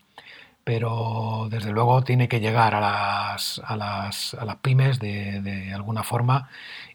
Pero 0.64 1.48
desde 1.50 1.72
luego 1.72 2.02
tiene 2.02 2.28
que 2.28 2.40
llegar 2.40 2.74
a 2.74 2.80
las, 2.80 3.60
a 3.64 3.76
las, 3.76 4.34
a 4.34 4.44
las 4.44 4.56
pymes 4.56 4.98
de, 4.98 5.72
alguna 5.74 6.02
forma 6.02 6.48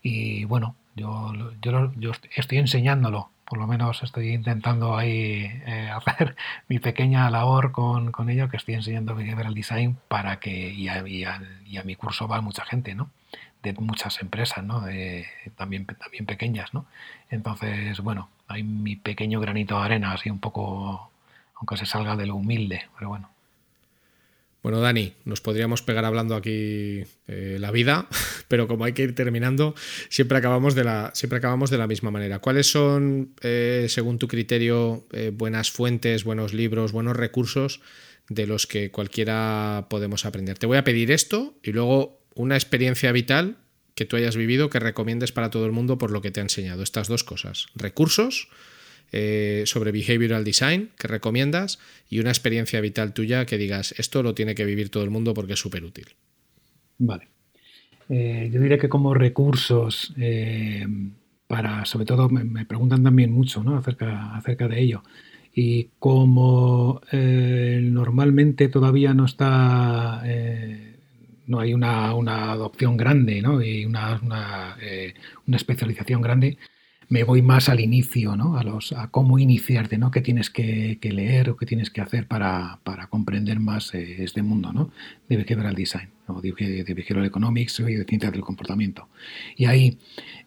y 0.04 0.44
bueno, 0.46 0.76
yo, 0.96 1.32
yo, 1.62 2.12
estoy 2.36 2.58
enseñándolo, 2.58 3.30
por 3.46 3.60
lo 3.60 3.68
menos 3.68 4.04
estoy 4.04 4.34
intentando 4.34 4.98
ahí 4.98 5.46
eh, 5.66 5.90
hacer 6.06 6.36
mi 6.68 6.80
pequeña 6.80 7.30
labor 7.30 7.72
con, 7.72 8.12
con, 8.12 8.30
ello, 8.30 8.50
que 8.50 8.58
estoy 8.58 8.76
enseñando 8.76 9.16
behavioral 9.16 9.54
design 9.54 9.98
para 10.10 10.40
que, 10.40 10.72
y 10.74 10.90
a, 10.90 11.08
y 11.08 11.24
a 11.24 11.84
mi 11.84 11.96
curso 11.96 12.28
va 12.28 12.42
mucha 12.42 12.66
gente, 12.66 12.94
¿no? 12.94 13.10
de 13.64 13.74
muchas 13.74 14.22
empresas, 14.22 14.64
¿no? 14.64 14.84
también, 15.56 15.86
también 15.86 16.26
pequeñas, 16.26 16.74
¿no? 16.74 16.86
Entonces, 17.30 18.00
bueno, 18.00 18.30
hay 18.52 18.64
mi 18.64 18.96
pequeño 18.96 19.40
granito 19.40 19.78
de 19.78 19.86
arena, 19.86 20.14
así 20.14 20.30
un 20.30 20.40
poco, 20.40 21.12
aunque 21.56 21.78
se 21.78 21.86
salga 21.86 22.16
de 22.16 22.26
lo 22.26 22.36
humilde, 22.36 22.84
pero 22.98 23.10
bueno. 23.10 23.30
Bueno, 24.64 24.80
Dani, 24.80 25.14
nos 25.26 25.42
podríamos 25.42 25.82
pegar 25.82 26.06
hablando 26.06 26.36
aquí 26.36 27.04
eh, 27.28 27.58
la 27.60 27.72
vida, 27.72 28.08
pero 28.48 28.68
como 28.68 28.86
hay 28.86 28.94
que 28.94 29.02
ir 29.02 29.16
terminando, 29.16 29.74
siempre 30.10 30.38
acabamos 30.38 30.76
de 30.76 30.84
la, 30.84 31.12
siempre 31.16 31.38
acabamos 31.38 31.72
de 31.72 31.80
la 31.80 31.88
misma 31.88 32.12
manera. 32.12 32.40
¿Cuáles 32.40 32.70
son, 32.70 33.34
eh, 33.42 33.88
según 33.90 34.20
tu 34.20 34.28
criterio, 34.28 35.08
eh, 35.14 35.32
buenas 35.34 35.72
fuentes, 35.72 36.24
buenos 36.24 36.54
libros, 36.54 36.92
buenos 36.92 37.18
recursos 37.18 37.82
de 38.30 38.46
los 38.46 38.68
que 38.68 38.92
cualquiera 38.92 39.88
podemos 39.90 40.26
aprender? 40.26 40.60
Te 40.60 40.68
voy 40.68 40.78
a 40.78 40.84
pedir 40.84 41.12
esto 41.12 41.56
y 41.64 41.72
luego 41.72 42.22
una 42.36 42.56
experiencia 42.56 43.12
vital 43.12 43.58
que 43.96 44.06
tú 44.06 44.16
hayas 44.16 44.36
vivido 44.36 44.70
que 44.70 44.80
recomiendes 44.80 45.32
para 45.32 45.50
todo 45.50 45.66
el 45.66 45.72
mundo 45.72 45.98
por 45.98 46.12
lo 46.12 46.22
que 46.22 46.32
te 46.32 46.40
ha 46.40 46.44
enseñado. 46.44 46.84
Estas 46.84 47.08
dos 47.08 47.24
cosas. 47.24 47.68
Recursos 47.76 48.50
eh, 49.14 49.64
sobre 49.66 49.92
behavioral 49.92 50.46
design 50.46 50.90
que 50.98 51.08
recomiendas 51.08 51.80
y 52.10 52.20
una 52.20 52.30
experiencia 52.30 52.80
vital 52.80 53.14
tuya 53.14 53.46
que 53.46 53.58
digas, 53.58 53.94
esto 53.98 54.24
lo 54.24 54.34
tiene 54.34 54.56
que 54.56 54.64
vivir 54.64 54.90
todo 54.90 55.04
el 55.04 55.10
mundo 55.10 55.34
porque 55.34 55.54
es 55.54 55.60
súper 55.60 55.84
útil. 55.84 56.08
Vale. 56.98 57.28
Eh, 58.08 58.50
yo 58.54 58.62
diría 58.62 58.78
que 58.78 58.88
como 58.88 59.14
recursos, 59.14 60.14
eh, 60.18 60.86
para, 61.48 61.84
sobre 61.86 62.06
todo 62.06 62.30
me, 62.30 62.66
preguntan 62.66 63.04
también 63.04 63.34
mucho 63.34 63.64
¿no? 63.64 63.78
acerca, 63.78 64.34
acerca 64.36 64.70
de 64.70 64.80
ello. 64.80 65.04
Y 65.54 65.90
como 66.00 67.02
normalmente 67.12 68.70
todavía 68.70 69.14
no 69.14 69.26
está 69.26 70.24
no 71.52 71.60
hay 71.60 71.74
una, 71.74 72.10
adopción 72.52 72.98
grande 72.98 73.42
¿no? 73.42 73.62
y 73.62 73.86
una, 73.86 74.78
eh, 74.82 75.14
una, 75.46 75.58
especialización 75.58 76.22
grande, 76.22 76.58
me 77.10 77.26
voy 77.26 77.42
más 77.42 77.68
al 77.68 77.82
inicio, 77.82 78.38
¿no? 78.38 78.58
A, 78.58 78.64
los, 78.64 78.94
a 78.94 79.10
cómo 79.10 79.38
iniciarte, 79.38 79.98
¿no? 79.98 80.12
¿Qué 80.12 80.22
tienes 80.22 80.50
que, 80.50 80.98
leer 81.02 81.50
o 81.50 81.58
qué 81.58 81.66
tienes 81.66 81.90
que 81.90 82.00
hacer 82.00 82.26
para, 82.26 82.80
comprender 83.10 83.60
más 83.60 83.94
eh, 83.94 84.24
este 84.24 84.42
mundo, 84.42 84.72
¿no? 84.72 84.92
De 85.28 85.36
behavioral 85.36 85.76
design, 85.76 86.08
o 86.28 86.40
de, 86.40 86.54
de 86.54 86.94
behavioral 86.94 87.26
economics 87.26 87.82
y 87.82 87.96
de 87.96 88.06
ciencias 88.06 88.32
del 88.32 88.44
comportamiento. 88.44 89.10
Y 89.58 89.66
ahí, 89.66 89.98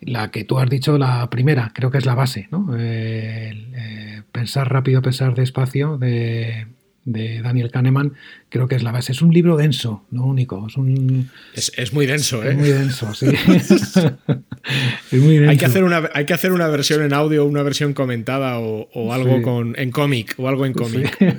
la 0.00 0.30
que 0.30 0.44
tú 0.44 0.58
has 0.58 0.70
dicho, 0.70 0.96
la 0.96 1.28
primera, 1.28 1.70
creo 1.74 1.90
que 1.90 1.98
es 1.98 2.06
la 2.06 2.14
base, 2.14 2.48
¿no? 2.50 2.74
Eh, 2.78 4.22
pensar 4.32 4.72
rápido, 4.72 5.02
pensar 5.02 5.34
despacio, 5.34 5.98
de 5.98 6.66
de 7.04 7.42
Daniel 7.42 7.70
Kahneman, 7.70 8.14
creo 8.48 8.66
que 8.66 8.76
es 8.76 8.82
la 8.82 8.92
base. 8.92 9.12
Es 9.12 9.20
un 9.20 9.32
libro 9.32 9.56
denso, 9.56 10.04
no 10.10 10.24
único. 10.24 10.66
Es, 10.66 10.76
un, 10.76 11.30
es, 11.54 11.92
muy 11.92 12.06
denso, 12.06 12.42
¿eh? 12.42 12.50
Es 12.50 12.56
muy 12.56 12.68
denso, 12.70 13.14
sí. 13.14 13.26
es 13.46 15.20
muy 15.20 15.36
denso. 15.36 15.50
Hay 15.50 15.56
que, 15.58 15.66
hacer 15.66 15.84
una, 15.84 16.08
hay 16.14 16.24
que 16.24 16.32
hacer 16.32 16.52
una 16.52 16.68
versión 16.68 17.02
en 17.02 17.12
audio, 17.12 17.44
una 17.44 17.62
versión 17.62 17.92
comentada 17.92 18.58
o, 18.58 19.12
algo 19.12 19.42
con, 19.42 19.78
en 19.78 19.90
cómic 19.90 20.34
o 20.38 20.48
algo 20.48 20.66
en 20.66 20.72
cómic. 20.72 21.16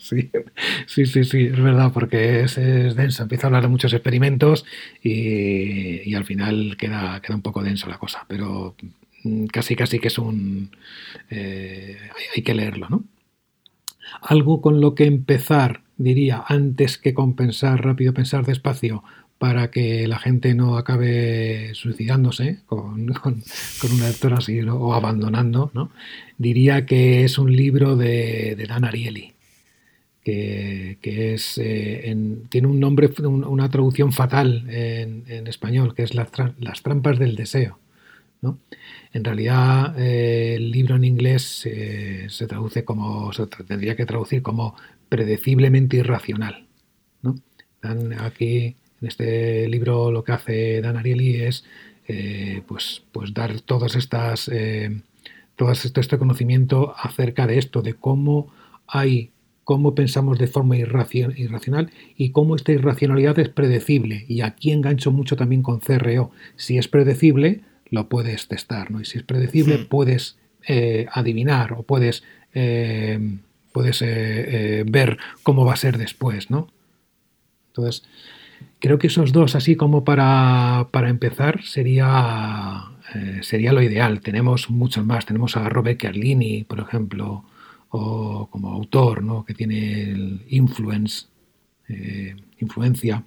Sí. 0.00 0.30
sí. 0.86 1.06
sí, 1.06 1.24
sí, 1.24 1.44
es 1.46 1.60
verdad, 1.60 1.92
porque 1.92 2.42
es, 2.42 2.54
denso. 2.54 3.22
Empieza 3.22 3.46
a 3.46 3.48
hablar 3.48 3.62
de 3.62 3.68
muchos 3.68 3.92
experimentos 3.92 4.64
y, 5.02 6.14
al 6.14 6.24
final 6.24 6.76
queda, 6.78 7.20
queda 7.20 7.36
un 7.36 7.42
poco 7.42 7.62
denso 7.62 7.88
la 7.88 7.98
cosa, 7.98 8.24
pero 8.28 8.74
mm, 9.22 9.46
casi, 9.46 9.76
casi 9.76 9.98
que 9.98 10.08
es 10.08 10.18
un... 10.18 10.70
Eh, 11.30 11.96
hay 12.36 12.42
que 12.42 12.54
leerlo, 12.54 12.88
¿no? 12.88 13.04
Algo 14.20 14.60
con 14.60 14.80
lo 14.80 14.94
que 14.94 15.04
empezar, 15.04 15.82
diría, 15.96 16.42
antes 16.46 16.98
que 16.98 17.14
compensar 17.14 17.84
rápido, 17.84 18.14
pensar 18.14 18.44
despacio, 18.44 19.02
para 19.40 19.70
que 19.70 20.06
la 20.06 20.18
gente 20.18 20.54
no 20.54 20.76
acabe 20.76 21.70
suicidándose 21.72 22.58
con, 22.66 23.06
con, 23.08 23.42
una 23.94 24.08
lectura 24.08 24.36
así 24.36 24.60
o 24.60 24.92
abandonando, 24.92 25.70
¿no? 25.72 25.90
diría 26.36 26.84
que 26.84 27.24
es 27.24 27.38
un 27.38 27.56
libro 27.56 27.96
de, 27.96 28.54
Dan 28.68 28.84
Ariely, 28.84 29.32
que, 30.22 30.98
es, 31.02 31.56
eh, 31.56 32.14
tiene 32.50 32.68
un 32.68 32.78
nombre, 32.80 33.08
una 33.24 33.70
traducción 33.70 34.12
fatal 34.12 34.66
en, 34.68 35.46
español, 35.46 35.94
que 35.94 36.02
es 36.02 36.14
las, 36.14 36.28
las 36.58 36.82
trampas 36.82 37.18
del 37.18 37.34
deseo. 37.34 37.78
¿no? 38.42 38.58
En 39.12 39.24
realidad, 39.24 39.98
eh, 39.98 40.54
el 40.54 40.70
libro 40.70 40.96
en 40.96 41.04
inglés 41.04 41.66
eh, 41.66 42.26
se 42.28 42.46
traduce 42.46 42.84
como, 42.84 43.32
se 43.32 43.46
tendría 43.46 43.96
que 43.96 44.06
traducir 44.06 44.42
como 44.42 44.76
predeciblemente 45.08 45.96
irracional. 45.96 46.66
¿no? 47.22 47.34
aquí, 48.20 48.76
en 49.00 49.08
este 49.08 49.68
libro, 49.68 50.10
lo 50.12 50.22
que 50.22 50.32
hace 50.32 50.80
Dan 50.80 50.96
Ariely 50.96 51.36
es 51.42 51.64
eh, 52.06 52.62
pues, 52.66 53.02
pues 53.12 53.34
dar 53.34 53.60
todas 53.60 53.96
estas, 53.96 54.50
todo 55.56 55.72
este, 55.72 56.00
este 56.00 56.18
conocimiento 56.18 56.94
acerca 56.96 57.46
de 57.46 57.58
esto, 57.58 57.82
de 57.82 57.94
cómo 57.94 58.52
hay 58.86 59.30
cómo 59.64 59.94
pensamos 59.94 60.36
de 60.36 60.48
forma 60.48 60.76
irracional 60.76 61.92
y 62.16 62.30
cómo 62.30 62.56
esta 62.56 62.72
irracionalidad 62.72 63.38
es 63.38 63.48
predecible. 63.50 64.24
Y 64.26 64.40
aquí 64.40 64.72
engancho 64.72 65.12
mucho 65.12 65.36
también 65.36 65.62
con 65.62 65.78
CRO. 65.78 66.32
Si 66.56 66.76
es 66.76 66.88
predecible, 66.88 67.60
lo 67.90 68.08
puedes 68.08 68.48
testar, 68.48 68.90
¿no? 68.90 69.00
Y 69.00 69.04
si 69.04 69.18
es 69.18 69.24
predecible, 69.24 69.78
puedes 69.78 70.38
eh, 70.66 71.06
adivinar 71.12 71.72
o 71.72 71.82
puedes, 71.82 72.22
eh, 72.54 73.18
puedes 73.72 74.02
eh, 74.02 74.84
ver 74.86 75.18
cómo 75.42 75.64
va 75.64 75.72
a 75.72 75.76
ser 75.76 75.98
después, 75.98 76.50
¿no? 76.50 76.68
Entonces, 77.68 78.04
creo 78.78 78.98
que 78.98 79.08
esos 79.08 79.32
dos, 79.32 79.54
así 79.54 79.76
como 79.76 80.04
para, 80.04 80.88
empezar, 80.92 81.62
sería, 81.64 82.82
sería 83.42 83.72
lo 83.72 83.82
ideal. 83.82 84.20
Tenemos 84.20 84.70
muchos 84.70 85.04
más. 85.04 85.24
Tenemos 85.24 85.56
a 85.56 85.68
Robert 85.68 86.00
Carlini, 86.00 86.64
por 86.64 86.80
ejemplo, 86.80 87.44
o 87.90 88.48
como 88.50 88.70
autor, 88.70 89.22
¿no? 89.22 89.44
Que 89.44 89.54
tiene 89.54 90.02
el 90.10 90.42
influence, 90.48 91.26
influencia. 92.58 93.24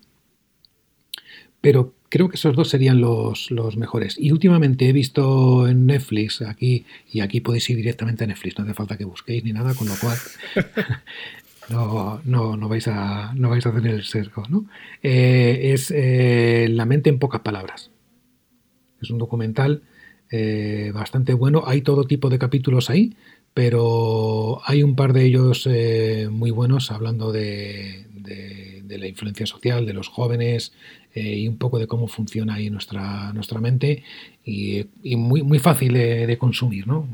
Pero 1.62 1.94
Creo 2.14 2.30
que 2.30 2.36
esos 2.36 2.56
dos 2.56 2.70
serían 2.70 3.02
los, 3.02 3.50
mejores. 3.76 4.20
Y 4.20 4.32
últimamente 4.32 4.88
he 4.88 4.94
visto 4.94 5.68
en 5.68 5.88
Netflix, 5.88 6.44
aquí, 6.44 6.86
y 7.12 7.22
aquí 7.22 7.42
podéis 7.42 7.68
ir 7.72 7.78
directamente 7.78 8.24
a 8.24 8.28
Netflix, 8.28 8.56
no 8.56 8.66
hace 8.66 8.76
falta 8.76 8.98
que 8.98 9.04
busquéis 9.04 9.44
ni 9.44 9.52
nada, 9.52 9.74
con 9.74 9.88
lo 9.88 9.96
cual 9.96 10.16
no, 11.72 12.22
no, 12.24 12.56
no, 12.56 12.70
vais, 12.70 12.88
a, 12.88 13.34
no 13.34 13.50
vais 13.50 13.66
a 13.66 13.74
tener 13.74 13.96
el 13.96 14.04
sesgo. 14.04 14.44
¿no? 14.48 14.68
Eh, 15.02 15.72
es 15.74 15.90
eh, 15.90 16.68
La 16.70 16.86
mente 16.86 17.10
en 17.10 17.18
pocas 17.18 17.42
palabras. 17.42 17.90
Es 19.02 19.10
un 19.10 19.18
documental 19.18 19.82
eh, 20.30 20.92
bastante 20.94 21.34
bueno. 21.34 21.64
Hay 21.66 21.82
todo 21.82 22.04
tipo 22.04 22.30
de 22.30 22.38
capítulos 22.38 22.92
ahí, 22.92 23.16
pero 23.54 24.62
hay 24.66 24.84
un 24.84 24.96
par 24.96 25.14
de 25.14 25.26
ellos 25.26 25.70
muy 26.32 26.52
buenos 26.52 26.92
hablando 26.92 27.32
de, 27.32 28.08
la 28.98 29.08
influencia 29.08 29.46
social, 29.46 29.86
de 29.86 29.94
los 29.94 30.08
jóvenes 30.08 30.74
eh, 31.14 31.38
y 31.38 31.48
un 31.48 31.58
poco 31.58 31.80
de 31.80 31.88
cómo 31.88 32.08
funciona 32.08 32.56
ahí 32.56 32.70
nuestra, 32.70 33.34
nuestra 33.34 33.60
mente 33.60 34.04
y, 34.46 34.86
muy, 35.16 35.44
muy 35.44 35.60
fácil 35.60 35.94
de, 35.94 36.38
consumir, 36.38 36.88
¿no? 36.88 37.08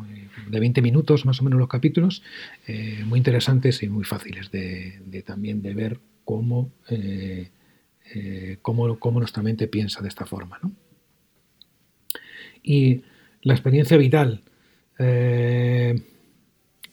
de 0.49 0.59
20 0.59 0.81
minutos 0.81 1.25
más 1.25 1.41
o 1.41 1.43
menos 1.43 1.59
los 1.59 1.69
capítulos, 1.69 2.23
eh, 2.67 3.03
muy 3.05 3.17
interesantes 3.17 3.83
y 3.83 3.89
muy 3.89 4.03
fáciles 4.03 4.51
de, 4.51 5.23
también 5.25 5.61
de 5.61 5.73
ver 5.73 5.99
cómo, 6.25 6.71
eh, 6.89 7.49
cómo, 8.61 8.97
cómo, 8.99 9.19
nuestra 9.19 9.43
mente 9.43 9.67
piensa 9.67 10.01
de 10.01 10.07
esta 10.07 10.25
forma. 10.25 10.59
¿no? 10.63 10.71
Y 12.63 13.03
la 13.41 13.53
experiencia 13.53 13.97
vital. 13.97 14.41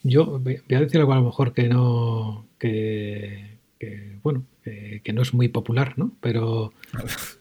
Yo 0.07 0.39
voy 0.39 0.61
a 0.71 0.81
decir 0.81 1.01
algo 1.01 1.13
a 1.13 1.17
lo 1.17 1.25
mejor 1.25 1.53
que 1.53 1.69
no, 1.69 2.47
que, 2.59 3.59
que 3.79 4.17
bueno, 4.23 4.45
que 4.63 5.13
no 5.13 5.23
es 5.23 5.35
muy 5.35 5.49
popular, 5.49 5.95
¿no? 5.97 6.13
Pero... 6.21 6.73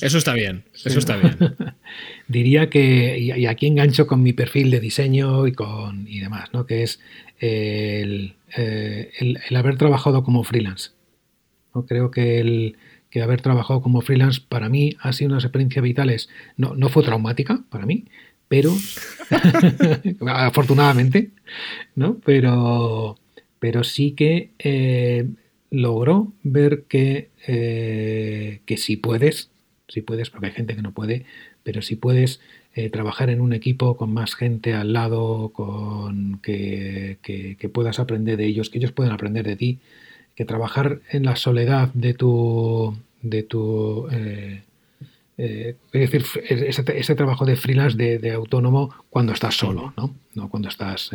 Eso 0.00 0.18
está 0.18 0.32
bien, 0.32 0.64
eso 0.84 0.98
está 0.98 1.16
bien. 1.16 1.36
Diría 2.28 2.70
que, 2.70 3.18
y 3.18 3.46
aquí 3.46 3.66
engancho 3.66 4.06
con 4.06 4.22
mi 4.22 4.32
perfil 4.32 4.70
de 4.70 4.80
diseño 4.80 5.46
y, 5.46 5.52
con, 5.52 6.08
y 6.08 6.20
demás, 6.20 6.48
¿no? 6.54 6.66
Que 6.66 6.82
es 6.84 7.00
el, 7.38 8.34
eh, 8.56 9.12
el, 9.18 9.56
haber 9.56 9.76
trabajado 9.76 10.22
como 10.22 10.44
freelance. 10.44 10.90
¿no? 11.74 11.86
Creo 11.86 12.10
que 12.10 12.40
el 12.40 12.76
que 13.10 13.22
haber 13.22 13.40
trabajado 13.40 13.80
como 13.80 14.02
freelance 14.02 14.40
para 14.46 14.68
mí 14.68 14.96
ha 15.00 15.12
sido 15.12 15.30
unas 15.30 15.44
experiencias 15.44 15.82
vitales. 15.82 16.28
No, 16.56 16.74
no 16.74 16.88
fue 16.90 17.02
traumática 17.02 17.62
para 17.70 17.86
mí, 17.86 18.04
pero 18.48 18.74
afortunadamente, 20.26 21.30
¿no? 21.94 22.18
Pero, 22.24 23.18
pero 23.58 23.84
sí 23.84 24.12
que 24.12 24.50
eh, 24.58 25.28
logró 25.70 26.32
ver 26.42 26.84
que, 26.88 27.28
eh, 27.46 28.60
que 28.64 28.76
si 28.78 28.96
puedes, 28.96 29.50
si 29.88 30.00
puedes, 30.00 30.30
porque 30.30 30.46
hay 30.46 30.52
gente 30.52 30.74
que 30.74 30.82
no 30.82 30.92
puede, 30.92 31.26
pero 31.62 31.82
si 31.82 31.96
puedes 31.96 32.40
eh, 32.74 32.90
trabajar 32.90 33.28
en 33.30 33.40
un 33.40 33.52
equipo 33.52 33.96
con 33.96 34.12
más 34.12 34.34
gente 34.34 34.74
al 34.74 34.92
lado, 34.92 35.50
con 35.50 36.40
que, 36.42 37.18
que, 37.22 37.68
puedas 37.68 37.98
aprender 37.98 38.36
de 38.38 38.46
ellos, 38.46 38.70
que 38.70 38.78
ellos 38.78 38.92
puedan 38.92 39.12
aprender 39.12 39.46
de 39.46 39.56
ti, 39.56 39.78
que 40.34 40.44
trabajar 40.44 41.00
en 41.10 41.24
la 41.24 41.36
soledad 41.36 41.92
de 41.94 42.14
tu, 42.14 42.96
de 43.22 43.42
tu 43.42 44.06
es 45.38 45.76
decir, 45.92 46.24
ese, 46.48 47.14
trabajo 47.14 47.46
de 47.46 47.56
freelance, 47.56 47.96
de, 47.96 48.32
autónomo, 48.32 48.92
cuando 49.08 49.32
estás 49.32 49.54
solo, 49.54 49.94
¿no? 49.96 50.14
no 50.34 50.48
cuando 50.50 50.68
estás 50.68 51.10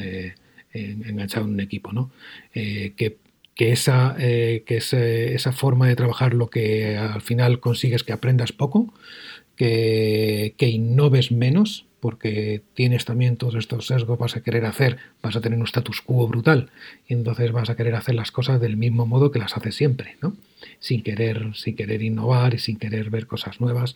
enganchado 0.73 1.45
en 1.45 1.53
un 1.53 1.59
equipo, 1.59 1.91
¿no? 1.91 2.09
que 2.53 3.17
que 3.55 3.71
esa, 3.71 4.15
eh, 4.19 4.63
que 4.65 4.77
esa 4.77 5.51
forma 5.51 5.87
de 5.87 5.95
trabajar 5.95 6.33
lo 6.33 6.49
que 6.49 6.97
al 6.97 7.21
final 7.21 7.59
consigues 7.59 8.03
que 8.03 8.13
aprendas 8.13 8.51
poco, 8.51 8.93
que, 9.55 10.55
que 10.57 10.69
innoves 10.69 11.31
menos, 11.31 11.85
porque 12.03 12.61
tienes 12.73 13.05
también 13.05 13.37
todos 13.37 13.55
estos 13.55 13.87
sesgos, 13.87 14.19
vas 14.19 14.35
a 14.35 14.43
querer 14.43 14.65
hacer, 14.65 14.97
vas 15.21 15.37
a 15.37 15.39
tener 15.39 15.57
un 15.57 15.63
status 15.63 16.01
quo 16.01 16.27
brutal, 16.27 16.69
y 17.07 17.13
entonces 17.13 17.53
vas 17.53 17.69
a 17.69 17.77
querer 17.77 17.95
hacer 17.95 18.13
las 18.13 18.29
cosas 18.29 18.59
del 18.59 18.75
mismo 18.75 19.05
modo 19.05 19.31
que 19.31 19.39
las 19.39 19.55
haces 19.55 19.73
siempre, 19.73 20.17
¿no? 20.21 20.35
sin 20.79 21.01
querer, 21.01 21.55
sin 21.55 21.77
querer 21.77 22.01
innovar 22.01 22.55
y 22.55 22.59
sin 22.59 22.75
querer 22.75 23.09
ver 23.09 23.25
cosas 23.25 23.61
nuevas, 23.61 23.95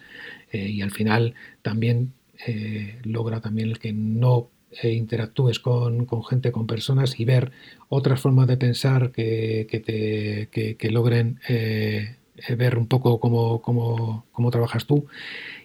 eh, 0.54 0.70
y 0.70 0.82
al 0.82 0.92
final 0.92 1.34
también 1.64 2.14
eh, 2.48 2.98
logra 3.04 3.42
también 3.42 3.68
el 3.68 3.80
que 3.80 3.92
no 3.92 4.52
e 4.82 4.92
interactúes 4.92 5.60
con, 5.60 6.08
gente, 6.30 6.54
con 6.54 6.66
personas 6.66 7.20
y 7.20 7.26
ver 7.26 7.52
otras 7.90 8.22
formas 8.22 8.48
de 8.48 8.56
pensar 8.56 9.12
que, 9.12 9.68
te, 9.86 10.48
que, 10.78 10.92
logren 10.92 11.42
eh, 11.50 12.16
ver 12.58 12.78
un 12.78 12.88
poco 12.88 13.20
cómo, 13.20 13.62
cómo, 13.62 14.52
trabajas 14.52 14.86
tú. 14.86 15.06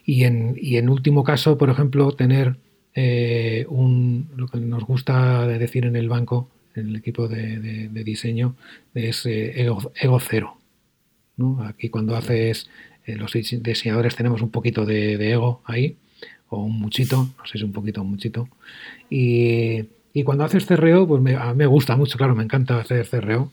Y 0.05 0.25
en, 0.25 0.57
y 0.61 0.77
en, 0.77 0.89
último 0.89 1.25
caso, 1.25 1.59
por 1.59 1.71
ejemplo, 1.71 2.13
tener 2.13 2.57
eh, 2.95 3.67
un, 3.69 4.29
lo 4.37 4.49
que 4.49 4.59
nos 4.59 4.85
gusta 4.85 5.47
decir 5.47 5.87
en 5.87 5.97
el 5.97 6.09
banco, 6.09 6.49
en 6.75 6.89
el 6.89 6.97
equipo 6.97 7.29
de, 7.29 7.89
diseño, 8.05 8.57
es 8.95 9.27
eh, 9.27 9.61
ego, 9.61 10.21
cero. 10.21 10.57
Aquí 11.65 11.89
cuando 11.89 12.15
haces, 12.17 12.69
los 13.07 13.33
diseñadores 13.33 14.15
tenemos 14.15 14.43
un 14.43 14.51
poquito 14.51 14.85
de, 14.85 15.15
ego 15.33 15.61
ahí, 15.65 15.97
o 16.49 16.63
un 16.63 16.79
muchito, 16.79 17.29
no 17.37 17.47
sé 17.47 17.59
si 17.59 17.65
un 17.65 17.73
poquito 17.73 18.01
o 18.01 18.05
un 18.05 18.11
muchito. 18.11 18.49
Y, 19.11 19.85
cuando 20.25 20.45
haces 20.45 20.67
cerreo, 20.67 21.07
pues 21.09 21.23
me, 21.23 21.35
a 21.37 21.55
me 21.55 21.67
gusta 21.67 21.97
mucho, 21.97 22.19
claro, 22.19 22.35
me 22.35 22.45
encanta 22.45 22.79
hacer 22.79 23.07
cerreo. 23.07 23.51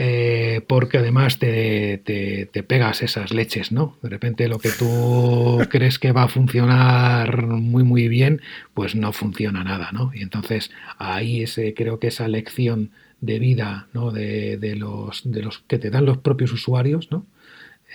Eh, 0.00 0.60
porque 0.68 0.98
además 0.98 1.40
te, 1.40 1.98
te, 1.98 2.62
pegas 2.62 3.02
esas 3.02 3.32
leches, 3.32 3.72
¿no? 3.72 3.98
De 4.00 4.08
repente 4.08 4.46
lo 4.46 4.60
que 4.60 4.70
tú 4.70 5.58
crees 5.70 5.98
que 5.98 6.12
va 6.12 6.22
a 6.22 6.28
funcionar 6.28 7.48
muy 7.48 7.82
muy 7.82 8.06
bien, 8.06 8.40
pues 8.74 8.94
no 8.94 9.12
funciona 9.12 9.64
nada, 9.64 9.90
¿no? 9.90 10.12
Y 10.14 10.22
entonces 10.22 10.70
ahí 10.98 11.42
ese, 11.42 11.74
creo 11.74 11.98
que 11.98 12.06
esa 12.06 12.28
lección 12.28 12.92
de 13.20 13.40
vida, 13.40 13.88
¿no? 13.92 14.12
De, 14.12 14.56
de 14.56 14.76
los, 14.76 15.28
de 15.28 15.42
los 15.42 15.58
que 15.66 15.78
te 15.78 15.90
dan 15.90 16.04
los 16.04 16.18
propios 16.18 16.52
usuarios, 16.52 17.10
¿no? 17.10 17.26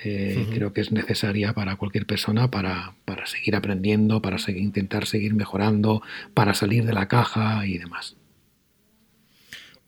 Eh, 0.04 0.46
creo 0.54 0.74
que 0.74 0.82
es 0.82 0.92
necesaria 0.92 1.54
para 1.54 1.78
cualquier 1.78 2.06
persona 2.06 2.52
para, 2.52 2.96
para 3.06 3.28
seguir 3.28 3.56
aprendiendo, 3.56 4.22
para 4.22 4.40
seguir, 4.40 4.62
intentar 4.62 5.06
seguir 5.06 5.36
mejorando, 5.36 6.02
para 6.34 6.54
salir 6.54 6.84
de 6.84 6.92
la 6.92 7.08
caja 7.08 7.66
y 7.66 7.78
demás. 7.78 8.18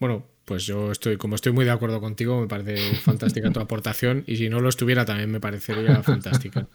Bueno, 0.00 0.24
pues 0.46 0.64
yo 0.64 0.92
estoy, 0.92 1.18
como 1.18 1.34
estoy 1.34 1.52
muy 1.52 1.64
de 1.64 1.72
acuerdo 1.72 2.00
contigo, 2.00 2.40
me 2.40 2.46
parece 2.46 2.94
fantástica 2.96 3.50
tu 3.50 3.60
aportación 3.60 4.22
y 4.26 4.36
si 4.36 4.48
no 4.48 4.60
lo 4.60 4.68
estuviera 4.68 5.04
también 5.04 5.30
me 5.30 5.40
parecería 5.40 6.02
fantástica. 6.02 6.68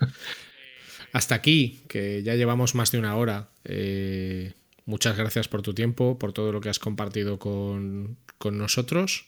Hasta 1.14 1.36
aquí, 1.36 1.82
que 1.88 2.22
ya 2.22 2.36
llevamos 2.36 2.76
más 2.76 2.92
de 2.92 3.00
una 3.00 3.16
hora. 3.16 3.50
Eh, 3.64 4.54
muchas 4.86 5.18
gracias 5.18 5.48
por 5.48 5.62
tu 5.62 5.74
tiempo, 5.74 6.20
por 6.20 6.34
todo 6.34 6.52
lo 6.52 6.60
que 6.60 6.70
has 6.70 6.80
compartido 6.80 7.40
con, 7.40 8.18
con 8.38 8.58
nosotros 8.58 9.26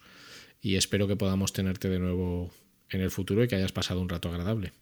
y 0.61 0.75
espero 0.75 1.07
que 1.07 1.15
podamos 1.15 1.53
tenerte 1.53 1.87
de 1.87 1.99
nuevo 1.99 2.51
en 2.89 2.99
el 2.99 3.11
futuro 3.11 3.43
y 3.43 3.47
que 3.47 3.55
hayas 3.55 3.71
pasado 3.71 4.01
un 4.01 4.09
rato 4.09 4.27
agradable. 4.29 4.73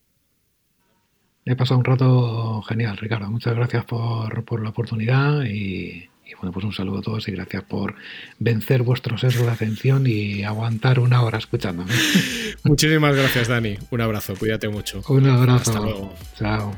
He 1.45 1.55
pasado 1.55 1.79
un 1.79 1.85
rato 1.85 2.63
genial, 2.63 2.97
Ricardo. 2.97 3.29
Muchas 3.29 3.55
gracias 3.55 3.85
por, 3.85 4.43
por 4.43 4.61
la 4.63 4.69
oportunidad 4.69 5.43
y, 5.43 6.10
y 6.31 6.35
bueno, 6.35 6.51
pues 6.51 6.65
un 6.65 6.73
saludo 6.73 6.99
a 6.99 7.01
todos 7.01 7.27
y 7.27 7.31
gracias 7.31 7.63
por 7.63 7.95
vencer 8.39 8.83
vuestro 8.83 9.17
sesgo 9.17 9.45
de 9.45 9.51
atención 9.51 10.05
y 10.07 10.43
aguantar 10.43 10.99
una 10.99 11.21
hora 11.23 11.37
escuchándome. 11.37 11.91
Muchísimas 12.63 13.15
gracias, 13.15 13.47
Dani. 13.47 13.77
Un 13.89 14.01
abrazo, 14.01 14.35
cuídate 14.35 14.69
mucho. 14.69 15.01
Un 15.09 15.27
abrazo. 15.27 15.71
Hasta 15.71 15.79
luego. 15.81 16.13
Chao. 16.37 16.75